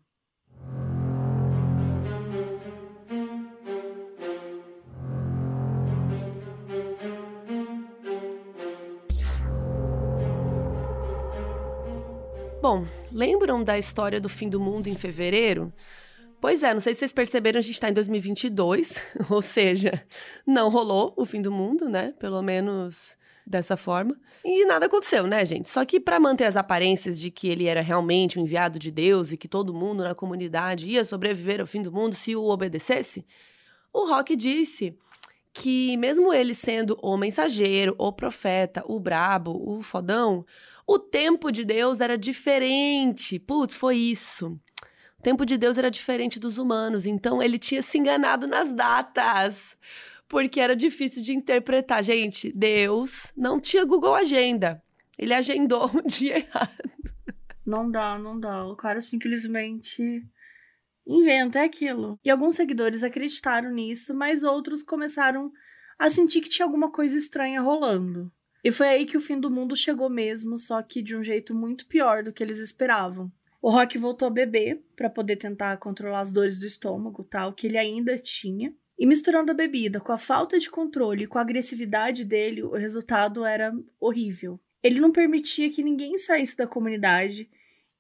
Bom, 12.71 12.85
lembram 13.11 13.63
da 13.63 13.79
história 13.79 14.21
do 14.21 14.29
fim 14.29 14.47
do 14.47 14.59
mundo 14.59 14.85
em 14.85 14.93
fevereiro? 14.93 15.73
Pois 16.39 16.61
é, 16.61 16.71
não 16.71 16.79
sei 16.79 16.93
se 16.93 16.99
vocês 16.99 17.11
perceberam, 17.11 17.57
a 17.57 17.63
gente 17.63 17.73
está 17.73 17.89
em 17.89 17.93
2022, 17.93 19.07
ou 19.27 19.41
seja, 19.41 20.05
não 20.45 20.69
rolou 20.69 21.11
o 21.17 21.25
fim 21.25 21.41
do 21.41 21.51
mundo, 21.51 21.89
né? 21.89 22.13
Pelo 22.19 22.43
menos 22.43 23.17
dessa 23.43 23.75
forma. 23.75 24.15
E 24.45 24.65
nada 24.65 24.85
aconteceu, 24.85 25.25
né, 25.25 25.43
gente? 25.45 25.67
Só 25.67 25.83
que 25.83 25.99
para 25.99 26.19
manter 26.19 26.45
as 26.45 26.55
aparências 26.55 27.19
de 27.19 27.31
que 27.31 27.47
ele 27.47 27.65
era 27.65 27.81
realmente 27.81 28.37
um 28.37 28.43
enviado 28.43 28.77
de 28.77 28.91
Deus 28.91 29.31
e 29.31 29.37
que 29.37 29.47
todo 29.47 29.73
mundo 29.73 30.03
na 30.03 30.13
comunidade 30.13 30.91
ia 30.91 31.03
sobreviver 31.03 31.61
ao 31.61 31.65
fim 31.65 31.81
do 31.81 31.91
mundo 31.91 32.13
se 32.13 32.35
o 32.35 32.43
obedecesse, 32.43 33.25
o 33.91 34.07
Rock 34.07 34.35
disse 34.35 34.95
que 35.51 35.97
mesmo 35.97 36.31
ele 36.31 36.53
sendo 36.53 36.97
o 37.01 37.17
mensageiro, 37.17 37.95
o 37.97 38.13
profeta, 38.13 38.83
o 38.87 38.99
brabo, 38.99 39.59
o 39.59 39.81
fodão, 39.81 40.45
o 40.89 40.97
tempo 40.97 41.51
de 41.51 41.63
Deus 41.63 42.01
era 42.01 42.17
diferente. 42.17 43.37
Putz, 43.37 43.77
foi 43.77 43.95
isso. 43.95 44.59
O 45.19 45.21
tempo 45.21 45.45
de 45.45 45.55
Deus 45.55 45.77
era 45.77 45.91
diferente 45.91 46.39
dos 46.39 46.57
humanos, 46.57 47.05
então 47.05 47.43
ele 47.43 47.59
tinha 47.59 47.83
se 47.83 47.99
enganado 47.99 48.47
nas 48.47 48.73
datas, 48.73 49.77
porque 50.27 50.59
era 50.59 50.75
difícil 50.75 51.21
de 51.21 51.31
interpretar. 51.31 52.03
Gente, 52.03 52.51
Deus 52.51 53.31
não 53.37 53.59
tinha 53.59 53.85
Google 53.85 54.15
Agenda. 54.15 54.81
Ele 55.15 55.31
agendou 55.31 55.91
um 55.93 56.01
dia 56.07 56.39
errado. 56.39 56.91
Não 57.63 57.91
dá, 57.91 58.17
não 58.17 58.39
dá. 58.39 58.65
O 58.65 58.75
cara 58.75 58.99
simplesmente 58.99 60.25
inventa 61.05 61.61
aquilo. 61.61 62.19
E 62.25 62.31
alguns 62.31 62.55
seguidores 62.55 63.03
acreditaram 63.03 63.69
nisso, 63.69 64.15
mas 64.15 64.41
outros 64.41 64.81
começaram 64.81 65.51
a 65.99 66.09
sentir 66.09 66.41
que 66.41 66.49
tinha 66.49 66.65
alguma 66.65 66.91
coisa 66.91 67.15
estranha 67.15 67.61
rolando. 67.61 68.31
E 68.63 68.71
foi 68.71 68.87
aí 68.87 69.05
que 69.05 69.17
o 69.17 69.21
fim 69.21 69.39
do 69.39 69.49
mundo 69.49 69.75
chegou 69.75 70.09
mesmo, 70.09 70.57
só 70.57 70.81
que 70.81 71.01
de 71.01 71.15
um 71.15 71.23
jeito 71.23 71.55
muito 71.55 71.85
pior 71.87 72.23
do 72.23 72.33
que 72.33 72.43
eles 72.43 72.59
esperavam. 72.59 73.31
O 73.61 73.69
Rock 73.69 73.97
voltou 73.97 74.27
a 74.27 74.31
beber 74.31 74.83
para 74.95 75.09
poder 75.09 75.35
tentar 75.35 75.77
controlar 75.77 76.21
as 76.21 76.31
dores 76.31 76.57
do 76.57 76.65
estômago, 76.65 77.23
tal, 77.23 77.53
que 77.53 77.67
ele 77.67 77.77
ainda 77.77 78.17
tinha. 78.17 78.73
E 78.97 79.05
misturando 79.05 79.51
a 79.51 79.55
bebida 79.55 79.99
com 79.99 80.11
a 80.11 80.17
falta 80.17 80.59
de 80.59 80.69
controle 80.69 81.23
e 81.23 81.27
com 81.27 81.37
a 81.37 81.41
agressividade 81.41 82.25
dele, 82.25 82.63
o 82.63 82.71
resultado 82.71 83.45
era 83.45 83.73
horrível. 83.99 84.59
Ele 84.83 84.99
não 84.99 85.11
permitia 85.11 85.69
que 85.69 85.83
ninguém 85.83 86.17
saísse 86.17 86.55
da 86.55 86.67
comunidade, 86.67 87.49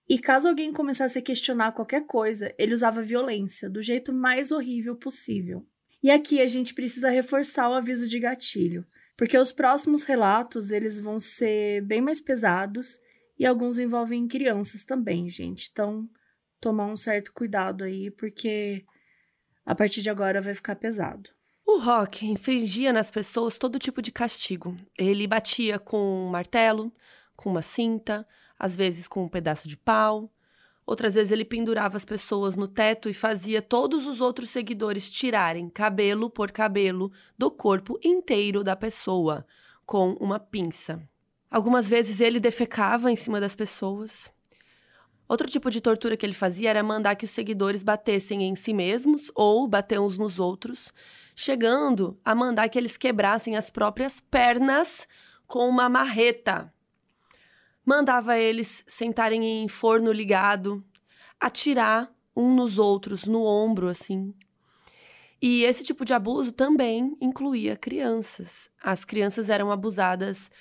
e 0.09 0.17
caso 0.17 0.49
alguém 0.49 0.73
começasse 0.73 1.19
a 1.19 1.21
questionar 1.21 1.71
qualquer 1.71 2.05
coisa, 2.05 2.53
ele 2.57 2.73
usava 2.73 3.01
violência 3.01 3.69
do 3.69 3.79
jeito 3.79 4.11
mais 4.11 4.51
horrível 4.51 4.95
possível. 4.95 5.63
E 6.01 6.09
aqui 6.09 6.41
a 6.41 6.47
gente 6.47 6.73
precisa 6.73 7.09
reforçar 7.09 7.69
o 7.69 7.73
aviso 7.73 8.09
de 8.09 8.19
gatilho. 8.19 8.85
Porque 9.19 9.37
os 9.37 9.51
próximos 9.51 10.05
relatos, 10.05 10.71
eles 10.71 10.97
vão 10.97 11.19
ser 11.19 11.81
bem 11.81 11.99
mais 11.99 12.21
pesados 12.21 12.97
e 13.37 13.45
alguns 13.45 13.77
envolvem 13.77 14.25
crianças 14.29 14.85
também, 14.85 15.29
gente. 15.29 15.67
Então, 15.69 16.09
tomar 16.61 16.85
um 16.85 16.95
certo 16.95 17.33
cuidado 17.33 17.83
aí, 17.83 18.09
porque 18.11 18.85
a 19.65 19.75
partir 19.75 20.01
de 20.01 20.09
agora 20.09 20.39
vai 20.39 20.55
ficar 20.55 20.77
pesado. 20.77 21.31
O 21.65 21.79
Rock 21.79 22.25
infligia 22.27 22.93
nas 22.93 23.11
pessoas 23.11 23.57
todo 23.57 23.77
tipo 23.77 24.01
de 24.01 24.09
castigo. 24.09 24.77
Ele 24.97 25.27
batia 25.27 25.77
com 25.77 25.97
um 25.99 26.29
martelo, 26.29 26.89
com 27.35 27.49
uma 27.49 27.61
cinta, 27.61 28.23
às 28.57 28.73
vezes 28.73 29.05
com 29.05 29.25
um 29.25 29.29
pedaço 29.29 29.67
de 29.67 29.75
pau. 29.75 30.31
Outras 30.89 31.13
vezes 31.13 31.31
ele 31.31 31.45
pendurava 31.45 31.97
as 31.97 32.03
pessoas 32.03 32.55
no 32.55 32.67
teto 32.67 33.09
e 33.09 33.13
fazia 33.13 33.61
todos 33.61 34.07
os 34.07 34.19
outros 34.19 34.49
seguidores 34.49 35.07
tirarem 35.07 35.69
cabelo 35.69 36.31
por 36.31 36.49
cabelo 36.49 37.11
do 37.37 37.51
corpo 37.51 37.99
inteiro 38.03 38.63
da 38.63 38.75
pessoa 38.75 39.45
com 39.85 40.13
uma 40.13 40.39
pinça. 40.39 40.99
Algumas 41.51 41.87
vezes 41.87 42.19
ele 42.19 42.39
defecava 42.39 43.11
em 43.11 43.15
cima 43.15 43.39
das 43.39 43.55
pessoas. 43.55 44.31
Outro 45.27 45.47
tipo 45.47 45.69
de 45.69 45.79
tortura 45.79 46.17
que 46.17 46.25
ele 46.25 46.33
fazia 46.33 46.71
era 46.71 46.81
mandar 46.81 47.15
que 47.15 47.25
os 47.25 47.29
seguidores 47.29 47.83
batessem 47.83 48.41
em 48.45 48.55
si 48.55 48.73
mesmos 48.73 49.31
ou 49.35 49.67
bater 49.67 49.99
uns 49.99 50.17
nos 50.17 50.39
outros, 50.39 50.91
chegando 51.35 52.19
a 52.25 52.33
mandar 52.33 52.67
que 52.67 52.79
eles 52.79 52.97
quebrassem 52.97 53.55
as 53.55 53.69
próprias 53.69 54.19
pernas 54.19 55.07
com 55.45 55.69
uma 55.69 55.87
marreta 55.87 56.73
mandava 57.89 58.37
eles 58.37 58.83
sentarem 58.87 59.63
em 59.63 59.67
forno 59.67 60.11
ligado, 60.11 60.85
atirar 61.39 62.07
um 62.35 62.53
nos 62.53 62.77
outros 62.77 63.25
no 63.25 63.43
ombro 63.43 63.87
assim. 63.87 64.31
E 65.41 65.63
esse 65.63 65.83
tipo 65.83 66.05
de 66.05 66.13
abuso 66.13 66.51
também 66.51 67.17
incluía 67.19 67.75
crianças. 67.75 68.69
As 68.79 69.03
crianças 69.03 69.49
eram 69.49 69.71
abusadas 69.71 70.51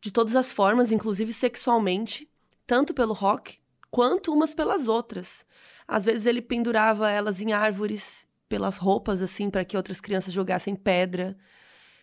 de 0.00 0.10
todas 0.10 0.34
as 0.34 0.52
formas, 0.52 0.90
inclusive 0.90 1.32
sexualmente, 1.32 2.28
tanto 2.66 2.92
pelo 2.92 3.14
rock 3.14 3.60
quanto 3.88 4.32
umas 4.32 4.52
pelas 4.52 4.88
outras. 4.88 5.46
Às 5.86 6.04
vezes 6.04 6.26
ele 6.26 6.42
pendurava 6.42 7.08
elas 7.08 7.40
em 7.40 7.52
árvores 7.52 8.26
pelas 8.48 8.78
roupas 8.78 9.22
assim 9.22 9.48
para 9.48 9.64
que 9.64 9.76
outras 9.76 10.00
crianças 10.00 10.32
jogassem 10.32 10.74
pedra. 10.74 11.36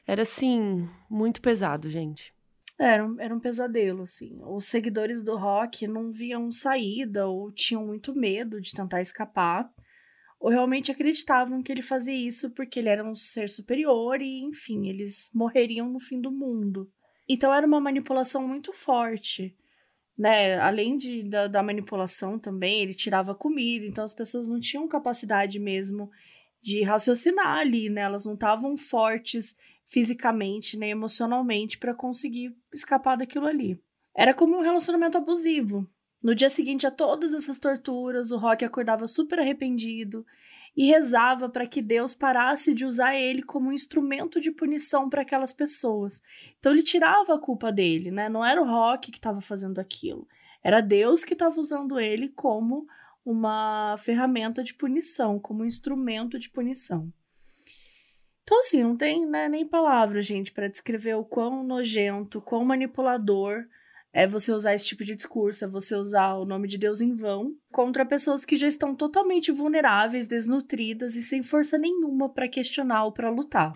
Era 0.07 0.21
assim, 0.21 0.89
muito 1.09 1.41
pesado, 1.41 1.89
gente. 1.89 2.33
Era 2.83 3.05
um, 3.05 3.21
era 3.21 3.35
um 3.35 3.39
pesadelo, 3.39 4.01
assim. 4.01 4.39
Os 4.41 4.65
seguidores 4.65 5.21
do 5.21 5.37
rock 5.37 5.87
não 5.87 6.11
viam 6.11 6.51
saída 6.51 7.27
ou 7.27 7.51
tinham 7.51 7.85
muito 7.85 8.15
medo 8.15 8.59
de 8.59 8.71
tentar 8.71 9.01
escapar, 9.01 9.71
ou 10.39 10.49
realmente 10.49 10.91
acreditavam 10.91 11.61
que 11.61 11.71
ele 11.71 11.83
fazia 11.83 12.15
isso 12.15 12.49
porque 12.49 12.79
ele 12.79 12.89
era 12.89 13.03
um 13.03 13.13
ser 13.13 13.49
superior 13.49 14.19
e, 14.19 14.41
enfim, 14.41 14.89
eles 14.89 15.29
morreriam 15.31 15.87
no 15.87 15.99
fim 15.99 16.19
do 16.19 16.31
mundo. 16.31 16.91
Então 17.29 17.53
era 17.53 17.67
uma 17.67 17.79
manipulação 17.79 18.47
muito 18.47 18.73
forte. 18.73 19.55
Né? 20.17 20.57
Além 20.59 20.97
de, 20.97 21.21
da, 21.21 21.47
da 21.47 21.61
manipulação 21.61 22.39
também, 22.39 22.81
ele 22.81 22.95
tirava 22.95 23.35
comida, 23.35 23.85
então 23.85 24.03
as 24.03 24.13
pessoas 24.13 24.47
não 24.47 24.59
tinham 24.59 24.87
capacidade 24.87 25.59
mesmo 25.59 26.09
de 26.59 26.81
raciocinar 26.81 27.59
ali, 27.59 27.89
né? 27.89 28.01
Elas 28.01 28.25
não 28.25 28.33
estavam 28.33 28.75
fortes 28.75 29.55
fisicamente 29.91 30.77
nem 30.77 30.91
emocionalmente 30.91 31.77
para 31.77 31.93
conseguir 31.93 32.55
escapar 32.73 33.17
daquilo 33.17 33.45
ali. 33.45 33.77
Era 34.15 34.33
como 34.33 34.57
um 34.57 34.61
relacionamento 34.61 35.17
abusivo. 35.17 35.85
No 36.23 36.33
dia 36.33 36.49
seguinte 36.49 36.87
a 36.87 36.91
todas 36.91 37.33
essas 37.33 37.59
torturas, 37.59 38.31
o 38.31 38.37
Rock 38.37 38.63
acordava 38.63 39.05
super 39.05 39.37
arrependido 39.39 40.25
e 40.77 40.85
rezava 40.85 41.49
para 41.49 41.67
que 41.67 41.81
Deus 41.81 42.13
parasse 42.13 42.73
de 42.73 42.85
usar 42.85 43.15
ele 43.15 43.43
como 43.43 43.67
um 43.67 43.73
instrumento 43.73 44.39
de 44.39 44.49
punição 44.49 45.09
para 45.09 45.23
aquelas 45.23 45.51
pessoas. 45.51 46.21
Então 46.57 46.71
ele 46.71 46.83
tirava 46.83 47.35
a 47.35 47.39
culpa 47.39 47.69
dele, 47.69 48.11
né? 48.11 48.29
Não 48.29 48.45
era 48.45 48.61
o 48.61 48.65
Rock 48.65 49.11
que 49.11 49.17
estava 49.17 49.41
fazendo 49.41 49.79
aquilo. 49.79 50.25
Era 50.63 50.79
Deus 50.79 51.25
que 51.25 51.33
estava 51.33 51.59
usando 51.59 51.99
ele 51.99 52.29
como 52.29 52.87
uma 53.25 53.97
ferramenta 53.97 54.63
de 54.63 54.73
punição, 54.73 55.37
como 55.37 55.63
um 55.63 55.65
instrumento 55.65 56.39
de 56.39 56.49
punição. 56.49 57.11
Então, 58.43 58.59
assim, 58.59 58.83
não 58.83 58.97
tem 58.97 59.25
né, 59.25 59.47
nem 59.47 59.67
palavras, 59.67 60.25
gente, 60.25 60.51
para 60.51 60.67
descrever 60.67 61.15
o 61.15 61.23
quão 61.23 61.63
nojento, 61.63 62.41
quão 62.41 62.65
manipulador 62.65 63.65
é 64.13 64.27
você 64.27 64.51
usar 64.51 64.73
esse 64.73 64.85
tipo 64.85 65.05
de 65.05 65.15
discurso, 65.15 65.63
é 65.63 65.67
você 65.67 65.95
usar 65.95 66.33
o 66.35 66.45
nome 66.45 66.67
de 66.67 66.77
Deus 66.77 66.99
em 66.99 67.15
vão 67.15 67.55
contra 67.71 68.05
pessoas 68.05 68.43
que 68.43 68.57
já 68.57 68.67
estão 68.67 68.93
totalmente 68.93 69.51
vulneráveis, 69.51 70.27
desnutridas 70.27 71.15
e 71.15 71.21
sem 71.21 71.41
força 71.41 71.77
nenhuma 71.77 72.27
para 72.27 72.49
questionar 72.49 73.05
ou 73.05 73.11
para 73.11 73.29
lutar. 73.29 73.73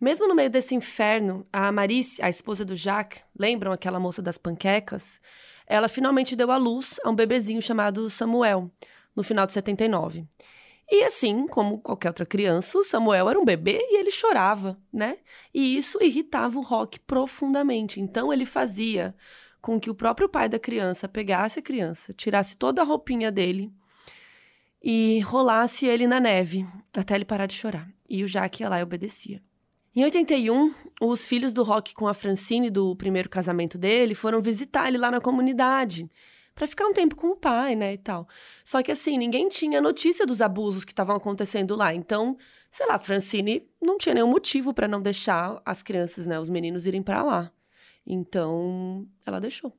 Mesmo 0.00 0.28
no 0.28 0.34
meio 0.34 0.50
desse 0.50 0.74
inferno, 0.74 1.46
a 1.52 1.70
Marice, 1.72 2.22
a 2.22 2.28
esposa 2.28 2.64
do 2.64 2.76
Jacques, 2.76 3.22
lembram 3.36 3.72
aquela 3.72 3.98
moça 3.98 4.22
das 4.22 4.38
panquecas? 4.38 5.20
Ela 5.66 5.88
finalmente 5.88 6.36
deu 6.36 6.50
à 6.50 6.56
luz 6.56 7.00
a 7.04 7.10
um 7.10 7.14
bebezinho 7.14 7.60
chamado 7.60 8.08
Samuel, 8.08 8.70
no 9.14 9.22
final 9.24 9.44
de 9.44 9.52
79. 9.52 10.24
E 10.90 11.04
assim, 11.04 11.46
como 11.46 11.78
qualquer 11.78 12.08
outra 12.08 12.24
criança, 12.24 12.78
o 12.78 12.84
Samuel 12.84 13.28
era 13.28 13.38
um 13.38 13.44
bebê 13.44 13.78
e 13.78 13.98
ele 13.98 14.10
chorava, 14.10 14.78
né? 14.90 15.18
E 15.52 15.76
isso 15.76 15.98
irritava 16.02 16.58
o 16.58 16.62
Rock 16.62 16.98
profundamente. 17.00 18.00
Então 18.00 18.32
ele 18.32 18.46
fazia 18.46 19.14
com 19.60 19.78
que 19.78 19.90
o 19.90 19.94
próprio 19.94 20.28
pai 20.28 20.48
da 20.48 20.58
criança 20.58 21.06
pegasse 21.06 21.58
a 21.58 21.62
criança, 21.62 22.14
tirasse 22.14 22.56
toda 22.56 22.80
a 22.80 22.84
roupinha 22.84 23.30
dele 23.30 23.70
e 24.82 25.20
rolasse 25.20 25.84
ele 25.84 26.06
na 26.06 26.20
neve 26.20 26.66
até 26.94 27.14
ele 27.14 27.24
parar 27.24 27.46
de 27.46 27.54
chorar. 27.54 27.88
E 28.08 28.24
o 28.24 28.26
Jack 28.26 28.62
ia 28.62 28.68
lá 28.70 28.80
e 28.80 28.82
obedecia. 28.82 29.42
Em 29.94 30.04
81, 30.04 30.72
os 31.02 31.26
filhos 31.26 31.52
do 31.52 31.62
Rock 31.62 31.92
com 31.92 32.06
a 32.06 32.14
Francine 32.14 32.70
do 32.70 32.96
primeiro 32.96 33.28
casamento 33.28 33.76
dele 33.76 34.14
foram 34.14 34.40
visitar 34.40 34.88
ele 34.88 34.96
lá 34.96 35.10
na 35.10 35.20
comunidade 35.20 36.08
para 36.58 36.66
ficar 36.66 36.86
um 36.86 36.92
tempo 36.92 37.14
com 37.14 37.28
o 37.28 37.36
pai, 37.36 37.76
né, 37.76 37.92
e 37.92 37.98
tal. 37.98 38.26
Só 38.64 38.82
que 38.82 38.90
assim, 38.90 39.16
ninguém 39.16 39.48
tinha 39.48 39.80
notícia 39.80 40.26
dos 40.26 40.42
abusos 40.42 40.84
que 40.84 40.90
estavam 40.90 41.14
acontecendo 41.14 41.76
lá. 41.76 41.94
Então, 41.94 42.36
sei 42.68 42.84
lá, 42.84 42.98
Francine 42.98 43.64
não 43.80 43.96
tinha 43.96 44.12
nenhum 44.12 44.26
motivo 44.26 44.74
para 44.74 44.88
não 44.88 45.00
deixar 45.00 45.62
as 45.64 45.84
crianças, 45.84 46.26
né, 46.26 46.38
os 46.40 46.50
meninos 46.50 46.84
irem 46.84 47.00
para 47.00 47.22
lá. 47.22 47.52
Então, 48.04 49.06
ela 49.24 49.40
deixou. 49.40 49.72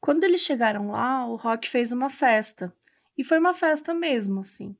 Quando 0.00 0.24
eles 0.24 0.40
chegaram 0.40 0.90
lá, 0.90 1.28
o 1.28 1.36
Rock 1.36 1.68
fez 1.68 1.92
uma 1.92 2.10
festa. 2.10 2.74
E 3.16 3.22
foi 3.22 3.38
uma 3.38 3.54
festa 3.54 3.94
mesmo, 3.94 4.40
assim. 4.40 4.74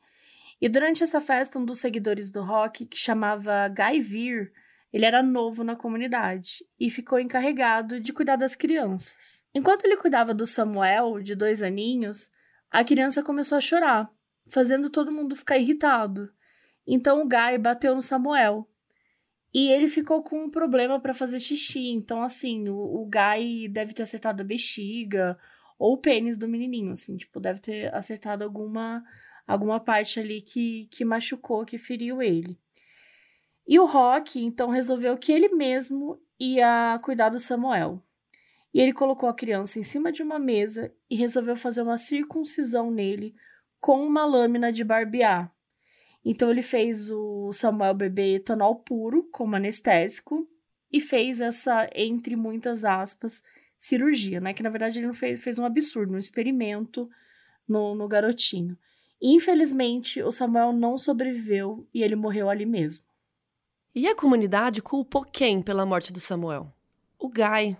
E 0.60 0.68
durante 0.68 1.04
essa 1.04 1.20
festa, 1.20 1.60
um 1.60 1.64
dos 1.64 1.78
seguidores 1.78 2.28
do 2.28 2.42
Rock, 2.42 2.86
que 2.86 2.96
chamava 2.96 3.68
Guy 3.68 4.00
Veer, 4.00 4.52
ele 4.92 5.04
era 5.04 5.22
novo 5.22 5.62
na 5.62 5.76
comunidade 5.76 6.64
e 6.78 6.90
ficou 6.90 7.18
encarregado 7.18 8.00
de 8.00 8.12
cuidar 8.12 8.36
das 8.36 8.56
crianças. 8.56 9.44
Enquanto 9.54 9.84
ele 9.84 9.96
cuidava 9.96 10.34
do 10.34 10.46
Samuel, 10.46 11.20
de 11.20 11.34
dois 11.34 11.62
aninhos, 11.62 12.30
a 12.70 12.84
criança 12.84 13.22
começou 13.22 13.58
a 13.58 13.60
chorar, 13.60 14.10
fazendo 14.48 14.90
todo 14.90 15.12
mundo 15.12 15.36
ficar 15.36 15.58
irritado. 15.58 16.32
Então 16.86 17.22
o 17.22 17.28
Guy 17.28 17.58
bateu 17.58 17.94
no 17.94 18.02
Samuel. 18.02 18.68
E 19.52 19.70
ele 19.72 19.88
ficou 19.88 20.22
com 20.22 20.44
um 20.44 20.50
problema 20.50 21.00
para 21.00 21.12
fazer 21.12 21.40
xixi. 21.40 21.88
Então, 21.90 22.22
assim, 22.22 22.68
o, 22.68 22.76
o 22.76 23.10
Guy 23.10 23.68
deve 23.68 23.92
ter 23.92 24.02
acertado 24.02 24.42
a 24.42 24.44
bexiga 24.44 25.36
ou 25.76 25.94
o 25.94 25.98
pênis 25.98 26.36
do 26.36 26.46
menininho, 26.46 26.92
assim, 26.92 27.16
tipo, 27.16 27.40
deve 27.40 27.58
ter 27.58 27.92
acertado 27.94 28.44
alguma 28.44 29.02
alguma 29.46 29.80
parte 29.80 30.20
ali 30.20 30.40
que, 30.42 30.86
que 30.92 31.04
machucou, 31.04 31.64
que 31.64 31.76
feriu 31.76 32.22
ele. 32.22 32.56
E 33.70 33.78
o 33.78 33.86
Rock, 33.86 34.44
então, 34.44 34.68
resolveu 34.68 35.16
que 35.16 35.30
ele 35.30 35.50
mesmo 35.50 36.20
ia 36.40 36.98
cuidar 37.04 37.28
do 37.28 37.38
Samuel. 37.38 38.02
E 38.74 38.80
ele 38.80 38.92
colocou 38.92 39.28
a 39.28 39.34
criança 39.34 39.78
em 39.78 39.84
cima 39.84 40.10
de 40.10 40.24
uma 40.24 40.40
mesa 40.40 40.92
e 41.08 41.14
resolveu 41.14 41.54
fazer 41.54 41.82
uma 41.82 41.96
circuncisão 41.96 42.90
nele 42.90 43.32
com 43.78 44.04
uma 44.04 44.24
lâmina 44.24 44.72
de 44.72 44.82
barbear. 44.82 45.54
Então 46.24 46.50
ele 46.50 46.62
fez 46.62 47.10
o 47.10 47.52
Samuel 47.52 47.94
beber 47.94 48.34
etanol 48.34 48.74
puro 48.74 49.22
como 49.30 49.54
anestésico 49.54 50.50
e 50.92 51.00
fez 51.00 51.40
essa, 51.40 51.88
entre 51.94 52.34
muitas 52.34 52.84
aspas, 52.84 53.40
cirurgia, 53.78 54.40
né? 54.40 54.52
Que 54.52 54.64
na 54.64 54.70
verdade 54.70 54.98
ele 54.98 55.12
fez, 55.12 55.40
fez 55.40 55.60
um 55.60 55.64
absurdo, 55.64 56.14
um 56.14 56.18
experimento 56.18 57.08
no, 57.68 57.94
no 57.94 58.08
garotinho. 58.08 58.76
Infelizmente, 59.22 60.20
o 60.22 60.32
Samuel 60.32 60.72
não 60.72 60.98
sobreviveu 60.98 61.86
e 61.94 62.02
ele 62.02 62.16
morreu 62.16 62.50
ali 62.50 62.66
mesmo. 62.66 63.09
E 63.94 64.06
a 64.06 64.14
comunidade 64.14 64.80
culpou 64.80 65.24
quem 65.24 65.60
pela 65.60 65.84
morte 65.84 66.12
do 66.12 66.20
Samuel? 66.20 66.72
O 67.18 67.28
Guy, 67.28 67.76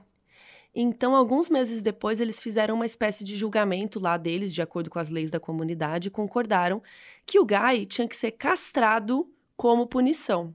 então, 0.74 1.16
alguns 1.16 1.50
meses 1.50 1.82
depois, 1.82 2.20
eles 2.20 2.40
fizeram 2.40 2.76
uma 2.76 2.86
espécie 2.86 3.24
de 3.24 3.36
julgamento 3.36 3.98
lá 3.98 4.16
deles, 4.16 4.54
de 4.54 4.62
acordo 4.62 4.88
com 4.88 4.98
as 4.98 5.08
leis 5.08 5.30
da 5.30 5.40
comunidade, 5.40 6.08
e 6.08 6.10
concordaram 6.10 6.82
que 7.26 7.38
o 7.38 7.46
Guy 7.46 7.86
tinha 7.86 8.06
que 8.06 8.16
ser 8.16 8.32
castrado 8.32 9.28
como 9.56 9.86
punição. 9.86 10.54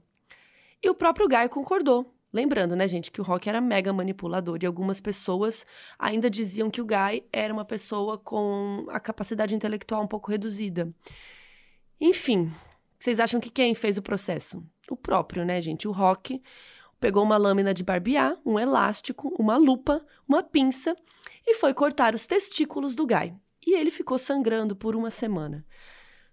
E 0.82 0.88
o 0.88 0.94
próprio 0.94 1.28
Guy 1.28 1.48
concordou. 1.48 2.12
Lembrando, 2.32 2.76
né, 2.76 2.86
gente, 2.86 3.10
que 3.10 3.20
o 3.20 3.24
Rock 3.24 3.48
era 3.48 3.60
mega 3.60 3.92
manipulador 3.92 4.58
e 4.62 4.66
algumas 4.66 5.00
pessoas 5.00 5.64
ainda 5.98 6.28
diziam 6.28 6.70
que 6.70 6.82
o 6.82 6.86
Guy 6.86 7.24
era 7.32 7.52
uma 7.52 7.64
pessoa 7.64 8.18
com 8.18 8.84
a 8.90 9.00
capacidade 9.00 9.54
intelectual 9.54 10.02
um 10.02 10.06
pouco 10.06 10.30
reduzida. 10.30 10.92
Enfim, 11.98 12.52
vocês 12.98 13.20
acham 13.20 13.40
que 13.40 13.48
quem 13.48 13.74
fez 13.74 13.96
o 13.96 14.02
processo? 14.02 14.62
O 14.90 14.96
próprio, 14.96 15.44
né, 15.44 15.60
gente? 15.60 15.88
O 15.88 15.92
Rock 15.92 16.42
Pegou 16.98 17.22
uma 17.22 17.36
lâmina 17.36 17.74
de 17.74 17.84
barbear, 17.84 18.38
um 18.44 18.58
elástico, 18.58 19.34
uma 19.38 19.56
lupa, 19.56 20.04
uma 20.26 20.42
pinça 20.42 20.96
e 21.46 21.54
foi 21.54 21.74
cortar 21.74 22.14
os 22.14 22.26
testículos 22.26 22.94
do 22.94 23.06
Guy. 23.06 23.34
E 23.66 23.74
ele 23.74 23.90
ficou 23.90 24.16
sangrando 24.16 24.74
por 24.74 24.96
uma 24.96 25.10
semana. 25.10 25.64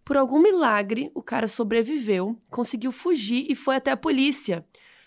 Por 0.06 0.16
algum 0.18 0.42
milagre, 0.42 1.12
o 1.14 1.22
cara 1.22 1.48
sobreviveu, 1.48 2.38
conseguiu 2.50 2.92
fugir 2.92 3.46
e 3.50 3.56
foi 3.56 3.76
até 3.76 3.92
a 3.92 3.98
polícia. 3.98 4.66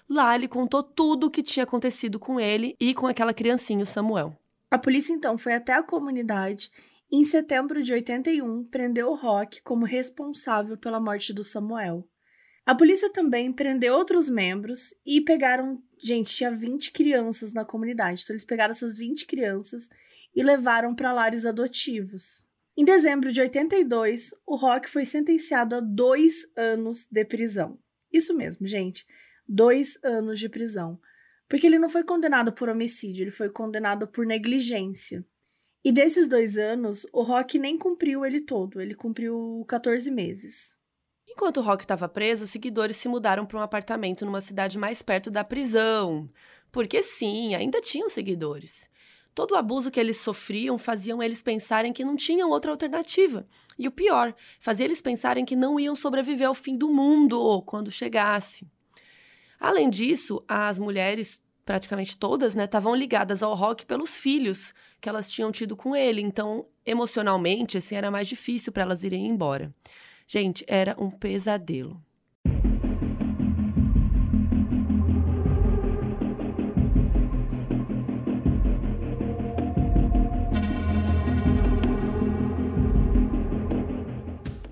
Lá 0.08 0.34
ele 0.34 0.46
contou 0.46 0.82
tudo 0.82 1.26
o 1.26 1.30
que 1.30 1.42
tinha 1.42 1.64
acontecido 1.64 2.18
com 2.18 2.38
ele 2.38 2.76
e 2.78 2.94
com 2.94 3.06
aquela 3.06 3.34
criancinha, 3.34 3.82
o 3.82 3.86
Samuel. 3.86 4.36
A 4.70 4.78
polícia 4.78 5.12
então 5.12 5.38
foi 5.38 5.54
até 5.54 5.74
a 5.74 5.82
comunidade 5.82 6.70
Em 7.10 7.22
setembro 7.22 7.82
de 7.82 7.92
81, 7.92 8.64
prendeu 8.64 9.10
o 9.10 9.14
Rock 9.14 9.62
como 9.62 9.86
responsável 9.86 10.76
pela 10.76 11.00
morte 11.00 11.32
do 11.32 11.44
Samuel. 11.44 12.04
A 12.66 12.74
polícia 12.74 13.08
também 13.08 13.52
prendeu 13.52 13.94
outros 13.94 14.28
membros 14.28 14.92
e 15.06 15.20
pegaram. 15.20 15.80
Gente, 15.96 16.34
tinha 16.34 16.50
20 16.50 16.90
crianças 16.90 17.52
na 17.52 17.64
comunidade. 17.64 18.22
Então, 18.24 18.34
eles 18.34 18.44
pegaram 18.44 18.72
essas 18.72 18.96
20 18.98 19.24
crianças 19.24 19.88
e 20.34 20.42
levaram 20.42 20.92
para 20.92 21.12
lares 21.12 21.46
adotivos. 21.46 22.44
Em 22.76 22.84
dezembro 22.84 23.32
de 23.32 23.40
82, 23.40 24.34
o 24.44 24.56
Rock 24.56 24.90
foi 24.90 25.04
sentenciado 25.04 25.76
a 25.76 25.80
dois 25.80 26.44
anos 26.56 27.06
de 27.10 27.24
prisão. 27.24 27.78
Isso 28.12 28.34
mesmo, 28.34 28.66
gente. 28.66 29.06
Dois 29.48 29.96
anos 30.02 30.38
de 30.38 30.48
prisão. 30.48 31.00
Porque 31.48 31.68
ele 31.68 31.78
não 31.78 31.88
foi 31.88 32.02
condenado 32.02 32.52
por 32.52 32.68
homicídio, 32.68 33.22
ele 33.22 33.30
foi 33.30 33.48
condenado 33.48 34.08
por 34.08 34.26
negligência. 34.26 35.24
E 35.84 35.92
desses 35.92 36.26
dois 36.26 36.58
anos, 36.58 37.06
o 37.12 37.22
Rock 37.22 37.60
nem 37.60 37.78
cumpriu 37.78 38.26
ele 38.26 38.40
todo, 38.40 38.80
ele 38.80 38.94
cumpriu 38.94 39.64
14 39.68 40.10
meses. 40.10 40.76
Enquanto 41.36 41.58
o 41.58 41.60
Rock 41.60 41.84
estava 41.84 42.08
preso, 42.08 42.44
os 42.44 42.50
seguidores 42.50 42.96
se 42.96 43.10
mudaram 43.10 43.44
para 43.44 43.58
um 43.58 43.62
apartamento 43.62 44.24
numa 44.24 44.40
cidade 44.40 44.78
mais 44.78 45.02
perto 45.02 45.30
da 45.30 45.44
prisão. 45.44 46.30
Porque 46.72 47.02
sim, 47.02 47.54
ainda 47.54 47.78
tinham 47.78 48.08
seguidores. 48.08 48.88
Todo 49.34 49.50
o 49.50 49.54
abuso 49.54 49.90
que 49.90 50.00
eles 50.00 50.16
sofriam 50.16 50.78
faziam 50.78 51.22
eles 51.22 51.42
pensarem 51.42 51.92
que 51.92 52.06
não 52.06 52.16
tinham 52.16 52.48
outra 52.48 52.70
alternativa. 52.70 53.46
E 53.78 53.86
o 53.86 53.90
pior, 53.90 54.34
fazia 54.58 54.86
eles 54.86 55.02
pensarem 55.02 55.44
que 55.44 55.54
não 55.54 55.78
iam 55.78 55.94
sobreviver 55.94 56.48
ao 56.48 56.54
fim 56.54 56.74
do 56.74 56.88
mundo 56.88 57.60
quando 57.66 57.90
chegasse. 57.90 58.66
Além 59.60 59.90
disso, 59.90 60.42
as 60.48 60.78
mulheres, 60.78 61.42
praticamente 61.66 62.16
todas, 62.16 62.54
né, 62.54 62.64
estavam 62.64 62.94
ligadas 62.94 63.42
ao 63.42 63.54
rock 63.54 63.84
pelos 63.84 64.16
filhos 64.16 64.72
que 65.02 65.08
elas 65.10 65.30
tinham 65.30 65.52
tido 65.52 65.76
com 65.76 65.94
ele. 65.94 66.22
Então, 66.22 66.66
emocionalmente, 66.86 67.76
assim, 67.76 67.94
era 67.94 68.10
mais 68.10 68.26
difícil 68.26 68.72
para 68.72 68.84
elas 68.84 69.04
irem 69.04 69.26
embora. 69.26 69.70
Gente, 70.28 70.64
era 70.66 70.96
um 70.98 71.08
pesadelo. 71.08 72.02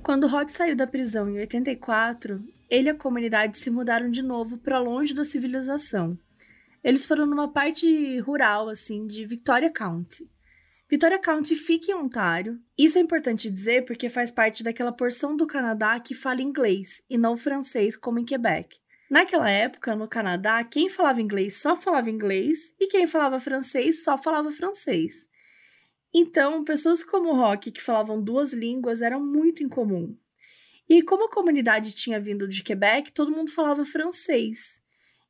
Quando 0.02 0.26
Rock 0.26 0.50
saiu 0.50 0.76
da 0.76 0.86
prisão 0.86 1.30
em 1.30 1.38
84, 1.38 2.44
ele 2.68 2.88
e 2.88 2.90
a 2.90 2.94
comunidade 2.94 3.56
se 3.56 3.70
mudaram 3.70 4.10
de 4.10 4.22
novo 4.22 4.58
para 4.58 4.78
longe 4.80 5.14
da 5.14 5.24
civilização. 5.24 6.18
Eles 6.82 7.06
foram 7.06 7.26
numa 7.26 7.52
parte 7.52 8.18
rural, 8.18 8.68
assim, 8.68 9.06
de 9.06 9.24
Victoria 9.24 9.72
County. 9.72 10.28
Victoria 10.94 11.18
County 11.18 11.56
fica 11.56 11.90
em 11.90 11.94
Ontário. 11.96 12.56
Isso 12.78 12.98
é 12.98 13.00
importante 13.00 13.50
dizer 13.50 13.84
porque 13.84 14.08
faz 14.08 14.30
parte 14.30 14.62
daquela 14.62 14.92
porção 14.92 15.36
do 15.36 15.44
Canadá 15.44 15.98
que 15.98 16.14
fala 16.14 16.40
inglês 16.40 17.02
e 17.10 17.18
não 17.18 17.36
francês, 17.36 17.96
como 17.96 18.20
em 18.20 18.24
Quebec. 18.24 18.78
Naquela 19.10 19.50
época, 19.50 19.96
no 19.96 20.06
Canadá, 20.06 20.62
quem 20.62 20.88
falava 20.88 21.20
inglês 21.20 21.56
só 21.56 21.74
falava 21.74 22.08
inglês 22.08 22.72
e 22.78 22.86
quem 22.86 23.08
falava 23.08 23.40
francês 23.40 24.04
só 24.04 24.16
falava 24.16 24.52
francês. 24.52 25.28
Então, 26.14 26.62
pessoas 26.62 27.02
como 27.02 27.34
Rock, 27.34 27.72
que 27.72 27.82
falavam 27.82 28.22
duas 28.22 28.52
línguas, 28.54 29.02
eram 29.02 29.20
muito 29.20 29.64
incomum. 29.64 30.16
E 30.88 31.02
como 31.02 31.26
a 31.26 31.30
comunidade 31.30 31.92
tinha 31.96 32.20
vindo 32.20 32.46
de 32.46 32.62
Quebec, 32.62 33.10
todo 33.10 33.32
mundo 33.32 33.50
falava 33.50 33.84
francês. 33.84 34.80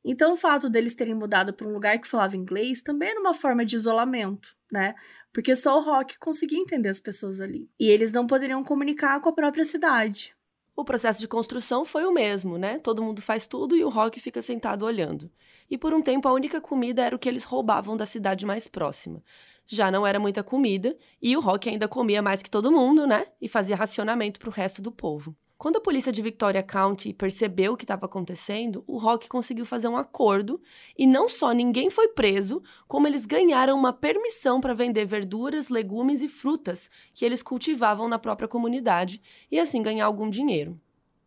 Então, 0.03 0.33
o 0.33 0.37
fato 0.37 0.69
deles 0.69 0.93
terem 0.93 1.15
mudado 1.15 1.55
para 1.55 1.67
um 1.67 1.73
lugar 1.73 1.97
que 1.97 2.07
falava 2.07 2.37
inglês 2.37 2.83
também 2.83 3.09
era 3.09 3.19
uma 3.19 3.33
forma 3.33 3.65
de 3.65 3.75
isolamento, 3.75 4.55
né? 4.71 4.93
Porque 5.35 5.53
só 5.53 5.77
o 5.77 5.83
rock 5.83 6.17
conseguia 6.17 6.57
entender 6.57 6.87
as 6.87 7.01
pessoas 7.01 7.41
ali. 7.41 7.69
E 7.77 7.89
eles 7.89 8.09
não 8.09 8.25
poderiam 8.25 8.63
comunicar 8.63 9.19
com 9.19 9.27
a 9.27 9.33
própria 9.33 9.65
cidade. 9.65 10.33
O 10.73 10.85
processo 10.85 11.19
de 11.19 11.27
construção 11.27 11.83
foi 11.83 12.05
o 12.05 12.13
mesmo, 12.13 12.57
né? 12.57 12.79
Todo 12.79 13.03
mundo 13.03 13.21
faz 13.21 13.45
tudo 13.45 13.75
e 13.75 13.83
o 13.83 13.89
rock 13.89 14.17
fica 14.21 14.41
sentado 14.41 14.85
olhando. 14.85 15.29
E 15.69 15.77
por 15.77 15.93
um 15.93 16.01
tempo 16.01 16.29
a 16.29 16.31
única 16.31 16.61
comida 16.61 17.03
era 17.03 17.13
o 17.13 17.19
que 17.19 17.27
eles 17.27 17.43
roubavam 17.43 17.97
da 17.97 18.05
cidade 18.05 18.45
mais 18.45 18.69
próxima. 18.69 19.21
Já 19.65 19.91
não 19.91 20.07
era 20.07 20.21
muita 20.21 20.41
comida 20.41 20.97
e 21.21 21.35
o 21.35 21.41
rock 21.41 21.67
ainda 21.67 21.85
comia 21.85 22.21
mais 22.21 22.41
que 22.41 22.49
todo 22.49 22.71
mundo, 22.71 23.05
né? 23.05 23.27
E 23.41 23.49
fazia 23.49 23.75
racionamento 23.75 24.39
para 24.39 24.47
o 24.47 24.53
resto 24.53 24.81
do 24.81 24.89
povo. 24.89 25.35
Quando 25.57 25.77
a 25.77 25.81
polícia 25.81 26.11
de 26.11 26.21
Victoria 26.21 26.61
County 26.61 27.13
percebeu 27.13 27.73
o 27.73 27.77
que 27.77 27.85
estava 27.85 28.05
acontecendo, 28.05 28.83
o 28.85 28.97
Rock 28.97 29.29
conseguiu 29.29 29.65
fazer 29.65 29.87
um 29.87 29.95
acordo 29.95 30.61
e 30.97 31.07
não 31.07 31.29
só 31.29 31.53
ninguém 31.53 31.89
foi 31.89 32.09
preso, 32.09 32.61
como 32.87 33.07
eles 33.07 33.25
ganharam 33.25 33.77
uma 33.77 33.93
permissão 33.93 34.59
para 34.59 34.73
vender 34.73 35.05
verduras, 35.05 35.69
legumes 35.69 36.21
e 36.21 36.27
frutas 36.27 36.89
que 37.13 37.23
eles 37.23 37.41
cultivavam 37.41 38.09
na 38.09 38.19
própria 38.19 38.49
comunidade 38.49 39.21
e 39.49 39.57
assim 39.57 39.81
ganhar 39.81 40.05
algum 40.05 40.29
dinheiro. 40.29 40.79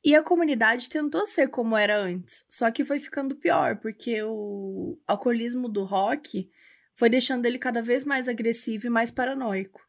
E 0.05 0.15
a 0.15 0.23
comunidade 0.23 0.91
tentou 0.91 1.27
ser 1.27 1.49
como 1.49 1.77
era 1.77 1.99
antes, 1.99 2.45
só 2.49 2.71
que 2.71 2.85
foi 2.85 2.99
ficando 2.99 3.35
pior, 3.35 3.77
porque 3.77 4.23
o 4.23 4.99
alcoolismo 5.07 5.69
do 5.69 5.85
Rock 5.85 6.51
foi 6.95 7.09
deixando 7.09 7.47
ele 7.47 7.59
cada 7.59 7.81
vez 7.81 8.05
mais 8.05 8.29
agressivo 8.29 8.87
e 8.87 8.91
mais 8.91 9.11
paranoico. 9.11 9.88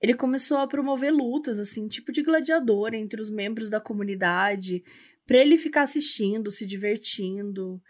Ele 0.00 0.14
começou 0.14 0.58
a 0.58 0.66
promover 0.66 1.12
lutas, 1.12 1.58
assim, 1.58 1.88
tipo 1.88 2.12
de 2.12 2.22
gladiador 2.22 2.94
entre 2.94 3.20
os 3.20 3.30
membros 3.30 3.68
da 3.68 3.80
comunidade, 3.80 4.84
para 5.26 5.38
ele 5.38 5.56
ficar 5.56 5.82
assistindo, 5.82 6.50
se 6.50 6.64
divertindo. 6.64 7.82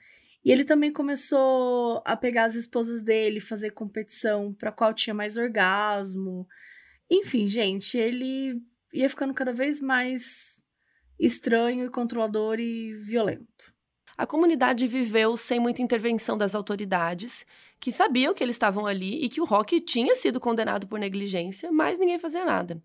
E 0.45 0.51
ele 0.51 0.65
também 0.65 0.91
começou 0.91 2.03
a 2.05 2.17
pegar 2.17 2.45
as 2.45 2.55
esposas 2.55 3.03
dele, 3.03 3.41
fazer 3.41 3.71
competição 3.71 4.55
para 4.55 4.73
qual 4.73 4.95
tinha 4.95 5.13
mais 5.13 5.37
orgasmo. 5.37 6.47
Enfim, 7.11 7.47
gente, 7.47 7.99
ele 7.99 8.61
ia 8.93 9.09
ficando 9.09 9.35
cada 9.35 9.53
vez 9.53 9.81
mais 9.81 10.65
estranho 11.19 11.85
e 11.85 11.91
controlador 11.91 12.59
e 12.59 12.95
violento. 12.95 13.75
A 14.17 14.27
comunidade 14.27 14.87
viveu 14.87 15.37
sem 15.37 15.61
muita 15.61 15.83
intervenção 15.83 16.37
das 16.37 16.55
autoridades, 16.55 17.47
que 17.81 17.93
sabiam 17.93 18.35
que 18.35 18.43
eles 18.43 18.57
estavam 18.57 18.87
ali 18.87 19.25
e 19.25 19.29
que 19.29 19.41
o 19.41 19.45
Rock 19.45 19.81
tinha 19.81 20.15
sido 20.15 20.41
condenado 20.41 20.87
por 20.87 20.99
negligência, 20.99 21.71
mas 21.71 21.99
ninguém 21.99 22.19
fazia 22.19 22.45
nada. 22.45 22.83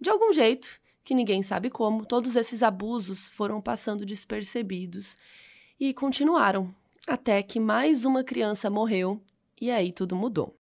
De 0.00 0.10
algum 0.10 0.32
jeito, 0.32 0.80
que 1.04 1.14
ninguém 1.14 1.42
sabe 1.42 1.70
como, 1.70 2.06
todos 2.06 2.36
esses 2.36 2.62
abusos 2.62 3.28
foram 3.28 3.60
passando 3.60 4.06
despercebidos 4.06 5.16
e 5.78 5.92
continuaram, 5.92 6.74
até 7.06 7.42
que 7.42 7.58
mais 7.58 8.04
uma 8.04 8.22
criança 8.22 8.70
morreu 8.70 9.20
e 9.60 9.70
aí 9.70 9.92
tudo 9.92 10.14
mudou. 10.14 10.59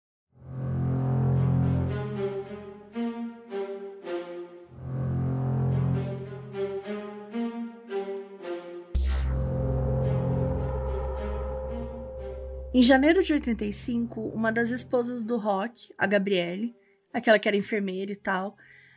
Em 12.77 12.83
janeiro 12.83 13.23
de 13.23 13.33
85, 13.33 14.21
uma 14.21 14.53
das 14.53 14.69
esposas 14.69 15.25
do 15.25 15.39
Rock, 15.39 15.95
a 15.97 16.07
Gabriele, 16.07 16.77
aquela 17.11 17.39
que 17.39 17.49
era 17.49 17.57
enfermeira 17.57 18.13
e 18.13 18.17
tal, 18.17 18.55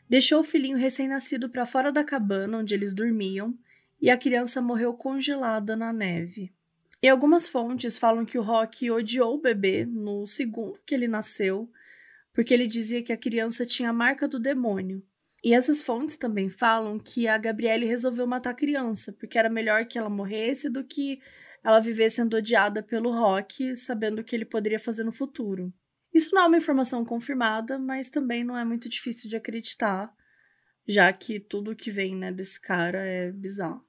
deixou 0.09 0.41
o 0.41 0.43
filhinho 0.43 0.75
recém-nascido 0.75 1.47
para 1.47 1.65
fora 1.65 1.89
da 1.89 2.03
cabana 2.03 2.57
onde 2.57 2.73
eles 2.73 2.93
dormiam 2.93 3.57
e 4.01 4.09
a 4.09 4.17
criança 4.17 4.61
morreu 4.61 4.93
congelada 4.93 5.77
na 5.77 5.93
neve. 5.93 6.51
E 7.01 7.07
algumas 7.07 7.47
fontes 7.47 7.97
falam 7.97 8.25
que 8.25 8.37
o 8.37 8.41
Rock 8.41 8.91
odiou 8.91 9.35
o 9.35 9.41
bebê 9.41 9.85
no 9.85 10.27
segundo 10.27 10.77
que 10.85 10.93
ele 10.93 11.07
nasceu, 11.07 11.71
porque 12.33 12.53
ele 12.53 12.67
dizia 12.67 13.01
que 13.01 13.13
a 13.13 13.17
criança 13.17 13.65
tinha 13.65 13.91
a 13.91 13.93
marca 13.93 14.27
do 14.27 14.41
demônio. 14.41 15.01
E 15.41 15.53
essas 15.53 15.81
fontes 15.81 16.17
também 16.17 16.49
falam 16.49 16.99
que 16.99 17.29
a 17.29 17.37
Gabriele 17.37 17.85
resolveu 17.85 18.27
matar 18.27 18.49
a 18.49 18.55
criança, 18.55 19.13
porque 19.13 19.39
era 19.39 19.49
melhor 19.49 19.85
que 19.85 19.97
ela 19.97 20.09
morresse 20.09 20.69
do 20.69 20.83
que 20.83 21.21
ela 21.63 21.79
viver 21.79 22.09
sendo 22.09 22.37
odiada 22.37 22.81
pelo 22.81 23.11
Rock, 23.11 23.75
sabendo 23.75 24.19
o 24.19 24.23
que 24.23 24.35
ele 24.35 24.45
poderia 24.45 24.79
fazer 24.79 25.03
no 25.03 25.11
futuro. 25.11 25.73
Isso 26.13 26.33
não 26.33 26.43
é 26.43 26.47
uma 26.47 26.57
informação 26.57 27.05
confirmada, 27.05 27.77
mas 27.77 28.09
também 28.09 28.43
não 28.43 28.57
é 28.57 28.65
muito 28.65 28.89
difícil 28.89 29.29
de 29.29 29.35
acreditar, 29.35 30.11
já 30.87 31.11
que 31.13 31.39
tudo 31.39 31.75
que 31.75 31.91
vem 31.91 32.15
né, 32.15 32.31
desse 32.31 32.59
cara 32.59 32.99
é 32.99 33.31
bizarro. 33.31 33.83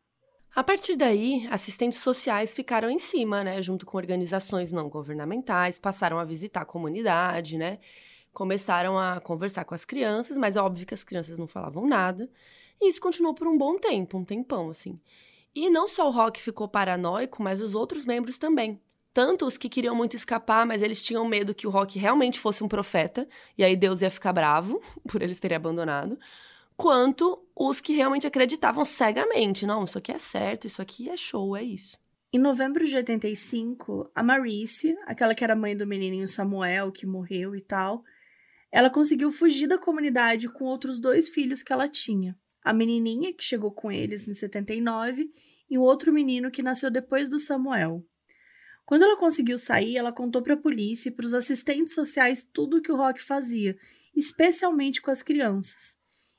A 0.55 0.65
partir 0.65 0.97
daí, 0.97 1.47
assistentes 1.51 2.01
sociais 2.01 2.53
ficaram 2.53 2.91
em 2.91 2.99
cima, 2.99 3.45
né, 3.45 3.63
junto 3.63 3.87
com 3.87 3.97
organizações 3.97 4.73
não 4.73 4.89
governamentais, 4.89 5.79
passaram 5.79 6.19
a 6.19 6.25
visitar 6.25 6.63
a 6.63 6.67
comunidade, 6.67 7.57
né, 7.57 7.79
começaram 8.33 8.99
a 8.99 9.21
conversar 9.21 9.65
com 9.65 9.75
as 9.75 9.85
crianças, 9.85 10.37
mas 10.37 10.57
é 10.57 10.61
óbvio 10.61 10.87
que 10.87 10.95
as 10.95 11.05
crianças 11.05 11.39
não 11.39 11.47
falavam 11.47 11.87
nada, 11.87 12.29
e 12.81 12.89
isso 12.89 13.01
continuou 13.01 13.35
por 13.35 13.47
um 13.47 13.57
bom 13.57 13.79
tempo, 13.79 14.19
um 14.19 14.25
tempão, 14.25 14.71
assim. 14.71 15.01
E 15.55 15.69
não 15.69 15.89
só 15.89 16.07
o 16.09 16.13
Rock 16.13 16.41
ficou 16.41 16.69
paranoico, 16.69 17.43
mas 17.43 17.61
os 17.61 17.75
outros 17.75 18.07
membros 18.07 18.39
também. 18.39 18.81
Tanto 19.13 19.45
os 19.45 19.59
que 19.59 19.69
queriam 19.69 19.95
muito 19.95 20.15
escapar, 20.15 20.65
mas 20.65 20.83
eles 20.83 21.03
tinham 21.03 21.25
medo 21.27 21.55
que 21.55 21.67
o 21.67 21.71
Rock 21.71 21.99
realmente 21.99 22.39
fosse 22.39 22.63
um 22.63 22.69
profeta, 22.69 23.29
e 23.59 23.65
aí 23.65 23.75
Deus 23.75 24.03
ia 24.03 24.11
ficar 24.11 24.33
bravo 24.33 24.81
por 25.09 25.21
eles 25.21 25.41
terem 25.41 25.57
abandonado, 25.57 26.17
quanto 26.77 27.45
os 27.57 27.81
que 27.81 27.93
realmente 27.93 28.27
acreditavam 28.27 28.85
cegamente: 28.85 29.67
não, 29.67 29.85
isso 29.85 29.99
aqui 29.99 30.13
é 30.13 30.19
certo, 30.19 30.67
isso 30.67 30.81
aqui 30.81 31.11
é 31.11 31.17
show, 31.17 31.57
é 31.57 31.63
isso. 31.63 31.99
Em 32.33 32.39
novembro 32.39 32.87
de 32.87 32.95
85, 32.95 34.09
a 34.15 34.23
Marice, 34.23 34.97
aquela 35.05 35.35
que 35.35 35.43
era 35.43 35.57
mãe 35.57 35.77
do 35.77 35.85
menininho 35.85 36.29
Samuel, 36.29 36.93
que 36.93 37.05
morreu 37.05 37.57
e 37.57 37.61
tal, 37.61 38.05
ela 38.71 38.89
conseguiu 38.89 39.33
fugir 39.33 39.67
da 39.67 39.77
comunidade 39.77 40.49
com 40.49 40.65
outros 40.65 41.01
dois 41.01 41.29
filhos 41.29 41.61
que 41.61 41.73
ela 41.73 41.89
tinha. 41.89 42.39
A 42.63 42.73
menininha, 42.73 43.33
que 43.33 43.43
chegou 43.43 43.73
com 43.73 43.91
eles 43.91 44.29
em 44.29 44.35
79, 44.35 45.31
e 45.71 45.79
o 45.79 45.83
outro 45.83 46.13
menino 46.13 46.51
que 46.51 46.63
nasceu 46.63 46.91
depois 46.91 47.29
do 47.29 47.39
Samuel. 47.39 48.05
Quando 48.85 49.05
ela 49.05 49.17
conseguiu 49.17 49.57
sair, 49.57 49.97
ela 49.97 50.13
contou 50.13 50.43
para 50.43 50.55
a 50.55 50.61
polícia 50.61 51.09
e 51.09 51.13
para 51.13 51.25
os 51.25 51.33
assistentes 51.33 51.95
sociais 51.95 52.45
tudo 52.45 52.79
o 52.79 52.83
que 52.83 52.91
o 52.91 52.97
Rock 52.97 53.23
fazia, 53.23 53.79
especialmente 54.15 55.01
com 55.01 55.11
as 55.11 55.23
crianças. 55.23 55.97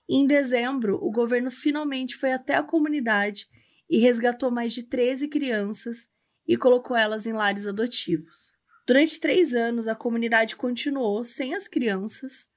E 0.07 0.17
em 0.17 0.27
dezembro, 0.27 0.99
o 1.01 1.09
governo 1.09 1.49
finalmente 1.49 2.17
foi 2.17 2.33
até 2.33 2.55
a 2.55 2.63
comunidade 2.63 3.47
e 3.89 3.99
resgatou 3.99 4.51
mais 4.51 4.73
de 4.73 4.83
13 4.83 5.29
crianças 5.29 6.09
e 6.45 6.57
colocou 6.57 6.97
elas 6.97 7.25
em 7.25 7.31
lares 7.31 7.65
adotivos. 7.65 8.51
Durante 8.85 9.21
três 9.21 9.53
anos, 9.53 9.87
a 9.87 9.95
comunidade 9.95 10.57
continuou 10.57 11.23
sem 11.23 11.53
as 11.53 11.67
crianças, 11.67 12.49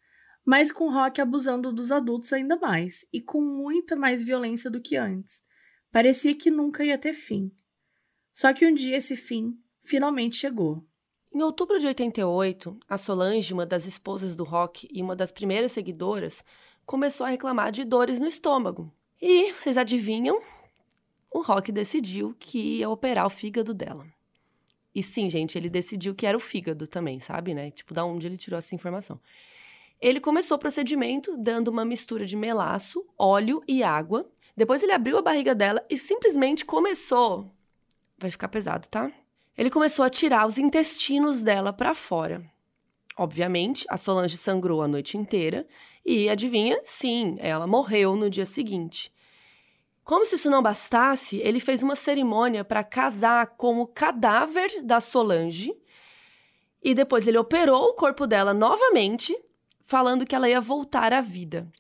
mas 0.44 0.70
com 0.70 0.90
Rock 0.90 1.20
abusando 1.20 1.72
dos 1.72 1.90
adultos 1.90 2.32
ainda 2.32 2.56
mais 2.56 3.06
e 3.12 3.20
com 3.20 3.40
muita 3.40 3.96
mais 3.96 4.22
violência 4.22 4.70
do 4.70 4.80
que 4.80 4.96
antes. 4.96 5.42
Parecia 5.90 6.34
que 6.34 6.50
nunca 6.50 6.84
ia 6.84 6.98
ter 6.98 7.14
fim. 7.14 7.50
Só 8.32 8.52
que 8.52 8.66
um 8.66 8.74
dia 8.74 8.96
esse 8.96 9.16
fim 9.16 9.56
finalmente 9.82 10.36
chegou. 10.36 10.84
Em 11.32 11.42
outubro 11.42 11.80
de 11.80 11.86
88, 11.86 12.78
a 12.88 12.96
Solange, 12.96 13.52
uma 13.52 13.66
das 13.66 13.86
esposas 13.86 14.36
do 14.36 14.44
Rock 14.44 14.88
e 14.92 15.02
uma 15.02 15.16
das 15.16 15.32
primeiras 15.32 15.72
seguidoras, 15.72 16.44
começou 16.86 17.26
a 17.26 17.30
reclamar 17.30 17.72
de 17.72 17.84
dores 17.84 18.20
no 18.20 18.26
estômago. 18.26 18.92
E, 19.20 19.52
vocês 19.52 19.76
adivinham? 19.76 20.40
O 21.30 21.40
Rock 21.40 21.72
decidiu 21.72 22.36
que 22.38 22.78
ia 22.78 22.88
operar 22.88 23.26
o 23.26 23.30
fígado 23.30 23.74
dela. 23.74 24.06
E 24.94 25.02
sim, 25.02 25.28
gente, 25.28 25.58
ele 25.58 25.68
decidiu 25.68 26.14
que 26.14 26.26
era 26.26 26.36
o 26.36 26.40
fígado 26.40 26.86
também, 26.86 27.18
sabe, 27.18 27.52
né? 27.52 27.70
Tipo, 27.70 27.92
da 27.92 28.04
onde 28.04 28.26
ele 28.28 28.36
tirou 28.36 28.58
essa 28.58 28.74
informação. 28.74 29.18
Ele 30.04 30.20
começou 30.20 30.58
o 30.58 30.60
procedimento 30.60 31.34
dando 31.34 31.68
uma 31.68 31.82
mistura 31.82 32.26
de 32.26 32.36
melaço, 32.36 33.02
óleo 33.18 33.62
e 33.66 33.82
água. 33.82 34.30
Depois 34.54 34.82
ele 34.82 34.92
abriu 34.92 35.16
a 35.16 35.22
barriga 35.22 35.54
dela 35.54 35.82
e 35.88 35.96
simplesmente 35.96 36.62
começou. 36.62 37.50
Vai 38.18 38.30
ficar 38.30 38.48
pesado, 38.48 38.86
tá? 38.86 39.10
Ele 39.56 39.70
começou 39.70 40.04
a 40.04 40.10
tirar 40.10 40.46
os 40.46 40.58
intestinos 40.58 41.42
dela 41.42 41.72
para 41.72 41.94
fora. 41.94 42.44
Obviamente, 43.16 43.86
a 43.88 43.96
Solange 43.96 44.36
sangrou 44.36 44.82
a 44.82 44.88
noite 44.88 45.16
inteira 45.16 45.66
e 46.04 46.28
adivinha? 46.28 46.78
Sim, 46.84 47.36
ela 47.38 47.66
morreu 47.66 48.14
no 48.14 48.28
dia 48.28 48.44
seguinte. 48.44 49.10
Como 50.04 50.26
se 50.26 50.34
isso 50.34 50.50
não 50.50 50.62
bastasse, 50.62 51.38
ele 51.38 51.58
fez 51.58 51.82
uma 51.82 51.96
cerimônia 51.96 52.62
para 52.62 52.84
casar 52.84 53.56
com 53.56 53.80
o 53.80 53.86
cadáver 53.86 54.82
da 54.82 55.00
Solange 55.00 55.74
e 56.82 56.92
depois 56.92 57.26
ele 57.26 57.38
operou 57.38 57.84
o 57.84 57.94
corpo 57.94 58.26
dela 58.26 58.52
novamente, 58.52 59.34
falando 59.84 60.26
que 60.26 60.34
ela 60.34 60.48
ia 60.48 60.60
voltar 60.60 61.12
à 61.12 61.20
vida. 61.20 61.70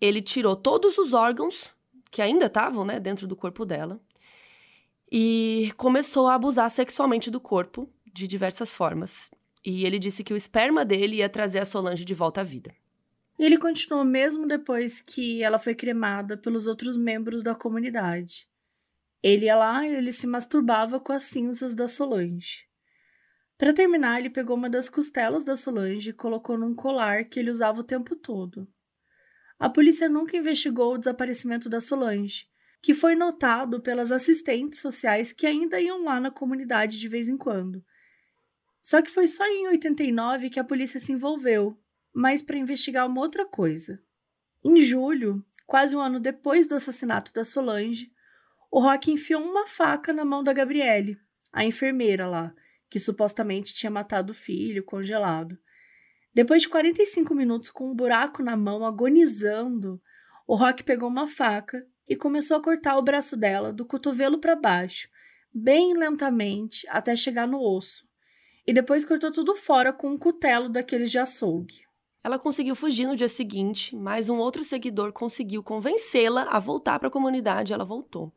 Ele 0.00 0.20
tirou 0.20 0.54
todos 0.54 0.98
os 0.98 1.12
órgãos 1.12 1.74
que 2.10 2.22
ainda 2.22 2.46
estavam 2.46 2.84
né, 2.84 2.98
dentro 3.00 3.26
do 3.26 3.36
corpo 3.36 3.64
dela 3.64 4.00
e 5.10 5.72
começou 5.76 6.28
a 6.28 6.34
abusar 6.34 6.70
sexualmente 6.70 7.30
do 7.30 7.40
corpo 7.40 7.88
de 8.12 8.26
diversas 8.26 8.74
formas. 8.74 9.30
E 9.64 9.84
ele 9.84 9.98
disse 9.98 10.24
que 10.24 10.32
o 10.32 10.36
esperma 10.36 10.84
dele 10.84 11.16
ia 11.16 11.28
trazer 11.28 11.58
a 11.58 11.64
Solange 11.64 12.04
de 12.04 12.14
volta 12.14 12.40
à 12.40 12.44
vida. 12.44 12.74
E 13.38 13.44
ele 13.44 13.58
continuou 13.58 14.04
mesmo 14.04 14.46
depois 14.46 15.00
que 15.00 15.42
ela 15.42 15.58
foi 15.58 15.74
cremada 15.74 16.36
pelos 16.36 16.66
outros 16.66 16.96
membros 16.96 17.42
da 17.42 17.54
comunidade. 17.54 18.46
Ele 19.22 19.46
ia 19.46 19.56
lá 19.56 19.86
e 19.86 19.94
ele 19.94 20.12
se 20.12 20.26
masturbava 20.26 20.98
com 21.00 21.12
as 21.12 21.24
cinzas 21.24 21.74
da 21.74 21.88
Solange. 21.88 22.69
Para 23.60 23.74
terminar, 23.74 24.18
ele 24.18 24.30
pegou 24.30 24.56
uma 24.56 24.70
das 24.70 24.88
costelas 24.88 25.44
da 25.44 25.54
Solange 25.54 26.08
e 26.08 26.14
colocou 26.14 26.56
num 26.56 26.74
colar 26.74 27.26
que 27.26 27.38
ele 27.38 27.50
usava 27.50 27.82
o 27.82 27.84
tempo 27.84 28.16
todo. 28.16 28.66
A 29.58 29.68
polícia 29.68 30.08
nunca 30.08 30.34
investigou 30.34 30.94
o 30.94 30.98
desaparecimento 30.98 31.68
da 31.68 31.78
Solange, 31.78 32.46
que 32.80 32.94
foi 32.94 33.14
notado 33.14 33.78
pelas 33.78 34.10
assistentes 34.10 34.80
sociais 34.80 35.34
que 35.34 35.46
ainda 35.46 35.78
iam 35.78 36.04
lá 36.04 36.18
na 36.18 36.30
comunidade 36.30 36.98
de 36.98 37.06
vez 37.06 37.28
em 37.28 37.36
quando. 37.36 37.84
Só 38.82 39.02
que 39.02 39.10
foi 39.10 39.26
só 39.26 39.44
em 39.46 39.68
89 39.68 40.48
que 40.48 40.58
a 40.58 40.64
polícia 40.64 40.98
se 40.98 41.12
envolveu, 41.12 41.78
mas 42.14 42.40
para 42.40 42.56
investigar 42.56 43.06
uma 43.06 43.20
outra 43.20 43.44
coisa. 43.44 44.02
Em 44.64 44.80
julho, 44.80 45.44
quase 45.66 45.94
um 45.94 46.00
ano 46.00 46.18
depois 46.18 46.66
do 46.66 46.76
assassinato 46.76 47.30
da 47.34 47.44
Solange, 47.44 48.10
o 48.70 48.80
Rock 48.80 49.10
enfiou 49.10 49.42
uma 49.42 49.66
faca 49.66 50.14
na 50.14 50.24
mão 50.24 50.42
da 50.42 50.54
Gabriele, 50.54 51.18
a 51.52 51.62
enfermeira 51.62 52.26
lá, 52.26 52.54
que 52.90 52.98
supostamente 52.98 53.72
tinha 53.72 53.90
matado 53.90 54.32
o 54.32 54.34
filho 54.34 54.84
congelado. 54.84 55.56
Depois 56.34 56.62
de 56.62 56.68
45 56.68 57.34
minutos 57.34 57.70
com 57.70 57.90
um 57.90 57.94
buraco 57.94 58.42
na 58.42 58.56
mão, 58.56 58.84
agonizando, 58.84 60.00
o 60.46 60.56
Rock 60.56 60.82
pegou 60.82 61.08
uma 61.08 61.26
faca 61.26 61.86
e 62.08 62.16
começou 62.16 62.56
a 62.56 62.62
cortar 62.62 62.98
o 62.98 63.02
braço 63.02 63.36
dela 63.36 63.72
do 63.72 63.86
cotovelo 63.86 64.38
para 64.38 64.56
baixo, 64.56 65.08
bem 65.54 65.96
lentamente, 65.96 66.86
até 66.88 67.14
chegar 67.14 67.46
no 67.46 67.60
osso. 67.60 68.04
E 68.66 68.72
depois 68.72 69.04
cortou 69.04 69.32
tudo 69.32 69.54
fora 69.54 69.92
com 69.92 70.10
um 70.10 70.18
cutelo 70.18 70.68
daqueles 70.68 71.10
de 71.10 71.18
açougue. 71.18 71.82
Ela 72.22 72.38
conseguiu 72.38 72.74
fugir 72.74 73.06
no 73.06 73.16
dia 73.16 73.28
seguinte, 73.28 73.96
mas 73.96 74.28
um 74.28 74.36
outro 74.36 74.64
seguidor 74.64 75.12
conseguiu 75.12 75.62
convencê-la 75.62 76.42
a 76.42 76.58
voltar 76.58 76.98
para 76.98 77.08
a 77.08 77.12
comunidade 77.12 77.72
e 77.72 77.74
ela 77.74 77.84
voltou. 77.84 78.32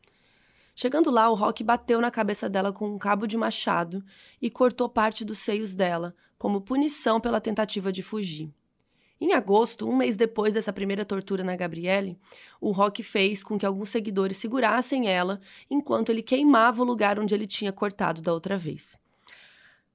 Chegando 0.75 1.11
lá, 1.11 1.29
o 1.29 1.35
Rock 1.35 1.63
bateu 1.63 2.01
na 2.01 2.09
cabeça 2.09 2.49
dela 2.49 2.73
com 2.73 2.87
um 2.87 2.97
cabo 2.97 3.27
de 3.27 3.37
machado 3.37 4.03
e 4.41 4.49
cortou 4.49 4.89
parte 4.89 5.23
dos 5.23 5.39
seios 5.39 5.75
dela, 5.75 6.15
como 6.37 6.61
punição 6.61 7.21
pela 7.21 7.39
tentativa 7.39 7.91
de 7.91 8.01
fugir. 8.01 8.51
Em 9.21 9.33
agosto, 9.33 9.87
um 9.87 9.95
mês 9.95 10.17
depois 10.17 10.53
dessa 10.53 10.73
primeira 10.73 11.05
tortura 11.05 11.43
na 11.43 11.55
Gabriele, 11.55 12.17
o 12.59 12.71
Rock 12.71 13.01
fez 13.01 13.43
com 13.43 13.57
que 13.57 13.65
alguns 13.65 13.89
seguidores 13.89 14.35
segurassem 14.35 15.07
ela 15.07 15.39
enquanto 15.69 16.09
ele 16.09 16.21
queimava 16.21 16.81
o 16.81 16.85
lugar 16.85 17.17
onde 17.17 17.33
ele 17.33 17.47
tinha 17.47 17.71
cortado 17.71 18.21
da 18.21 18.33
outra 18.33 18.57
vez. 18.57 18.97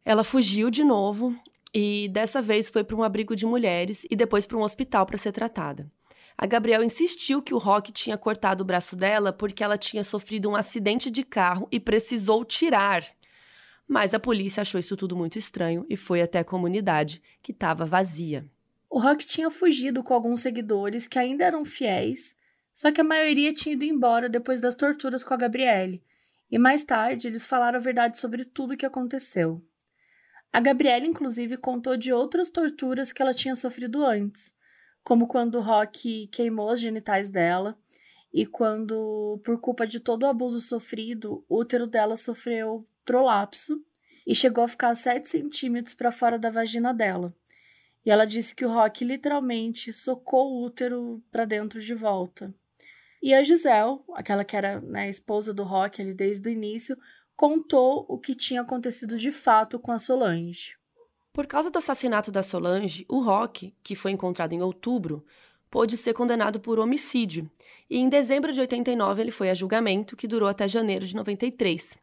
Ela 0.05 0.25
fugiu 0.25 0.71
de 0.71 0.83
novo 0.83 1.37
e 1.75 2.09
dessa 2.11 2.41
vez 2.41 2.71
foi 2.71 2.83
para 2.83 2.97
um 2.97 3.03
abrigo 3.03 3.37
de 3.37 3.45
mulheres 3.45 4.07
e 4.11 4.17
depois 4.17 4.47
para 4.47 4.57
um 4.57 4.63
hospital 4.63 5.05
para 5.05 5.19
ser 5.19 5.33
tratada. 5.33 5.91
A 6.41 6.47
Gabriel 6.47 6.85
insistiu 6.85 7.43
que 7.43 7.53
o 7.53 7.59
Rock 7.59 7.91
tinha 7.91 8.17
cortado 8.17 8.63
o 8.63 8.65
braço 8.65 8.95
dela 8.95 9.33
porque 9.33 9.65
ela 9.65 9.77
tinha 9.77 10.05
sofrido 10.05 10.49
um 10.49 10.55
acidente 10.55 11.11
de 11.11 11.25
carro 11.25 11.67
e 11.73 11.81
precisou 11.81 12.45
tirar. 12.45 13.03
Mas 13.89 14.15
a 14.15 14.21
polícia 14.21 14.61
achou 14.61 14.79
isso 14.79 14.97
tudo 14.97 15.17
muito 15.17 15.37
estranho 15.37 15.85
e 15.91 15.97
foi 15.97 16.23
até 16.23 16.39
a 16.39 16.45
comunidade, 16.45 17.21
que 17.43 17.51
estava 17.51 17.85
vazia. 17.85 18.49
O 18.89 19.01
Rock 19.01 19.27
tinha 19.27 19.51
fugido 19.51 20.01
com 20.05 20.15
alguns 20.15 20.41
seguidores 20.41 21.09
que 21.09 21.19
ainda 21.19 21.45
eram 21.45 21.65
fiéis, 21.65 22.37
só 22.73 22.93
que 22.93 23.01
a 23.01 23.05
maioria 23.05 23.53
tinha 23.53 23.73
ido 23.73 23.85
embora 23.85 24.29
depois 24.29 24.61
das 24.61 24.77
torturas 24.77 25.25
com 25.25 25.35
a 25.35 25.37
Gabriele, 25.37 26.01
e 26.49 26.57
mais 26.57 26.85
tarde 26.85 27.27
eles 27.27 27.47
falaram 27.47 27.79
a 27.79 27.83
verdade 27.83 28.17
sobre 28.17 28.45
tudo 28.45 28.75
o 28.75 28.77
que 28.77 28.87
aconteceu. 28.87 29.61
A 30.53 30.61
Gabriele, 30.61 31.09
inclusive, 31.09 31.57
contou 31.57 31.97
de 31.97 32.13
outras 32.13 32.49
torturas 32.49 33.11
que 33.11 33.21
ela 33.21 33.35
tinha 33.35 33.57
sofrido 33.57 34.05
antes, 34.05 34.57
como 35.09 35.27
quando 35.27 35.55
o 35.55 35.63
Rock 35.63 36.27
queimou 36.27 36.71
os 36.71 36.79
genitais 36.79 37.31
dela 37.31 37.75
e 38.31 38.45
quando, 38.45 39.41
por 39.43 39.59
culpa 39.59 39.87
de 39.87 40.01
todo 40.01 40.25
o 40.25 40.27
abuso 40.27 40.61
sofrido, 40.61 41.43
o 41.49 41.57
útero 41.61 41.87
dela 41.87 42.15
sofreu 42.15 42.87
prolapso 43.07 43.83
e 44.27 44.35
chegou 44.35 44.63
a 44.63 44.69
ficar 44.69 44.95
7 44.95 45.27
centímetros 45.27 45.95
para 45.95 46.13
fora 46.13 46.39
da 46.39 46.51
vagina 46.51 46.93
dela. 46.93 47.35
E 48.05 48.11
ela 48.11 48.27
disse 48.27 48.55
que 48.55 48.67
o 48.67 48.71
Rock 48.71 49.03
literalmente 49.03 49.95
socou 49.95 50.53
o 50.53 50.63
útero 50.67 51.23
para 51.33 51.47
dentro 51.47 51.81
de 51.81 51.95
volta. 51.95 52.55
E 53.23 53.33
a 53.33 53.43
Giselle, 53.43 54.01
aquela 54.13 54.45
que 54.45 54.57
era 54.59 54.79
né, 54.79 55.09
esposa 55.09 55.55
do 55.55 55.63
Rock 55.63 56.03
ali 56.03 56.13
desde 56.13 56.51
o 56.51 56.53
início, 56.53 56.99
contou 57.35 58.05
o 58.11 58.19
que 58.19 58.35
tinha 58.35 58.61
acontecido 58.61 59.17
de 59.17 59.31
fato 59.31 59.79
com 59.79 59.91
a 59.91 59.99
Solange. 59.99 60.77
Por 61.39 61.47
causa 61.47 61.71
do 61.71 61.79
assassinato 61.79 62.33
da 62.33 62.43
Solange, 62.43 63.07
o 63.09 63.21
Rock, 63.21 63.73
que 63.81 63.95
foi 63.95 64.11
encontrado 64.11 64.55
em 64.55 64.61
outubro, 64.61 65.25
pôde 65.71 65.97
ser 65.97 66.13
condenado 66.13 66.59
por 66.59 66.81
homicídio, 66.81 67.49
e 67.89 67.97
em 67.97 68.09
dezembro 68.09 68.53
de 68.53 68.61
89 68.61 69.23
ele 69.23 69.31
foi 69.31 69.49
a 69.49 69.55
julgamento, 69.55 70.17
que 70.17 70.27
durou 70.27 70.49
até 70.49 70.67
janeiro 70.67 71.07
de 71.07 71.15
93 71.15 71.97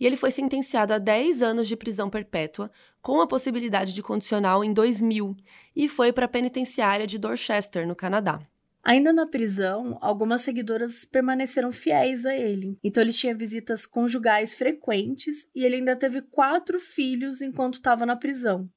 e 0.00 0.06
ele 0.06 0.16
foi 0.16 0.32
sentenciado 0.32 0.92
a 0.92 0.98
10 0.98 1.42
anos 1.42 1.68
de 1.68 1.76
prisão 1.76 2.10
perpétua, 2.10 2.72
com 3.00 3.20
a 3.20 3.26
possibilidade 3.26 3.94
de 3.94 4.02
condicional 4.02 4.64
em 4.64 4.72
2000, 4.72 5.36
e 5.76 5.88
foi 5.88 6.12
para 6.12 6.24
a 6.24 6.28
penitenciária 6.28 7.06
de 7.06 7.18
Dorchester, 7.18 7.86
no 7.86 7.94
Canadá. 7.94 8.40
Ainda 8.84 9.12
na 9.12 9.26
prisão, 9.26 9.96
algumas 10.00 10.40
seguidoras 10.40 11.04
permaneceram 11.04 11.70
fiéis 11.70 12.26
a 12.26 12.34
ele. 12.34 12.78
Então 12.82 13.00
ele 13.00 13.12
tinha 13.12 13.34
visitas 13.34 13.86
conjugais 13.86 14.54
frequentes 14.54 15.48
e 15.54 15.64
ele 15.64 15.76
ainda 15.76 15.94
teve 15.94 16.20
quatro 16.20 16.80
filhos 16.80 17.40
enquanto 17.42 17.74
estava 17.74 18.04
na 18.04 18.16
prisão. 18.16 18.68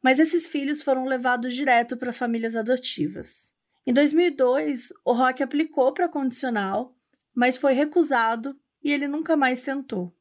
Mas 0.00 0.20
esses 0.20 0.46
filhos 0.46 0.82
foram 0.82 1.04
levados 1.04 1.52
direto 1.52 1.96
para 1.96 2.12
famílias 2.12 2.54
adotivas. 2.54 3.52
Em 3.84 3.92
2002, 3.92 4.92
o 5.04 5.12
Rock 5.12 5.42
aplicou 5.42 5.92
para 5.92 6.08
condicional, 6.08 6.96
mas 7.34 7.56
foi 7.56 7.72
recusado 7.72 8.56
e 8.82 8.92
ele 8.92 9.08
nunca 9.08 9.36
mais 9.36 9.62
tentou. 9.62 10.14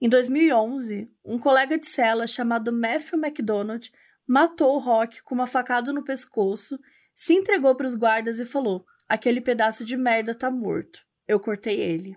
Em 0.00 0.08
2011, 0.08 1.10
um 1.24 1.38
colega 1.38 1.78
de 1.78 1.86
cela 1.86 2.26
chamado 2.26 2.72
Matthew 2.72 3.18
MacDonald 3.18 3.90
matou 4.26 4.74
o 4.74 4.78
Rock 4.78 5.22
com 5.22 5.34
uma 5.34 5.46
facada 5.46 5.92
no 5.92 6.02
pescoço, 6.02 6.78
se 7.16 7.32
entregou 7.32 7.74
para 7.74 7.86
os 7.86 7.94
guardas 7.94 8.38
e 8.38 8.44
falou: 8.44 8.84
Aquele 9.08 9.40
pedaço 9.40 9.84
de 9.84 9.96
merda 9.96 10.34
tá 10.34 10.50
morto. 10.50 11.00
Eu 11.26 11.40
cortei 11.40 11.80
ele. 11.80 12.16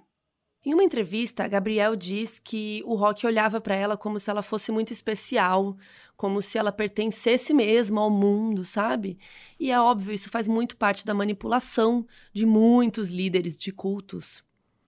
Em 0.66 0.74
uma 0.74 0.84
entrevista, 0.84 1.48
Gabriel 1.48 1.96
diz 1.96 2.38
que 2.38 2.84
o 2.86 2.94
Rock 2.96 3.26
olhava 3.26 3.62
para 3.62 3.76
ela 3.76 3.96
como 3.96 4.20
se 4.20 4.30
ela 4.30 4.42
fosse 4.42 4.74
muito 4.74 4.92
especial, 4.92 5.78
como 6.18 6.42
se 6.42 6.58
ela 6.58 6.70
pertencesse 6.70 7.54
mesmo 7.54 7.98
ao 7.98 8.12
mundo, 8.12 8.66
sabe? 8.66 9.18
E 9.58 9.72
é 9.72 9.80
óbvio, 9.80 10.14
isso 10.14 10.30
faz 10.30 10.50
muito 10.50 10.76
parte 10.76 11.06
da 11.06 11.14
manipulação 11.14 12.06
de 12.34 12.46
muitos 12.46 13.08
líderes 13.08 13.56
de 13.56 13.72
cultos. 13.72 14.44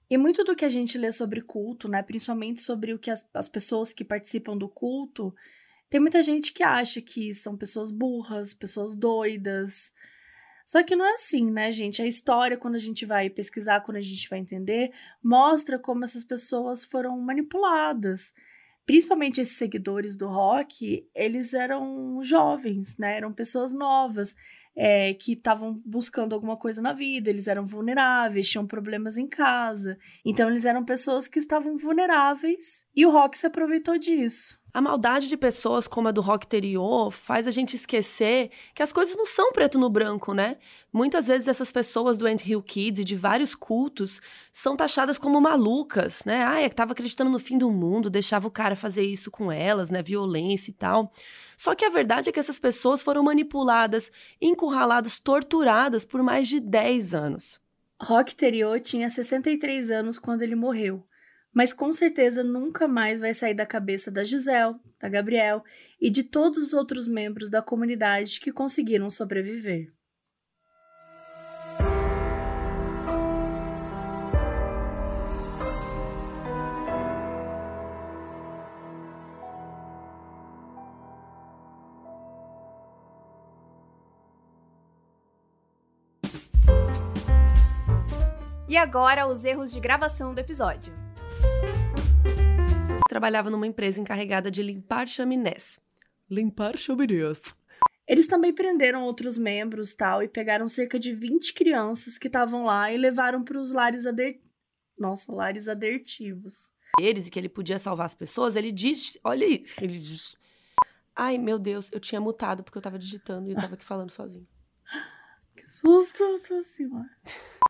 E 0.09 0.17
muito 0.17 0.43
do 0.43 0.57
que 0.57 0.65
a 0.65 0.69
gente 0.69 0.97
lê 0.97 1.09
sobre 1.09 1.39
culto, 1.39 1.87
né, 1.87 2.03
principalmente 2.03 2.59
sobre 2.59 2.93
o 2.93 2.99
que 2.99 3.09
as, 3.09 3.25
as 3.33 3.47
pessoas 3.47 3.93
que 3.93 4.03
participam 4.03 4.57
do 4.57 4.67
culto, 4.67 5.33
tem 5.91 5.99
muita 5.99 6.23
gente 6.23 6.53
que 6.53 6.63
acha 6.63 7.01
que 7.01 7.33
são 7.35 7.55
pessoas 7.55 7.91
burras, 7.91 8.53
pessoas 8.53 8.95
doidas, 8.95 9.93
só 10.71 10.81
que 10.83 10.95
não 10.95 11.05
é 11.05 11.15
assim, 11.15 11.51
né, 11.51 11.69
gente? 11.69 12.01
A 12.01 12.07
história, 12.07 12.55
quando 12.55 12.75
a 12.75 12.79
gente 12.79 13.05
vai 13.05 13.29
pesquisar, 13.29 13.81
quando 13.81 13.97
a 13.97 14.01
gente 14.01 14.29
vai 14.29 14.39
entender, 14.39 14.93
mostra 15.21 15.77
como 15.77 16.05
essas 16.05 16.23
pessoas 16.23 16.85
foram 16.85 17.19
manipuladas. 17.19 18.33
Principalmente 18.85 19.41
esses 19.41 19.57
seguidores 19.57 20.15
do 20.15 20.29
rock, 20.29 21.05
eles 21.13 21.53
eram 21.53 22.23
jovens, 22.23 22.97
né? 22.97 23.17
Eram 23.17 23.33
pessoas 23.33 23.73
novas. 23.73 24.33
É, 24.73 25.13
que 25.15 25.33
estavam 25.33 25.75
buscando 25.85 26.33
alguma 26.33 26.55
coisa 26.55 26.81
na 26.81 26.93
vida, 26.93 27.29
eles 27.29 27.49
eram 27.49 27.67
vulneráveis, 27.67 28.49
tinham 28.49 28.65
problemas 28.65 29.17
em 29.17 29.27
casa. 29.27 29.97
Então, 30.25 30.49
eles 30.49 30.63
eram 30.63 30.85
pessoas 30.85 31.27
que 31.27 31.39
estavam 31.39 31.77
vulneráveis 31.77 32.87
e 32.95 33.05
o 33.05 33.11
rock 33.11 33.37
se 33.37 33.45
aproveitou 33.45 33.97
disso. 33.97 34.60
A 34.73 34.79
maldade 34.79 35.27
de 35.27 35.35
pessoas 35.35 35.85
como 35.85 36.07
a 36.07 36.11
do 36.11 36.21
rock 36.21 36.45
interior 36.45 37.11
faz 37.11 37.45
a 37.45 37.51
gente 37.51 37.75
esquecer 37.75 38.49
que 38.73 38.81
as 38.81 38.93
coisas 38.93 39.17
não 39.17 39.25
são 39.25 39.51
preto 39.51 39.77
no 39.77 39.89
branco, 39.89 40.33
né? 40.33 40.57
Muitas 40.93 41.27
vezes 41.27 41.49
essas 41.49 41.71
pessoas 41.73 42.17
do 42.17 42.25
Ant 42.25 42.45
Hill 42.45 42.63
Kids 42.63 43.01
e 43.01 43.03
de 43.03 43.15
vários 43.15 43.53
cultos 43.53 44.21
são 44.49 44.77
taxadas 44.77 45.17
como 45.17 45.41
malucas, 45.41 46.23
né? 46.23 46.45
Ah, 46.45 46.61
é 46.61 46.69
que 46.69 46.75
tava 46.75 46.93
acreditando 46.93 47.29
no 47.29 47.39
fim 47.39 47.57
do 47.57 47.69
mundo, 47.69 48.09
deixava 48.09 48.47
o 48.47 48.51
cara 48.51 48.75
fazer 48.75 49.03
isso 49.03 49.29
com 49.29 49.51
elas, 49.51 49.89
né? 49.89 50.01
Violência 50.01 50.71
e 50.71 50.73
tal. 50.73 51.11
Só 51.57 51.75
que 51.75 51.83
a 51.83 51.89
verdade 51.89 52.29
é 52.29 52.31
que 52.31 52.39
essas 52.39 52.57
pessoas 52.57 53.03
foram 53.03 53.23
manipuladas, 53.23 54.09
encurraladas, 54.41 55.19
torturadas 55.19 56.05
por 56.05 56.23
mais 56.23 56.47
de 56.47 56.61
10 56.61 57.13
anos. 57.13 57.59
Rock 58.01 58.31
Interior 58.31 58.79
tinha 58.79 59.09
63 59.09 59.91
anos 59.91 60.17
quando 60.17 60.43
ele 60.43 60.55
morreu 60.55 61.03
mas 61.53 61.73
com 61.73 61.93
certeza 61.93 62.43
nunca 62.43 62.87
mais 62.87 63.19
vai 63.19 63.33
sair 63.33 63.53
da 63.53 63.65
cabeça 63.65 64.09
da 64.09 64.23
Gisele, 64.23 64.75
da 64.99 65.09
Gabriel 65.09 65.63
e 65.99 66.09
de 66.09 66.23
todos 66.23 66.67
os 66.67 66.73
outros 66.73 67.07
membros 67.07 67.49
da 67.49 67.61
comunidade 67.61 68.39
que 68.39 68.51
conseguiram 68.51 69.09
sobreviver. 69.09 69.91
E 88.69 88.77
agora 88.77 89.27
os 89.27 89.43
erros 89.43 89.69
de 89.69 89.81
gravação 89.81 90.33
do 90.33 90.39
episódio 90.39 91.00
trabalhava 93.11 93.49
numa 93.49 93.67
empresa 93.67 93.99
encarregada 93.99 94.49
de 94.49 94.63
limpar 94.63 95.05
chaminés. 95.05 95.81
Limpar 96.29 96.77
chaminés. 96.77 97.41
Eles 98.07 98.25
também 98.25 98.53
prenderam 98.53 99.03
outros 99.03 99.37
membros 99.37 99.93
tal 99.93 100.23
e 100.23 100.29
pegaram 100.29 100.65
cerca 100.69 100.97
de 100.97 101.13
20 101.13 101.53
crianças 101.53 102.17
que 102.17 102.27
estavam 102.27 102.63
lá 102.63 102.89
e 102.89 102.97
levaram 102.97 103.43
para 103.43 103.59
os 103.59 103.73
lares 103.73 104.05
ader... 104.05 104.39
Nossa, 104.97 105.29
lares 105.33 105.67
adertivos. 105.67 106.71
Eles 107.01 107.27
e 107.27 107.31
que 107.31 107.37
ele 107.37 107.49
podia 107.49 107.77
salvar 107.77 108.05
as 108.05 108.15
pessoas, 108.15 108.55
ele 108.55 108.71
disse, 108.71 109.19
olha 109.25 109.45
isso, 109.45 109.75
ele 109.83 109.97
diz. 109.99 110.37
Ai, 111.13 111.37
meu 111.37 111.59
Deus, 111.59 111.89
eu 111.91 111.99
tinha 111.99 112.21
mutado 112.21 112.63
porque 112.63 112.77
eu 112.77 112.81
tava 112.81 112.97
digitando 112.97 113.49
e 113.49 113.51
eu 113.51 113.57
tava 113.57 113.73
aqui 113.73 113.83
falando 113.83 114.09
sozinho. 114.09 114.47
Que 115.53 115.69
susto, 115.69 116.39
tô 116.47 116.53
assim, 116.55 116.87
mano. 116.87 117.09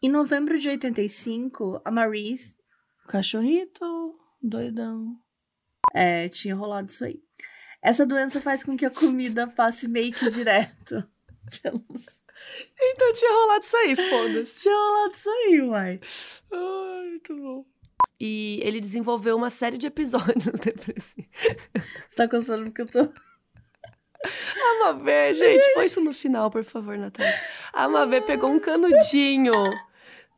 Em 0.03 0.09
novembro 0.09 0.59
de 0.59 0.69
85, 0.69 1.81
a 1.83 1.89
Maurice, 1.89 2.55
o 3.03 3.07
cachorrito 3.07 3.83
doidão, 4.41 5.19
é, 5.93 6.29
tinha 6.29 6.55
rolado 6.55 6.89
isso 6.89 7.05
aí. 7.05 7.21
Essa 7.81 8.05
doença 8.05 8.39
faz 8.39 8.63
com 8.63 8.77
que 8.77 8.85
a 8.85 8.91
comida 8.91 9.47
passe 9.47 9.87
meio 9.87 10.11
que 10.11 10.29
direto. 10.29 11.03
então 11.65 13.11
tinha 13.13 13.31
rolado 13.31 13.65
isso 13.65 13.77
aí, 13.77 13.95
foda-se. 13.95 14.61
Tinha 14.61 14.75
rolado 14.75 15.13
isso 15.13 15.29
aí, 15.29 15.61
uai. 15.61 15.99
Ai, 16.51 17.09
muito 17.09 17.35
bom. 17.35 17.65
E 18.19 18.59
ele 18.61 18.79
desenvolveu 18.79 19.35
uma 19.35 19.49
série 19.49 19.77
de 19.77 19.87
episódios 19.87 20.45
depressivos. 20.63 21.25
Você 22.07 22.15
tá 22.15 22.27
coçando 22.27 22.65
porque 22.65 22.83
eu 22.83 22.85
tô. 22.85 23.11
A 24.23 24.79
Mabê, 24.79 25.33
gente, 25.33 25.73
põe 25.73 25.85
isso 25.85 25.99
no 25.99 26.13
final, 26.13 26.51
por 26.51 26.63
favor, 26.63 26.95
Natália. 26.95 27.41
A 27.73 27.87
Mabê 27.87 28.21
pegou 28.21 28.51
um 28.51 28.59
canudinho 28.59 29.51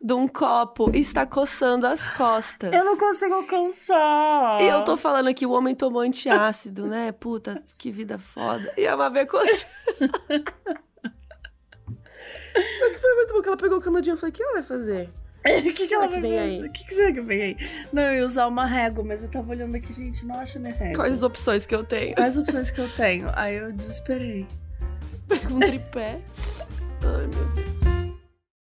de 0.04 0.14
um 0.14 0.28
copo 0.28 0.92
está 0.94 1.26
coçando 1.26 1.88
as 1.88 2.06
costas. 2.10 2.74
Eu 2.74 2.84
não 2.84 2.98
consigo 2.98 3.36
alcançar. 3.36 4.62
E 4.62 4.68
eu 4.68 4.84
tô 4.84 4.98
falando 4.98 5.34
que 5.34 5.46
o 5.46 5.52
homem 5.52 5.74
tomou 5.74 6.02
antiácido, 6.02 6.88
né? 6.88 7.14
Puta, 7.14 7.64
que 7.78 7.90
vida 7.90 8.20
foda. 8.20 8.74
E 8.76 8.86
a 8.86 8.98
Mabê 8.98 9.26
coçando. 9.26 9.48
Só 12.54 12.90
que 12.90 13.00
foi 13.00 13.16
muito 13.16 13.34
bom 13.34 13.42
que 13.42 13.48
ela 13.48 13.58
pegou 13.58 13.78
o 13.78 13.82
canudinho 13.82 14.16
e 14.16 14.18
falou: 14.18 14.30
o 14.30 14.34
que 14.34 14.44
ela 14.44 14.54
vai 14.54 14.64
fazer? 14.64 15.10
O 15.44 15.62
que, 15.62 15.74
que, 15.74 15.88
que 15.90 15.94
ela 15.94 16.08
vai 16.08 16.22
vem 16.22 16.32
fazer? 16.32 16.40
aí? 16.42 16.66
O 16.66 16.72
que, 16.72 16.86
que 16.86 16.94
será 16.94 17.12
que 17.12 17.20
vem 17.20 17.42
aí? 17.42 17.58
Não, 17.92 18.02
eu 18.02 18.16
ia 18.16 18.26
usar 18.26 18.48
uma 18.48 18.66
régua, 18.66 19.04
mas 19.04 19.24
eu 19.24 19.30
tava 19.30 19.52
olhando 19.52 19.76
aqui, 19.76 19.92
gente, 19.92 20.26
não 20.26 20.40
acha 20.40 20.58
minha 20.58 20.74
régua. 20.74 20.96
Quais 20.96 21.22
opções 21.22 21.66
que 21.66 21.76
eu 21.76 21.84
tenho? 21.84 22.16
Quais 22.16 22.38
opções 22.38 22.72
que 22.72 22.80
eu 22.80 22.90
tenho? 22.90 23.30
Aí 23.34 23.56
eu 23.58 23.74
desesperei. 23.74 24.48
Pega 25.28 25.54
um 25.54 25.60
tripé. 25.60 26.22